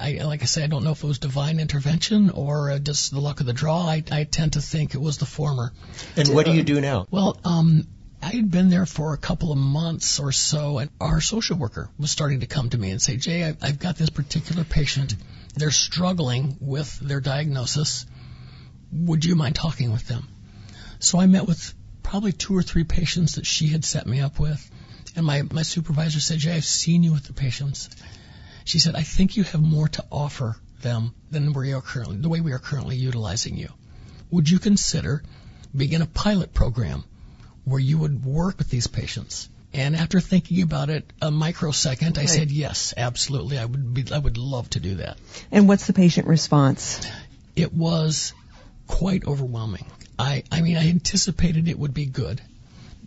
I, 0.00 0.24
like 0.24 0.42
I 0.42 0.46
say, 0.46 0.64
I 0.64 0.66
don't 0.66 0.82
know 0.84 0.92
if 0.92 1.04
it 1.04 1.06
was 1.06 1.18
divine 1.18 1.60
intervention 1.60 2.30
or 2.30 2.70
uh, 2.70 2.78
just 2.78 3.10
the 3.10 3.20
luck 3.20 3.40
of 3.40 3.46
the 3.46 3.52
draw. 3.52 3.86
I, 3.86 4.02
I 4.10 4.24
tend 4.24 4.54
to 4.54 4.60
think 4.60 4.94
it 4.94 5.00
was 5.00 5.18
the 5.18 5.26
former. 5.26 5.72
And 6.16 6.34
what 6.34 6.46
do 6.46 6.52
you 6.52 6.62
do 6.62 6.80
now? 6.80 7.06
Well, 7.10 7.38
um, 7.44 7.86
I 8.22 8.30
had 8.30 8.50
been 8.50 8.68
there 8.68 8.86
for 8.86 9.14
a 9.14 9.18
couple 9.18 9.52
of 9.52 9.58
months 9.58 10.20
or 10.20 10.32
so, 10.32 10.78
and 10.78 10.90
our 11.00 11.20
social 11.20 11.56
worker 11.56 11.90
was 11.98 12.10
starting 12.10 12.40
to 12.40 12.46
come 12.46 12.70
to 12.70 12.78
me 12.78 12.90
and 12.90 13.00
say, 13.00 13.16
Jay, 13.16 13.44
I- 13.44 13.56
I've 13.62 13.78
got 13.78 13.96
this 13.96 14.10
particular 14.10 14.64
patient. 14.64 15.14
They're 15.54 15.70
struggling 15.70 16.56
with 16.60 16.98
their 17.00 17.20
diagnosis. 17.20 18.06
Would 18.92 19.24
you 19.24 19.36
mind 19.36 19.54
talking 19.54 19.92
with 19.92 20.06
them? 20.06 20.28
So 20.98 21.18
I 21.18 21.26
met 21.26 21.46
with 21.46 21.74
probably 22.02 22.32
two 22.32 22.56
or 22.56 22.62
three 22.62 22.84
patients 22.84 23.36
that 23.36 23.46
she 23.46 23.68
had 23.68 23.84
set 23.84 24.06
me 24.06 24.20
up 24.20 24.38
with. 24.38 24.70
And 25.16 25.26
my, 25.26 25.42
my 25.42 25.62
supervisor 25.62 26.20
said, 26.20 26.38
Jay, 26.38 26.54
I've 26.54 26.64
seen 26.64 27.02
you 27.02 27.12
with 27.12 27.24
the 27.24 27.32
patients. 27.32 27.88
She 28.70 28.78
said, 28.78 28.94
I 28.94 29.02
think 29.02 29.36
you 29.36 29.42
have 29.42 29.60
more 29.60 29.88
to 29.88 30.04
offer 30.12 30.56
them 30.80 31.12
than 31.28 31.52
we 31.52 31.72
are 31.72 31.80
currently, 31.80 32.18
the 32.18 32.28
way 32.28 32.40
we 32.40 32.52
are 32.52 32.60
currently 32.60 32.94
utilizing 32.94 33.56
you. 33.56 33.68
Would 34.30 34.48
you 34.48 34.60
consider 34.60 35.24
begin 35.76 36.02
a 36.02 36.06
pilot 36.06 36.54
program 36.54 37.02
where 37.64 37.80
you 37.80 37.98
would 37.98 38.24
work 38.24 38.58
with 38.58 38.70
these 38.70 38.86
patients? 38.86 39.48
And 39.72 39.96
after 39.96 40.20
thinking 40.20 40.62
about 40.62 40.88
it 40.88 41.12
a 41.20 41.32
microsecond, 41.32 42.16
I 42.16 42.20
Right. 42.20 42.28
said, 42.28 42.52
yes, 42.52 42.94
absolutely. 42.96 43.58
I 43.58 43.64
would 43.64 43.92
be, 43.92 44.04
I 44.12 44.18
would 44.18 44.38
love 44.38 44.70
to 44.70 44.78
do 44.78 44.94
that. 44.96 45.18
And 45.50 45.66
what's 45.66 45.88
the 45.88 45.92
patient 45.92 46.28
response? 46.28 47.00
It 47.56 47.74
was 47.74 48.34
quite 48.86 49.26
overwhelming. 49.26 49.86
I, 50.16 50.44
I 50.52 50.60
mean, 50.60 50.76
I 50.76 50.88
anticipated 50.90 51.66
it 51.66 51.76
would 51.76 51.92
be 51.92 52.06
good. 52.06 52.40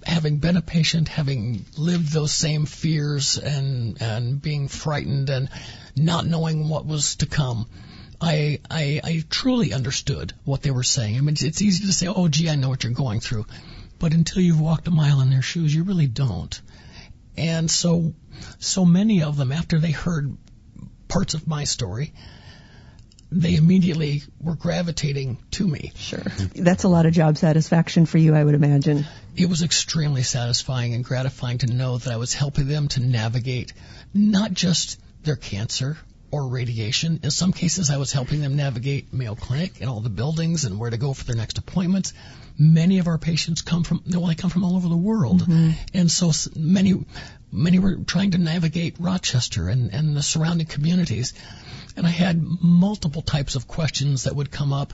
Having 0.06 0.38
been 0.38 0.58
a 0.58 0.62
patient, 0.62 1.08
having 1.08 1.66
lived 1.78 2.12
those 2.12 2.32
same 2.32 2.66
fears 2.66 3.38
and, 3.38 4.02
and 4.02 4.42
being 4.42 4.68
frightened 4.68 5.30
and 5.30 5.50
not 5.96 6.26
knowing 6.26 6.70
what 6.70 6.86
was 6.86 7.16
to 7.18 7.26
come, 7.26 7.68
I, 8.20 8.60
I, 8.70 9.02
I 9.04 9.24
truly 9.30 9.74
understood 9.74 10.34
what 10.46 10.62
they 10.62 10.72
were 10.72 10.84
saying. 10.84 11.18
I 11.18 11.22
mean, 11.22 11.34
it's, 11.34 11.44
it's 11.44 11.62
easy 11.62 11.86
to 11.86 11.94
say, 11.94 12.08
oh, 12.08 12.28
gee, 12.28 12.50
I 12.50 12.56
know 12.56 12.70
what 12.70 12.84
you're 12.84 12.94
going 12.94 13.20
through. 13.20 13.46
But 14.00 14.14
until 14.14 14.42
you've 14.42 14.60
walked 14.60 14.88
a 14.88 14.92
mile 14.92 15.22
in 15.22 15.30
their 15.30 15.42
shoes, 15.42 15.74
you 15.74 15.84
really 15.84 16.08
don't. 16.08 16.62
And 17.36 17.70
so, 17.70 18.14
so 18.60 18.86
many 18.86 19.24
of 19.24 19.38
them, 19.38 19.52
after 19.52 19.80
they 19.80 19.92
heard 19.92 20.38
parts 21.08 21.34
of 21.34 21.48
my 21.48 21.64
story, 21.64 22.14
they 23.34 23.56
immediately 23.56 24.22
were 24.40 24.56
gravitating 24.56 25.38
to 25.52 25.68
me. 25.68 25.92
Sure. 25.96 26.24
That's 26.56 26.84
a 26.84 26.88
lot 26.88 27.06
of 27.06 27.14
job 27.14 27.38
satisfaction 27.38 28.06
for 28.06 28.18
you, 28.18 28.36
I 28.36 28.44
would 28.44 28.56
imagine. 28.56 29.06
It 29.36 29.50
was 29.50 29.64
extremely 29.64 30.24
satisfying 30.24 30.94
and 30.94 31.04
gratifying 31.04 31.58
to 31.60 31.68
know 31.68 31.98
that 31.98 32.14
I 32.14 32.18
was 32.18 32.34
helping 32.34 32.68
them 32.68 32.88
to 32.90 33.00
navigate 33.00 33.74
not 34.14 34.54
just 34.54 35.00
their 35.24 35.36
cancer 35.36 35.98
or 36.34 36.48
radiation. 36.48 37.20
In 37.22 37.30
some 37.30 37.54
cases, 37.54 37.92
I 37.92 37.98
was 37.98 38.12
helping 38.12 38.42
them 38.42 38.56
navigate 38.56 39.14
Mayo 39.14 39.36
Clinic 39.36 39.80
and 39.82 39.88
all 39.88 40.00
the 40.00 40.10
buildings 40.10 40.66
and 40.66 40.80
where 40.80 40.90
to 40.90 40.98
go 40.98 41.14
for 41.14 41.26
their 41.26 41.36
next 41.36 41.60
appointments. 41.60 42.12
Many 42.58 42.98
of 42.98 43.08
our 43.08 43.20
patients 43.20 43.62
come 43.62 43.84
from, 43.84 44.02
well, 44.10 44.26
they 44.26 44.34
come 44.34 44.50
from 44.50 44.64
all 44.64 44.76
over 44.76 44.90
the 44.90 44.98
world. 44.98 45.44
Mm-hmm. 45.44 45.72
And 45.94 46.10
so 46.10 46.32
many, 46.56 47.06
many 47.52 47.78
were 47.78 47.98
trying 47.98 48.32
to 48.32 48.40
navigate 48.40 48.96
Rochester 49.00 49.70
and, 49.70 49.94
and 49.94 50.18
the 50.18 50.24
surrounding 50.24 50.66
communities. 50.66 51.36
And 51.96 52.08
I 52.08 52.10
had 52.10 52.42
multiple 52.42 53.22
types 53.22 53.56
of 53.56 53.68
questions 53.68 54.24
that 54.24 54.36
would 54.36 54.50
come 54.50 54.74
up. 54.74 54.94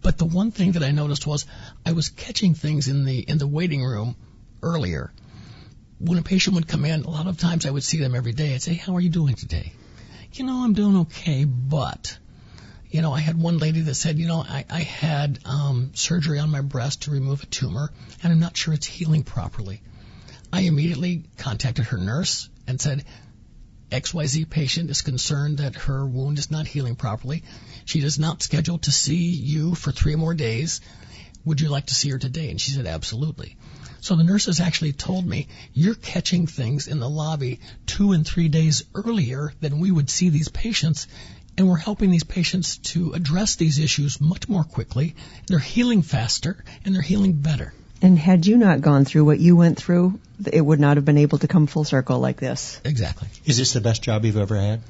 But 0.00 0.16
the 0.16 0.24
one 0.24 0.50
thing 0.50 0.72
that 0.72 0.82
I 0.82 0.92
noticed 0.92 1.26
was 1.26 1.44
I 1.84 1.92
was 1.92 2.08
catching 2.08 2.54
things 2.54 2.88
in 2.88 3.04
the 3.04 3.18
in 3.18 3.36
the 3.36 3.46
waiting 3.46 3.84
room 3.84 4.16
earlier. 4.62 5.12
When 5.98 6.16
a 6.16 6.22
patient 6.22 6.54
would 6.54 6.66
come 6.66 6.86
in, 6.86 7.04
a 7.04 7.10
lot 7.10 7.26
of 7.26 7.36
times 7.36 7.66
I 7.66 7.70
would 7.70 7.84
see 7.84 7.98
them 7.98 8.14
every 8.14 8.32
day. 8.32 8.54
I'd 8.54 8.62
say, 8.62 8.74
"How 8.74 8.96
are 8.96 9.00
you 9.00 9.10
doing 9.10 9.34
today?" 9.34 9.74
You 10.34 10.44
know, 10.44 10.64
I'm 10.64 10.72
doing 10.72 10.96
okay, 11.00 11.44
but 11.44 12.16
you 12.90 13.02
know, 13.02 13.12
I 13.12 13.20
had 13.20 13.40
one 13.40 13.58
lady 13.58 13.82
that 13.82 13.94
said, 13.94 14.18
you 14.18 14.26
know, 14.26 14.44
I, 14.46 14.64
I 14.68 14.80
had 14.80 15.38
um, 15.44 15.90
surgery 15.94 16.38
on 16.38 16.50
my 16.50 16.60
breast 16.60 17.02
to 17.02 17.10
remove 17.10 17.42
a 17.42 17.46
tumor, 17.46 17.90
and 18.22 18.32
I'm 18.32 18.40
not 18.40 18.56
sure 18.56 18.72
it's 18.72 18.86
healing 18.86 19.24
properly. 19.24 19.82
I 20.52 20.62
immediately 20.62 21.24
contacted 21.38 21.86
her 21.86 21.98
nurse 21.98 22.48
and 22.66 22.80
said, 22.80 23.04
XYZ 23.90 24.48
patient 24.48 24.88
is 24.88 25.02
concerned 25.02 25.58
that 25.58 25.74
her 25.74 26.06
wound 26.06 26.38
is 26.38 26.50
not 26.50 26.66
healing 26.66 26.96
properly. 26.96 27.44
She 27.84 28.00
is 28.00 28.18
not 28.18 28.42
scheduled 28.42 28.82
to 28.82 28.92
see 28.92 29.32
you 29.32 29.74
for 29.74 29.92
three 29.92 30.16
more 30.16 30.34
days. 30.34 30.80
Would 31.44 31.60
you 31.60 31.68
like 31.68 31.86
to 31.86 31.94
see 31.94 32.08
her 32.10 32.18
today? 32.18 32.50
And 32.50 32.60
she 32.60 32.70
said, 32.70 32.86
absolutely. 32.86 33.56
So 34.02 34.16
the 34.16 34.24
nurses 34.24 34.58
actually 34.58 34.92
told 34.92 35.24
me, 35.24 35.46
you're 35.72 35.94
catching 35.94 36.48
things 36.48 36.88
in 36.88 36.98
the 36.98 37.08
lobby 37.08 37.60
two 37.86 38.10
and 38.10 38.26
three 38.26 38.48
days 38.48 38.82
earlier 38.96 39.52
than 39.60 39.78
we 39.78 39.92
would 39.92 40.10
see 40.10 40.28
these 40.28 40.48
patients. 40.48 41.06
And 41.56 41.68
we're 41.68 41.76
helping 41.76 42.10
these 42.10 42.24
patients 42.24 42.78
to 42.78 43.12
address 43.12 43.54
these 43.54 43.78
issues 43.78 44.20
much 44.20 44.48
more 44.48 44.64
quickly. 44.64 45.14
They're 45.46 45.60
healing 45.60 46.02
faster 46.02 46.64
and 46.84 46.92
they're 46.92 47.00
healing 47.00 47.34
better. 47.34 47.72
And 48.02 48.18
had 48.18 48.44
you 48.44 48.56
not 48.56 48.80
gone 48.80 49.04
through 49.04 49.24
what 49.24 49.38
you 49.38 49.54
went 49.54 49.78
through, 49.78 50.18
it 50.50 50.60
would 50.60 50.80
not 50.80 50.96
have 50.96 51.04
been 51.04 51.18
able 51.18 51.38
to 51.38 51.46
come 51.46 51.68
full 51.68 51.84
circle 51.84 52.18
like 52.18 52.40
this. 52.40 52.80
Exactly. 52.84 53.28
Is 53.44 53.56
this 53.56 53.72
the 53.72 53.80
best 53.80 54.02
job 54.02 54.24
you've 54.24 54.36
ever 54.36 54.56
had? 54.56 54.80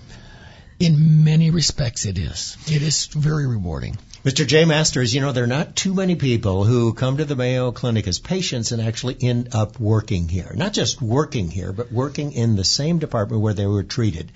In 0.83 1.23
many 1.23 1.51
respects, 1.51 2.07
it 2.07 2.19
is. 2.19 2.57
It 2.67 2.83
is 2.83 3.07
very 3.07 3.47
rewarding. 3.47 3.97
Mr. 4.25 4.45
Jay 4.45 4.65
Masters, 4.65 5.15
you 5.15 5.21
know, 5.21 5.31
there 5.31 5.45
are 5.45 5.47
not 5.47 5.77
too 5.77 5.95
many 5.95 6.17
people 6.17 6.65
who 6.65 6.93
come 6.93 7.19
to 7.19 7.25
the 7.25 7.37
Mayo 7.37 7.71
Clinic 7.71 8.09
as 8.09 8.19
patients 8.19 8.73
and 8.73 8.83
actually 8.83 9.17
end 9.21 9.55
up 9.55 9.79
working 9.79 10.29
here. 10.29 10.53
Not 10.57 10.73
just 10.73 11.01
working 11.01 11.53
here, 11.53 11.73
but 11.73 11.93
working 11.93 12.33
in 12.33 12.57
the 12.57 12.65
same 12.65 12.99
department 12.99 13.43
where 13.43 13.55
they 13.55 13.65
were 13.65 13.85
treated. 13.85 14.33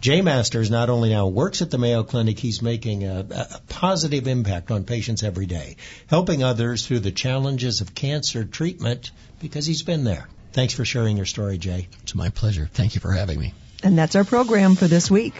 Jay 0.00 0.22
Masters 0.22 0.70
not 0.70 0.88
only 0.88 1.10
now 1.10 1.26
works 1.26 1.60
at 1.60 1.70
the 1.70 1.76
Mayo 1.76 2.02
Clinic, 2.02 2.38
he's 2.38 2.62
making 2.62 3.04
a, 3.04 3.26
a, 3.30 3.60
positive 3.68 4.26
impact 4.26 4.70
on 4.70 4.84
patients 4.84 5.22
every 5.22 5.44
day, 5.44 5.76
helping 6.06 6.42
others 6.42 6.86
through 6.86 7.00
the 7.00 7.10
challenges 7.10 7.82
of 7.82 7.94
cancer 7.94 8.42
treatment 8.42 9.10
because 9.38 9.66
he's 9.66 9.82
been 9.82 10.04
there. 10.04 10.28
Thanks 10.54 10.72
for 10.72 10.86
sharing 10.86 11.18
your 11.18 11.26
story, 11.26 11.58
Jay. 11.58 11.88
It's 12.04 12.14
my 12.14 12.30
pleasure. 12.30 12.70
Thank 12.72 12.94
you 12.94 13.02
for 13.02 13.12
having 13.12 13.38
me. 13.38 13.52
And 13.82 13.98
that's 13.98 14.16
our 14.16 14.24
program 14.24 14.76
for 14.76 14.86
this 14.86 15.10
week. 15.10 15.34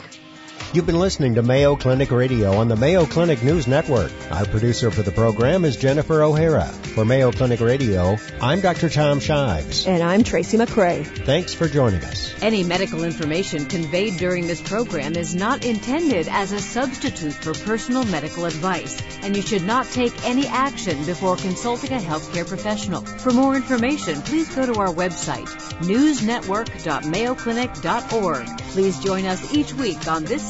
You've 0.72 0.86
been 0.86 1.00
listening 1.00 1.34
to 1.34 1.42
Mayo 1.42 1.74
Clinic 1.74 2.12
Radio 2.12 2.52
on 2.52 2.68
the 2.68 2.76
Mayo 2.76 3.04
Clinic 3.04 3.42
News 3.42 3.66
Network. 3.66 4.12
Our 4.30 4.46
producer 4.46 4.92
for 4.92 5.02
the 5.02 5.10
program 5.10 5.64
is 5.64 5.76
Jennifer 5.76 6.22
O'Hara. 6.22 6.66
For 6.66 7.04
Mayo 7.04 7.32
Clinic 7.32 7.58
Radio, 7.58 8.16
I'm 8.40 8.60
Dr. 8.60 8.88
Tom 8.88 9.18
Shives. 9.18 9.88
And 9.88 10.00
I'm 10.00 10.22
Tracy 10.22 10.58
McCray. 10.58 11.04
Thanks 11.24 11.54
for 11.54 11.66
joining 11.66 12.04
us. 12.04 12.32
Any 12.40 12.62
medical 12.62 13.02
information 13.02 13.66
conveyed 13.66 14.16
during 14.18 14.46
this 14.46 14.60
program 14.60 15.16
is 15.16 15.34
not 15.34 15.64
intended 15.64 16.28
as 16.28 16.52
a 16.52 16.60
substitute 16.60 17.32
for 17.32 17.52
personal 17.52 18.04
medical 18.04 18.44
advice, 18.44 19.02
and 19.22 19.34
you 19.34 19.42
should 19.42 19.64
not 19.64 19.86
take 19.86 20.24
any 20.24 20.46
action 20.46 21.04
before 21.04 21.34
consulting 21.36 21.92
a 21.92 21.98
healthcare 21.98 22.46
professional. 22.46 23.02
For 23.02 23.32
more 23.32 23.56
information, 23.56 24.22
please 24.22 24.48
go 24.54 24.72
to 24.72 24.78
our 24.78 24.94
website, 24.94 25.48
newsnetwork.mayoclinic.org. 25.80 28.58
Please 28.70 29.00
join 29.00 29.26
us 29.26 29.52
each 29.52 29.74
week 29.74 30.06
on 30.06 30.22
this 30.24 30.49